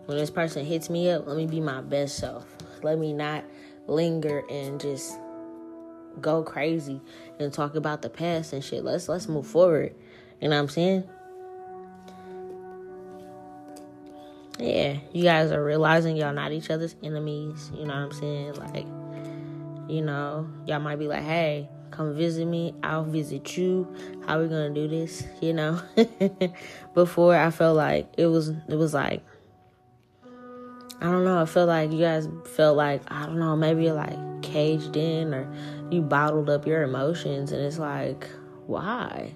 When 0.06 0.18
this 0.18 0.30
person 0.30 0.66
hits 0.66 0.90
me 0.90 1.10
up, 1.10 1.28
let 1.28 1.36
me 1.36 1.46
be 1.46 1.60
my 1.60 1.82
best 1.82 2.18
self. 2.18 2.46
Let 2.84 3.00
me 3.00 3.12
not 3.12 3.44
linger 3.86 4.44
and 4.50 4.80
just 4.80 5.20
go 6.22 6.42
crazy 6.42 7.02
and 7.42 7.52
talk 7.52 7.76
about 7.76 8.02
the 8.02 8.10
past 8.10 8.54
and 8.54 8.64
shit. 8.64 8.86
Let's 8.86 9.10
let's 9.10 9.28
move 9.28 9.46
forward. 9.46 9.94
You 10.40 10.48
know 10.48 10.56
what 10.56 10.62
I'm 10.62 10.70
saying? 10.70 11.04
Yeah, 14.60 14.98
you 15.12 15.24
guys 15.24 15.52
are 15.52 15.64
realizing 15.64 16.16
y'all 16.16 16.34
not 16.34 16.52
each 16.52 16.70
other's 16.70 16.96
enemies. 17.04 17.72
You 17.74 17.86
know 17.86 17.94
what 17.94 18.04
I'm 18.04 18.12
saying? 18.12 18.54
Like, 18.56 18.86
you 19.90 20.02
know, 20.02 20.48
y'all 20.66 20.80
might 20.80 21.00
be 21.00 21.08
like, 21.08 21.24
hey, 21.24 21.70
come 21.92 22.16
visit 22.16 22.46
me. 22.46 22.74
I'll 22.84 23.04
visit 23.04 23.58
you. 23.58 23.88
How 24.28 24.40
we 24.40 24.48
gonna 24.48 24.70
do 24.70 24.88
this? 24.88 25.26
You 25.42 25.54
know? 25.54 25.82
Before 26.94 27.36
I 27.36 27.50
felt 27.50 27.78
like 27.78 28.14
it 28.18 28.28
was 28.28 28.50
it 28.50 28.76
was 28.76 28.94
like 28.94 29.24
I 31.04 31.08
don't 31.08 31.26
know, 31.26 31.42
I 31.42 31.46
felt 31.46 31.68
like 31.68 31.92
you 31.92 32.00
guys 32.00 32.30
felt 32.56 32.78
like, 32.78 33.02
I 33.12 33.26
don't 33.26 33.38
know, 33.38 33.58
maybe 33.58 33.84
you're 33.84 33.94
like 33.94 34.18
caged 34.42 34.96
in 34.96 35.34
or 35.34 35.54
you 35.92 36.02
bottled 36.02 36.50
up 36.50 36.66
your 36.66 36.84
emotions 36.84 37.52
and 37.52 37.62
it's 37.62 37.78
like, 37.78 38.30
why? 38.68 39.36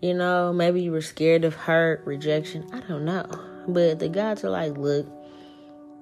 You 0.00 0.14
know, 0.14 0.52
maybe 0.52 0.82
you 0.82 0.90
were 0.90 1.00
scared 1.00 1.44
of 1.44 1.54
hurt, 1.54 2.02
rejection. 2.04 2.68
I 2.72 2.80
don't 2.80 3.04
know. 3.04 3.49
But 3.72 3.98
the 3.98 4.08
gods 4.08 4.44
are 4.44 4.50
like, 4.50 4.76
look, 4.76 5.06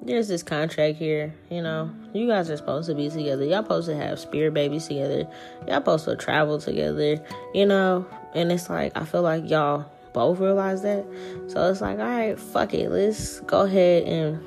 there's 0.03 0.29
this 0.29 0.43
contract 0.43 0.97
here, 0.97 1.35
you 1.51 1.63
know. 1.63 1.91
You 2.13 2.29
guys 2.29 2.51
are 2.51 2.57
supposed 2.57 2.89
to 2.89 2.95
be 2.95 3.11
together. 3.11 3.45
Y'all 3.45 3.63
supposed 3.63 3.89
to 3.89 3.97
have 3.97 4.19
spirit 4.19 4.55
babies 4.55 4.87
together. 4.87 5.29
Y'all 5.67 5.77
supposed 5.77 6.05
to 6.05 6.17
travel 6.17 6.61
together, 6.61 7.23
you 7.55 7.67
know. 7.67 8.07
And 8.35 8.53
it's 8.53 8.71
like 8.71 8.97
I 8.97 9.05
feel 9.05 9.23
like 9.23 9.49
y'all 9.49 9.87
both 10.13 10.39
realize 10.39 10.83
that. 10.83 11.05
So 11.49 11.71
it's 11.71 11.81
like, 11.81 11.99
all 11.99 12.05
right, 12.05 12.39
fuck 12.39 12.75
it. 12.75 12.91
Let's 12.91 13.41
go 13.41 13.63
ahead 13.63 14.05
and 14.05 14.41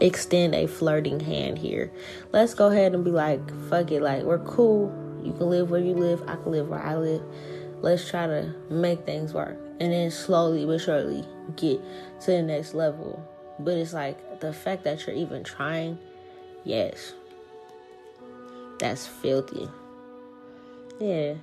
extend 0.00 0.54
a 0.54 0.66
flirting 0.66 1.20
hand 1.20 1.58
here. 1.58 1.90
Let's 2.32 2.54
go 2.54 2.68
ahead 2.68 2.94
and 2.94 3.04
be 3.04 3.10
like, 3.10 3.40
fuck 3.68 3.90
it, 3.90 4.02
like 4.02 4.22
we're 4.22 4.38
cool. 4.40 4.92
You 5.22 5.32
can 5.32 5.50
live 5.50 5.70
where 5.70 5.80
you 5.80 5.94
live, 5.94 6.22
I 6.28 6.36
can 6.36 6.52
live 6.52 6.68
where 6.68 6.82
I 6.82 6.96
live. 6.96 7.22
Let's 7.80 8.08
try 8.08 8.26
to 8.26 8.54
make 8.70 9.04
things 9.04 9.34
work. 9.34 9.58
And 9.80 9.92
then 9.92 10.10
slowly 10.10 10.66
but 10.66 10.80
surely 10.80 11.24
get 11.56 11.80
to 12.22 12.32
the 12.32 12.42
next 12.42 12.74
level. 12.74 13.24
But 13.60 13.76
it's 13.76 13.92
like 13.92 14.40
the 14.40 14.52
fact 14.52 14.84
that 14.84 15.06
you're 15.06 15.16
even 15.16 15.44
trying, 15.44 15.98
yes. 16.64 17.14
That's 18.78 19.06
filthy. 19.06 19.68
Yeah. 21.00 21.34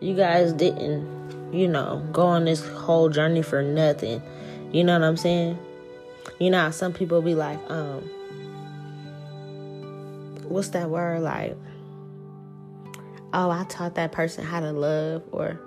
You 0.00 0.14
guys 0.14 0.52
didn't, 0.52 1.52
you 1.52 1.68
know, 1.68 2.06
go 2.12 2.22
on 2.22 2.44
this 2.44 2.66
whole 2.68 3.08
journey 3.08 3.42
for 3.42 3.62
nothing. 3.62 4.22
You 4.72 4.84
know 4.84 4.98
what 4.98 5.06
I'm 5.06 5.16
saying? 5.16 5.58
You 6.38 6.50
know, 6.50 6.70
some 6.70 6.92
people 6.92 7.22
be 7.22 7.34
like, 7.34 7.58
um, 7.70 8.02
what's 10.48 10.68
that 10.68 10.90
word? 10.90 11.22
Like, 11.22 11.56
oh, 13.32 13.50
I 13.50 13.64
taught 13.68 13.94
that 13.94 14.12
person 14.12 14.44
how 14.44 14.60
to 14.60 14.72
love, 14.72 15.22
or 15.32 15.58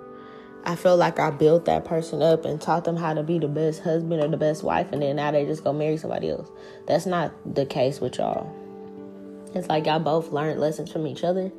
I 0.64 0.76
feel 0.76 0.96
like 0.96 1.18
I 1.18 1.30
built 1.30 1.64
that 1.64 1.84
person 1.84 2.22
up 2.22 2.44
and 2.44 2.60
taught 2.60 2.84
them 2.84 2.96
how 2.96 3.14
to 3.14 3.22
be 3.22 3.38
the 3.38 3.48
best 3.48 3.82
husband 3.82 4.22
or 4.22 4.28
the 4.28 4.36
best 4.36 4.62
wife, 4.62 4.92
and 4.92 5.00
then 5.00 5.16
now 5.16 5.30
they 5.30 5.46
just 5.46 5.64
go 5.64 5.72
marry 5.72 5.96
somebody 5.96 6.30
else. 6.30 6.48
That's 6.86 7.06
not 7.06 7.32
the 7.54 7.64
case 7.64 8.00
with 8.00 8.18
y'all. 8.18 8.54
It's 9.54 9.68
like 9.68 9.86
y'all 9.86 9.98
both 9.98 10.32
learned 10.32 10.60
lessons 10.60 10.92
from 10.92 11.06
each 11.06 11.24
other 11.24 11.50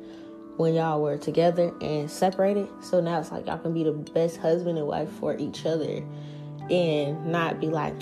when 0.56 0.74
y'all 0.74 1.02
were 1.02 1.18
together 1.18 1.72
and 1.80 2.10
separated. 2.10 2.68
So 2.80 3.00
now 3.00 3.20
it's 3.20 3.32
like 3.32 3.46
y'all 3.46 3.58
can 3.58 3.74
be 3.74 3.84
the 3.84 3.92
best 3.92 4.38
husband 4.38 4.78
and 4.78 4.86
wife 4.86 5.10
for 5.10 5.36
each 5.36 5.66
other 5.66 6.02
and 6.70 7.26
not 7.26 7.60
be 7.60 7.66
like, 7.66 8.00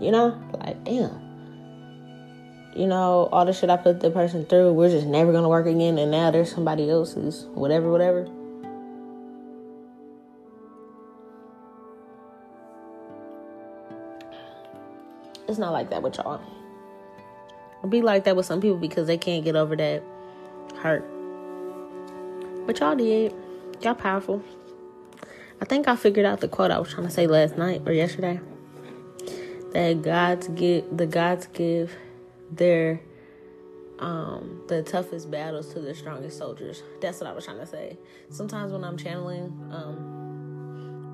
you 0.00 0.10
know, 0.10 0.40
like, 0.64 0.82
damn. 0.84 1.22
You 2.74 2.86
know, 2.86 3.28
all 3.32 3.46
the 3.46 3.52
shit 3.52 3.70
I 3.70 3.76
put 3.76 4.00
the 4.00 4.10
person 4.10 4.44
through, 4.44 4.72
we're 4.72 4.90
just 4.90 5.06
never 5.06 5.32
gonna 5.32 5.48
work 5.48 5.66
again, 5.66 5.98
and 5.98 6.10
now 6.10 6.30
there's 6.30 6.52
somebody 6.52 6.90
else 6.90 7.14
who's 7.14 7.44
whatever, 7.54 7.90
whatever. 7.90 8.28
It's 15.48 15.58
not 15.58 15.72
like 15.72 15.90
that 15.90 16.02
with 16.02 16.16
y'all. 16.16 16.40
It'll 17.78 17.88
be 17.88 18.02
like 18.02 18.24
that 18.24 18.36
with 18.36 18.46
some 18.46 18.60
people 18.60 18.78
because 18.78 19.06
they 19.06 19.18
can't 19.18 19.44
get 19.44 19.54
over 19.54 19.76
that 19.76 20.02
hurt. 20.76 21.04
But 22.66 22.80
y'all 22.80 22.96
did. 22.96 23.34
Y'all 23.80 23.94
powerful. 23.94 24.42
I 25.60 25.64
think 25.64 25.88
I 25.88 25.96
figured 25.96 26.26
out 26.26 26.40
the 26.40 26.48
quote 26.48 26.70
I 26.70 26.78
was 26.78 26.92
trying 26.92 27.06
to 27.06 27.12
say 27.12 27.26
last 27.26 27.56
night 27.56 27.82
or 27.86 27.92
yesterday 27.92 28.40
that 29.72 30.02
God's 30.02 30.48
give 30.48 30.84
the 30.96 31.06
gods 31.06 31.46
give 31.52 31.94
their 32.50 33.00
um 33.98 34.62
the 34.68 34.82
toughest 34.82 35.30
battles 35.30 35.72
to 35.74 35.80
the 35.80 35.94
strongest 35.94 36.38
soldiers. 36.38 36.82
That's 37.00 37.20
what 37.20 37.30
I 37.30 37.32
was 37.32 37.44
trying 37.44 37.58
to 37.58 37.66
say. 37.66 37.96
Sometimes 38.30 38.72
when 38.72 38.84
I'm 38.84 38.96
channeling 38.96 39.46
um 39.70 40.15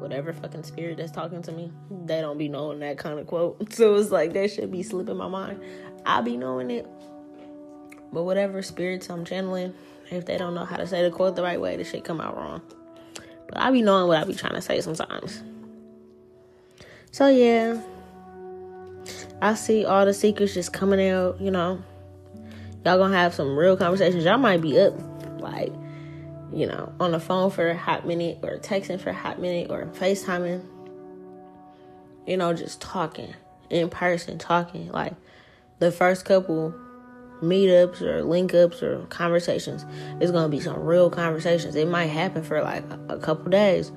whatever 0.02 0.32
fucking 0.32 0.64
spirit 0.64 0.98
that's 0.98 1.12
talking 1.12 1.40
to 1.42 1.52
me, 1.52 1.72
they 2.04 2.20
don't 2.20 2.36
be 2.36 2.48
knowing 2.48 2.80
that 2.80 2.98
kind 2.98 3.18
of 3.18 3.26
quote. 3.26 3.72
So 3.72 3.94
it's 3.94 4.10
like 4.10 4.32
that 4.34 4.50
should 4.50 4.70
be 4.70 4.82
slipping 4.82 5.16
my 5.16 5.28
mind. 5.28 5.62
I 6.04 6.20
be 6.20 6.36
knowing 6.36 6.70
it. 6.70 6.86
But 8.12 8.24
whatever 8.24 8.60
spirits 8.60 9.08
I'm 9.08 9.24
channeling, 9.24 9.72
if 10.10 10.26
they 10.26 10.36
don't 10.36 10.54
know 10.54 10.64
how 10.64 10.76
to 10.76 10.86
say 10.86 11.02
the 11.02 11.10
quote 11.10 11.36
the 11.36 11.42
right 11.42 11.60
way, 11.60 11.76
the 11.76 11.84
shit 11.84 12.04
come 12.04 12.20
out 12.20 12.36
wrong. 12.36 12.60
But 13.48 13.58
I 13.58 13.70
be 13.70 13.80
knowing 13.80 14.08
what 14.08 14.18
I 14.18 14.24
be 14.24 14.34
trying 14.34 14.54
to 14.54 14.60
say 14.60 14.80
sometimes. 14.80 15.42
So 17.12 17.28
yeah, 17.28 17.80
I 19.40 19.54
see 19.54 19.84
all 19.84 20.04
the 20.04 20.14
secrets 20.14 20.54
just 20.54 20.72
coming 20.72 21.08
out, 21.08 21.40
you 21.40 21.50
know. 21.50 21.82
Y'all 22.84 22.98
gonna 22.98 23.16
have 23.16 23.34
some 23.34 23.56
real 23.56 23.76
conversations. 23.76 24.24
Y'all 24.24 24.38
might 24.38 24.60
be 24.60 24.78
up, 24.78 24.94
like, 25.40 25.72
you 26.52 26.66
know, 26.66 26.92
on 27.00 27.12
the 27.12 27.20
phone 27.20 27.50
for 27.50 27.68
a 27.68 27.76
hot 27.76 28.06
minute 28.06 28.38
or 28.42 28.58
texting 28.58 29.00
for 29.00 29.10
a 29.10 29.14
hot 29.14 29.40
minute 29.40 29.70
or 29.70 29.86
FaceTiming. 29.86 30.64
You 32.26 32.36
know, 32.36 32.52
just 32.52 32.80
talking 32.80 33.34
in 33.70 33.88
person, 33.88 34.38
talking. 34.38 34.90
Like, 34.90 35.14
the 35.78 35.90
first 35.90 36.24
couple 36.24 36.74
meetups 37.42 38.00
or 38.00 38.22
link 38.22 38.54
ups 38.54 38.82
or 38.82 39.04
conversations, 39.06 39.84
it's 40.20 40.30
gonna 40.30 40.48
be 40.48 40.60
some 40.60 40.78
real 40.80 41.10
conversations. 41.10 41.74
It 41.74 41.88
might 41.88 42.06
happen 42.06 42.42
for 42.44 42.62
like 42.62 42.84
a 43.08 43.18
couple 43.18 43.50
days 43.50 43.90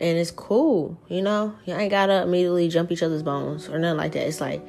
and 0.00 0.18
it's 0.18 0.30
cool, 0.30 0.98
you 1.08 1.22
know. 1.22 1.54
You 1.64 1.74
ain't 1.74 1.90
gotta 1.90 2.22
immediately 2.22 2.68
jump 2.68 2.92
each 2.92 3.02
other's 3.02 3.22
bones 3.22 3.68
or 3.68 3.78
nothing 3.78 3.96
like 3.96 4.12
that. 4.12 4.26
It's 4.26 4.40
like 4.40 4.62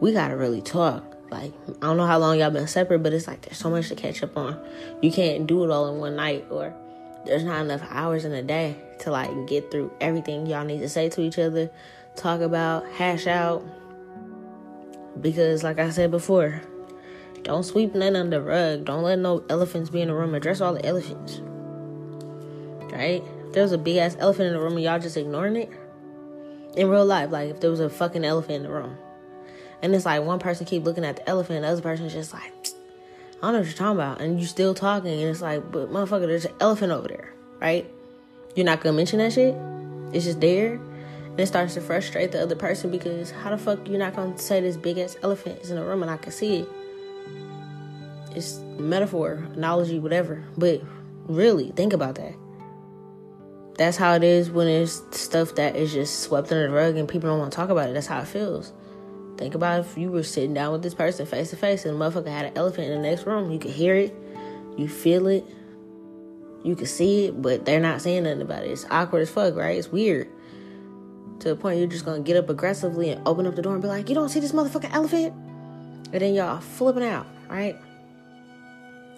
we 0.00 0.12
gotta 0.12 0.36
really 0.36 0.62
talk. 0.62 1.16
Like 1.32 1.52
I 1.68 1.86
don't 1.86 1.96
know 1.96 2.06
how 2.06 2.18
long 2.18 2.38
y'all 2.38 2.50
been 2.50 2.66
separate, 2.68 3.02
but 3.02 3.12
it's 3.12 3.26
like 3.26 3.42
there's 3.42 3.58
so 3.58 3.70
much 3.70 3.88
to 3.88 3.94
catch 3.94 4.22
up 4.22 4.36
on. 4.36 4.62
You 5.00 5.10
can't 5.10 5.46
do 5.46 5.64
it 5.64 5.70
all 5.70 5.92
in 5.92 5.98
one 5.98 6.16
night, 6.16 6.46
or 6.50 6.74
there's 7.26 7.44
not 7.44 7.62
enough 7.62 7.82
hours 7.90 8.24
in 8.24 8.32
a 8.32 8.42
day 8.42 8.76
to 9.00 9.10
like 9.10 9.30
get 9.46 9.70
through 9.70 9.92
everything 10.00 10.46
y'all 10.46 10.64
need 10.64 10.80
to 10.80 10.88
say 10.88 11.08
to 11.08 11.20
each 11.20 11.38
other, 11.38 11.70
talk 12.16 12.40
about, 12.40 12.86
hash 12.92 13.26
out. 13.26 13.64
Because 15.20 15.62
like 15.62 15.78
I 15.78 15.90
said 15.90 16.10
before, 16.10 16.62
don't 17.42 17.64
sweep 17.64 17.94
nothing 17.94 18.16
under 18.16 18.38
the 18.38 18.44
rug. 18.44 18.84
Don't 18.84 19.02
let 19.02 19.18
no 19.18 19.44
elephants 19.48 19.90
be 19.90 20.00
in 20.00 20.08
the 20.08 20.14
room. 20.14 20.34
Address 20.34 20.60
all 20.60 20.74
the 20.74 20.84
elephants. 20.84 21.40
Right? 22.92 23.22
there 23.52 23.62
was 23.62 23.72
a 23.72 23.78
big 23.78 23.96
ass 23.96 24.16
elephant 24.18 24.48
in 24.48 24.54
the 24.54 24.60
room 24.60 24.74
and 24.74 24.82
y'all 24.82 24.98
just 24.98 25.16
ignoring 25.16 25.56
it 25.56 25.70
in 26.76 26.88
real 26.88 27.04
life, 27.04 27.30
like 27.30 27.50
if 27.50 27.60
there 27.60 27.70
was 27.70 27.80
a 27.80 27.90
fucking 27.90 28.24
elephant 28.24 28.56
in 28.56 28.62
the 28.62 28.70
room, 28.70 28.96
And 29.82 29.94
it's 29.94 30.06
like 30.06 30.22
one 30.22 30.38
person 30.38 30.64
keep 30.64 30.84
looking 30.84 31.04
at 31.04 31.16
the 31.16 31.28
elephant, 31.28 31.56
and 31.56 31.64
the 31.64 31.68
other 31.68 31.82
person's 31.82 32.12
just 32.12 32.32
like, 32.32 32.52
I 33.42 33.46
don't 33.46 33.52
know 33.52 33.58
what 33.58 33.66
you're 33.66 33.76
talking 33.76 33.98
about. 33.98 34.20
And 34.20 34.38
you're 34.38 34.48
still 34.48 34.74
talking, 34.74 35.10
and 35.10 35.28
it's 35.28 35.42
like, 35.42 35.70
but 35.72 35.90
motherfucker, 35.90 36.26
there's 36.26 36.44
an 36.44 36.54
elephant 36.60 36.92
over 36.92 37.08
there, 37.08 37.34
right? 37.60 37.90
You're 38.54 38.66
not 38.66 38.80
gonna 38.80 38.96
mention 38.96 39.18
that 39.18 39.32
shit. 39.32 39.56
It's 40.12 40.24
just 40.24 40.40
there. 40.40 40.74
And 40.74 41.40
it 41.40 41.46
starts 41.46 41.74
to 41.74 41.80
frustrate 41.80 42.32
the 42.32 42.42
other 42.42 42.54
person 42.54 42.90
because 42.90 43.30
how 43.30 43.50
the 43.50 43.58
fuck 43.58 43.88
you're 43.88 43.98
not 43.98 44.14
gonna 44.14 44.38
say 44.38 44.60
this 44.60 44.76
big 44.76 44.98
ass 44.98 45.16
elephant 45.22 45.60
is 45.62 45.70
in 45.70 45.76
the 45.76 45.84
room 45.84 46.02
and 46.02 46.10
I 46.10 46.18
can 46.18 46.30
see 46.30 46.58
it? 46.58 46.68
It's 48.36 48.58
metaphor, 48.78 49.46
analogy, 49.54 49.98
whatever. 49.98 50.44
But 50.56 50.82
really, 51.26 51.70
think 51.72 51.92
about 51.92 52.14
that. 52.16 52.34
That's 53.78 53.96
how 53.96 54.14
it 54.14 54.22
is 54.22 54.50
when 54.50 54.68
it's 54.68 55.02
stuff 55.18 55.54
that 55.54 55.76
is 55.76 55.92
just 55.92 56.20
swept 56.20 56.52
under 56.52 56.68
the 56.68 56.74
rug 56.74 56.96
and 56.96 57.08
people 57.08 57.30
don't 57.30 57.38
want 57.38 57.52
to 57.52 57.56
talk 57.56 57.70
about 57.70 57.88
it. 57.88 57.94
That's 57.94 58.06
how 58.06 58.20
it 58.20 58.28
feels. 58.28 58.72
Think 59.42 59.56
about 59.56 59.80
if 59.80 59.98
you 59.98 60.12
were 60.12 60.22
sitting 60.22 60.54
down 60.54 60.70
with 60.70 60.84
this 60.84 60.94
person 60.94 61.26
face 61.26 61.50
to 61.50 61.56
face 61.56 61.84
and 61.84 62.00
the 62.00 62.04
motherfucker 62.04 62.28
had 62.28 62.44
an 62.44 62.52
elephant 62.54 62.86
in 62.86 63.02
the 63.02 63.08
next 63.08 63.26
room. 63.26 63.50
You 63.50 63.58
could 63.58 63.72
hear 63.72 63.96
it, 63.96 64.14
you 64.76 64.86
feel 64.86 65.26
it, 65.26 65.44
you 66.62 66.76
could 66.76 66.86
see 66.86 67.24
it, 67.24 67.42
but 67.42 67.64
they're 67.64 67.80
not 67.80 68.00
saying 68.02 68.22
nothing 68.22 68.42
about 68.42 68.62
it. 68.62 68.70
It's 68.70 68.86
awkward 68.88 69.22
as 69.22 69.30
fuck, 69.30 69.56
right? 69.56 69.76
It's 69.76 69.88
weird. 69.88 70.28
To 71.40 71.48
the 71.48 71.56
point 71.56 71.80
you're 71.80 71.88
just 71.88 72.04
gonna 72.04 72.20
get 72.20 72.36
up 72.36 72.50
aggressively 72.50 73.10
and 73.10 73.26
open 73.26 73.48
up 73.48 73.56
the 73.56 73.62
door 73.62 73.72
and 73.72 73.82
be 73.82 73.88
like, 73.88 74.08
You 74.08 74.14
don't 74.14 74.28
see 74.28 74.38
this 74.38 74.52
motherfucking 74.52 74.94
elephant? 74.94 75.34
And 76.12 76.22
then 76.22 76.34
y'all 76.34 76.60
flipping 76.60 77.02
out, 77.02 77.26
right? 77.48 77.76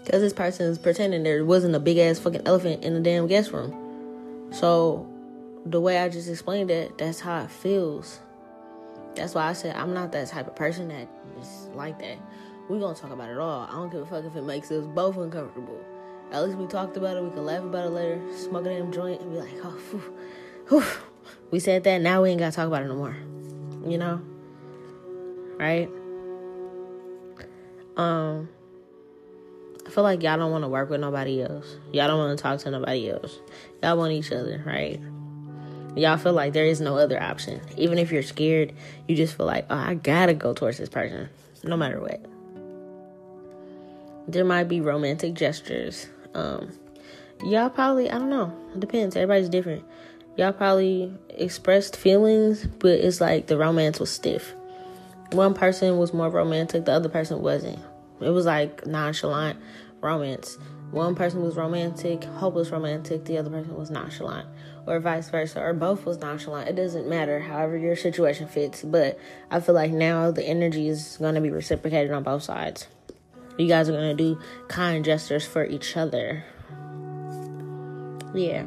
Because 0.03 0.23
this 0.23 0.33
person 0.33 0.71
is 0.71 0.79
pretending 0.79 1.23
there 1.23 1.45
wasn't 1.45 1.75
a 1.75 1.81
big 1.81 1.99
ass 1.99 2.19
fucking 2.19 2.47
elephant 2.47 2.83
in 2.83 2.95
the 2.95 3.01
damn 3.01 3.27
guest 3.27 3.53
room. 3.53 4.49
So, 4.55 5.07
the 5.67 5.83
way 5.83 5.99
I 5.99 6.09
just 6.09 6.31
explained 6.31 6.71
it, 6.71 6.97
that's 6.97 7.21
how 7.21 7.43
it 7.43 7.51
feels. 7.51 8.21
That's 9.17 9.35
why 9.35 9.49
I 9.49 9.53
said 9.53 9.77
I'm 9.77 9.95
not 9.95 10.13
that 10.13 10.29
type 10.29 10.47
of 10.47 10.57
person 10.57 10.89
that 10.89 11.09
is 11.41 11.69
like 11.75 11.99
that. 12.01 12.19
we 12.69 12.79
gonna 12.79 12.95
talk 12.95 13.11
about 13.11 13.29
it 13.29 13.39
all. 13.39 13.67
I 13.69 13.73
don't 13.73 13.91
give 13.91 14.03
a 14.03 14.07
fuck 14.07 14.25
if 14.25 14.35
it 14.37 14.43
makes 14.43 14.71
us 14.71 14.85
both 14.87 15.17
uncomfortable. 15.17 15.81
At 16.33 16.45
least 16.45 16.59
we 16.59 16.67
talked 16.67 16.97
about 16.97 17.17
it. 17.17 17.23
We 17.23 17.31
can 17.31 17.45
laugh 17.45 17.63
about 17.63 17.87
it 17.87 17.91
later, 17.91 18.21
smoke 18.37 18.67
a 18.67 18.71
damn 18.71 18.91
joint, 18.91 19.21
and 19.21 19.33
be 19.33 19.39
like, 19.39 19.53
oh, 19.63 19.79
whew, 19.91 20.15
whew. 20.69 20.85
we 21.51 21.61
said 21.61 21.85
that. 21.85 22.01
Now 22.01 22.23
we 22.23 22.31
ain't 22.31 22.41
gotta 22.41 22.57
talk 22.57 22.67
about 22.67 22.83
it 22.83 22.89
no 22.89 22.97
more. 22.97 23.17
You 23.87 23.99
know, 23.99 24.21
right? 25.59 25.89
Um, 27.97 28.49
I 29.87 29.91
feel 29.91 30.03
like 30.03 30.23
y'all 30.23 30.39
don't 30.39 30.51
want 30.51 30.65
to 30.65 30.69
work 30.69 30.91
with 30.91 31.01
nobody 31.01 31.43
else. 31.43 31.77
Y'all 31.93 32.09
don't 32.09 32.19
want 32.19 32.37
to 32.37 32.43
talk 32.43 32.59
to 32.61 32.71
nobody 32.71 33.11
else. 33.11 33.39
Y'all 33.83 33.97
want 33.97 34.13
each 34.13 34.33
other, 34.33 34.63
right? 34.67 35.01
Y'all 35.97 36.17
feel 36.17 36.33
like 36.33 36.53
there 36.53 36.67
is 36.67 36.81
no 36.81 36.99
other 36.99 37.21
option. 37.23 37.61
Even 37.77 37.99
if 37.99 38.11
you're 38.11 38.23
scared, 38.23 38.73
you 39.07 39.15
just 39.15 39.37
feel 39.37 39.47
like, 39.47 39.67
oh, 39.71 39.77
I 39.77 39.95
gotta 39.95 40.35
go 40.35 40.53
towards 40.53 40.79
this 40.79 40.89
person, 40.89 41.29
no 41.63 41.77
matter 41.77 42.01
what. 42.01 42.25
There 44.27 44.45
might 44.45 44.65
be 44.65 44.81
romantic 44.81 45.35
gestures. 45.35 46.09
Um, 46.35 46.73
y'all 47.45 47.71
probably, 47.71 48.11
I 48.11 48.19
don't 48.19 48.31
know. 48.31 48.53
It 48.75 48.81
depends. 48.81 49.15
Everybody's 49.15 49.49
different. 49.49 49.85
Y'all 50.37 50.53
probably 50.53 51.13
expressed 51.29 51.97
feelings, 51.97 52.67
but 52.67 52.99
it's 52.99 53.21
like 53.21 53.47
the 53.47 53.57
romance 53.57 54.01
was 54.01 54.11
stiff. 54.11 54.53
One 55.31 55.55
person 55.55 55.97
was 55.99 56.13
more 56.13 56.29
romantic, 56.29 56.87
the 56.87 56.93
other 56.93 57.09
person 57.09 57.41
wasn't. 57.41 57.79
It 58.21 58.31
was 58.31 58.47
like 58.47 58.85
nonchalant 58.87 59.59
romance. 60.01 60.59
One 60.95 61.17
person 61.17 61.43
was 61.43 61.57
romantic, 61.57 62.23
hopeless 62.23 62.71
romantic, 62.71 63.25
the 63.25 63.37
other 63.39 63.51
person 63.51 63.75
was 63.75 63.91
nonchalant, 63.91 64.47
or 64.87 65.01
vice 65.01 65.29
versa, 65.29 65.61
or 65.61 65.75
both 65.75 66.07
was 66.07 66.19
nonchalant. 66.19 66.69
It 66.69 66.77
doesn't 66.77 67.09
matter, 67.09 67.41
however 67.41 67.77
your 67.77 67.97
situation 67.97 68.47
fits. 68.47 68.85
But 68.85 69.19
I 69.51 69.59
feel 69.59 69.75
like 69.75 69.91
now 69.91 70.31
the 70.31 70.45
energy 70.45 70.87
is 70.87 71.17
going 71.19 71.35
to 71.35 71.41
be 71.41 71.51
reciprocated 71.51 72.13
on 72.13 72.23
both 72.23 72.45
sides. 72.45 72.87
You 73.59 73.67
guys 73.67 73.89
are 73.89 73.93
going 73.93 74.17
to 74.17 74.23
do 74.23 74.41
kind 74.69 75.05
gestures 75.05 75.45
for 75.45 75.65
each 75.65 75.97
other. 75.97 76.45
Yeah. 78.33 78.65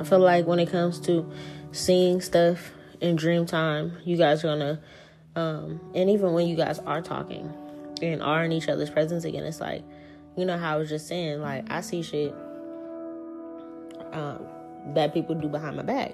I 0.00 0.04
feel 0.04 0.18
like 0.18 0.48
when 0.48 0.58
it 0.58 0.68
comes 0.68 0.98
to 1.02 1.30
seeing 1.70 2.20
stuff 2.20 2.72
in 3.00 3.14
dream 3.14 3.46
time, 3.46 3.92
you 4.04 4.16
guys 4.16 4.44
are 4.44 4.48
going 4.48 4.58
to, 4.58 5.40
um, 5.40 5.80
and 5.94 6.10
even 6.10 6.32
when 6.32 6.48
you 6.48 6.56
guys 6.56 6.80
are 6.80 7.02
talking, 7.02 7.54
and 8.02 8.20
are 8.20 8.44
in 8.44 8.50
each 8.50 8.68
other's 8.68 8.90
presence 8.90 9.24
again, 9.24 9.44
it's 9.44 9.60
like, 9.60 9.84
you 10.36 10.44
know 10.44 10.58
how 10.58 10.74
I 10.74 10.76
was 10.76 10.88
just 10.88 11.08
saying, 11.08 11.40
like 11.40 11.70
I 11.70 11.80
see 11.80 12.02
shit 12.02 12.34
um, 14.12 14.44
that 14.94 15.14
people 15.14 15.34
do 15.34 15.48
behind 15.48 15.76
my 15.76 15.82
back. 15.82 16.12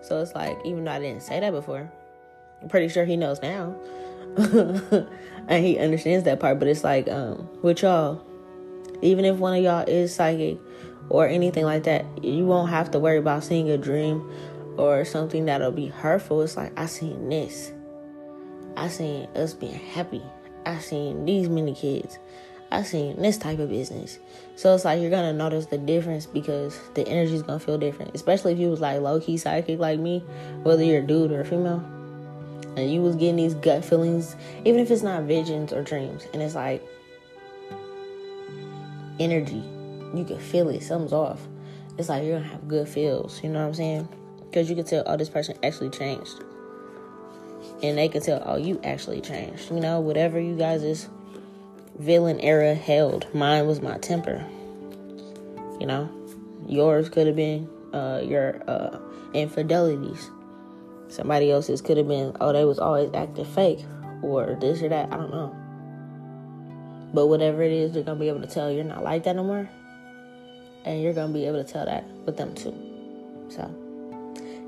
So 0.00 0.20
it's 0.20 0.34
like, 0.34 0.58
even 0.64 0.84
though 0.84 0.92
I 0.92 1.00
didn't 1.00 1.22
say 1.22 1.40
that 1.40 1.50
before, 1.50 1.90
I'm 2.62 2.68
pretty 2.68 2.88
sure 2.88 3.04
he 3.04 3.16
knows 3.16 3.40
now. 3.42 3.74
and 4.36 5.64
he 5.64 5.78
understands 5.78 6.24
that 6.24 6.40
part, 6.40 6.58
but 6.58 6.68
it's 6.68 6.84
like, 6.84 7.08
um, 7.08 7.48
with 7.62 7.82
y'all, 7.82 8.24
even 9.02 9.24
if 9.24 9.36
one 9.36 9.56
of 9.56 9.62
y'all 9.62 9.84
is 9.88 10.14
psychic 10.14 10.58
or 11.08 11.26
anything 11.26 11.64
like 11.64 11.84
that, 11.84 12.04
you 12.22 12.44
won't 12.44 12.70
have 12.70 12.90
to 12.92 12.98
worry 12.98 13.18
about 13.18 13.44
seeing 13.44 13.70
a 13.70 13.78
dream 13.78 14.30
or 14.76 15.04
something 15.04 15.44
that'll 15.46 15.72
be 15.72 15.86
hurtful. 15.86 16.42
It's 16.42 16.56
like 16.56 16.78
I 16.78 16.86
seen 16.86 17.28
this. 17.28 17.72
I 18.76 18.88
seen 18.88 19.28
us 19.36 19.54
being 19.54 19.74
happy. 19.74 20.22
I 20.66 20.78
seen 20.78 21.24
these 21.24 21.48
many 21.48 21.74
kids. 21.74 22.18
I 22.74 22.82
seen 22.82 23.20
this 23.20 23.38
type 23.38 23.58
of 23.58 23.70
business. 23.70 24.18
So 24.56 24.74
it's 24.74 24.84
like 24.84 25.00
you're 25.00 25.10
gonna 25.10 25.32
notice 25.32 25.66
the 25.66 25.78
difference 25.78 26.26
because 26.26 26.78
the 26.94 27.06
energy's 27.08 27.42
gonna 27.42 27.60
feel 27.60 27.78
different. 27.78 28.14
Especially 28.14 28.52
if 28.52 28.58
you 28.58 28.68
was 28.68 28.80
like 28.80 29.00
low 29.00 29.20
key 29.20 29.36
psychic 29.36 29.78
like 29.78 29.98
me, 29.98 30.20
whether 30.62 30.82
you're 30.82 31.00
a 31.00 31.06
dude 31.06 31.32
or 31.32 31.40
a 31.40 31.44
female. 31.44 31.84
And 32.76 32.92
you 32.92 33.02
was 33.02 33.14
getting 33.16 33.36
these 33.36 33.54
gut 33.54 33.84
feelings, 33.84 34.36
even 34.64 34.80
if 34.80 34.90
it's 34.90 35.02
not 35.02 35.22
visions 35.22 35.72
or 35.72 35.82
dreams. 35.82 36.26
And 36.32 36.42
it's 36.42 36.54
like 36.54 36.82
energy. 39.20 39.62
You 40.14 40.24
can 40.24 40.38
feel 40.38 40.68
it, 40.68 40.82
something's 40.82 41.12
off. 41.12 41.40
It's 41.98 42.08
like 42.08 42.24
you're 42.24 42.38
gonna 42.38 42.50
have 42.50 42.66
good 42.66 42.88
feels, 42.88 43.42
you 43.42 43.50
know 43.50 43.60
what 43.60 43.68
I'm 43.68 43.74
saying? 43.74 44.08
Because 44.40 44.68
you 44.68 44.76
can 44.76 44.84
tell, 44.84 45.04
oh, 45.06 45.16
this 45.16 45.28
person 45.28 45.56
actually 45.62 45.90
changed 45.90 46.42
and 47.82 47.98
they 47.98 48.08
can 48.08 48.22
tell, 48.22 48.42
oh, 48.44 48.56
you 48.56 48.80
actually 48.84 49.20
changed. 49.20 49.70
You 49.70 49.80
know, 49.80 50.00
whatever 50.00 50.40
you 50.40 50.56
guys' 50.56 51.08
villain 51.98 52.40
era 52.40 52.74
held, 52.74 53.32
mine 53.34 53.66
was 53.66 53.80
my 53.80 53.98
temper. 53.98 54.44
You 55.80 55.86
know, 55.86 56.10
yours 56.66 57.08
could 57.08 57.26
have 57.26 57.36
been 57.36 57.68
uh, 57.92 58.22
your 58.24 58.62
uh, 58.68 58.98
infidelities. 59.32 60.30
Somebody 61.08 61.50
else's 61.50 61.80
could 61.80 61.96
have 61.96 62.08
been, 62.08 62.36
oh, 62.40 62.52
they 62.52 62.64
was 62.64 62.78
always 62.78 63.10
acting 63.14 63.44
fake, 63.44 63.84
or 64.22 64.56
this 64.60 64.82
or 64.82 64.88
that. 64.88 65.12
I 65.12 65.16
don't 65.16 65.30
know. 65.30 65.54
But 67.12 67.28
whatever 67.28 67.62
it 67.62 67.72
is, 67.72 67.92
they're 67.92 68.02
gonna 68.02 68.18
be 68.18 68.28
able 68.28 68.40
to 68.40 68.46
tell 68.46 68.70
you're 68.70 68.84
not 68.84 69.04
like 69.04 69.24
that 69.24 69.36
no 69.36 69.44
more, 69.44 69.68
and 70.84 71.02
you're 71.02 71.12
gonna 71.12 71.32
be 71.32 71.46
able 71.46 71.62
to 71.62 71.70
tell 71.70 71.84
that 71.84 72.04
with 72.24 72.36
them 72.36 72.54
too. 72.54 72.74
So. 73.48 73.80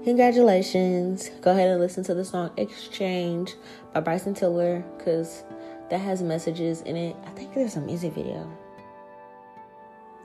Congratulations. 0.04 1.30
Go 1.40 1.50
ahead 1.50 1.68
and 1.68 1.80
listen 1.80 2.04
to 2.04 2.14
the 2.14 2.24
song 2.24 2.52
Exchange 2.56 3.56
by 3.92 3.98
Bryson 3.98 4.34
Tiller 4.34 4.84
because 4.96 5.42
that 5.90 5.98
has 5.98 6.22
messages 6.22 6.82
in 6.82 6.96
it. 6.96 7.16
I 7.24 7.30
think 7.30 7.54
there's 7.54 7.76
a 7.76 7.80
music 7.80 8.14
video. 8.14 8.50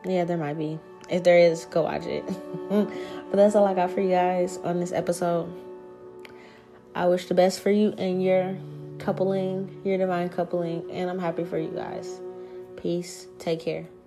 Yeah, 0.05 0.26
there 0.26 0.38
might 0.38 0.57
be. 0.57 0.80
If 1.09 1.24
there 1.24 1.38
is, 1.38 1.66
go 1.66 1.84
watch 1.84 2.05
it. 2.05 2.26
but 2.70 3.36
that's 3.36 3.55
all 3.55 3.66
I 3.66 3.74
got 3.74 3.91
for 3.91 4.01
you 4.01 4.09
guys 4.09 4.57
on 4.64 4.80
this 4.80 4.91
episode. 4.91 5.51
I 6.95 7.07
wish 7.07 7.28
the 7.28 7.34
best 7.34 7.62
for 7.62 7.72
you 7.72 7.93
and 7.97 8.24
your 8.24 8.57
coupling, 8.99 9.82
your 9.84 9.97
divine 9.97 10.30
coupling, 10.30 10.89
and 10.91 11.09
I'm 11.09 11.20
happy 11.20 11.43
for 11.43 11.57
you 11.57 11.70
guys. 11.70 12.20
Peace. 12.78 13.28
Take 13.39 13.59
care. 13.59 14.00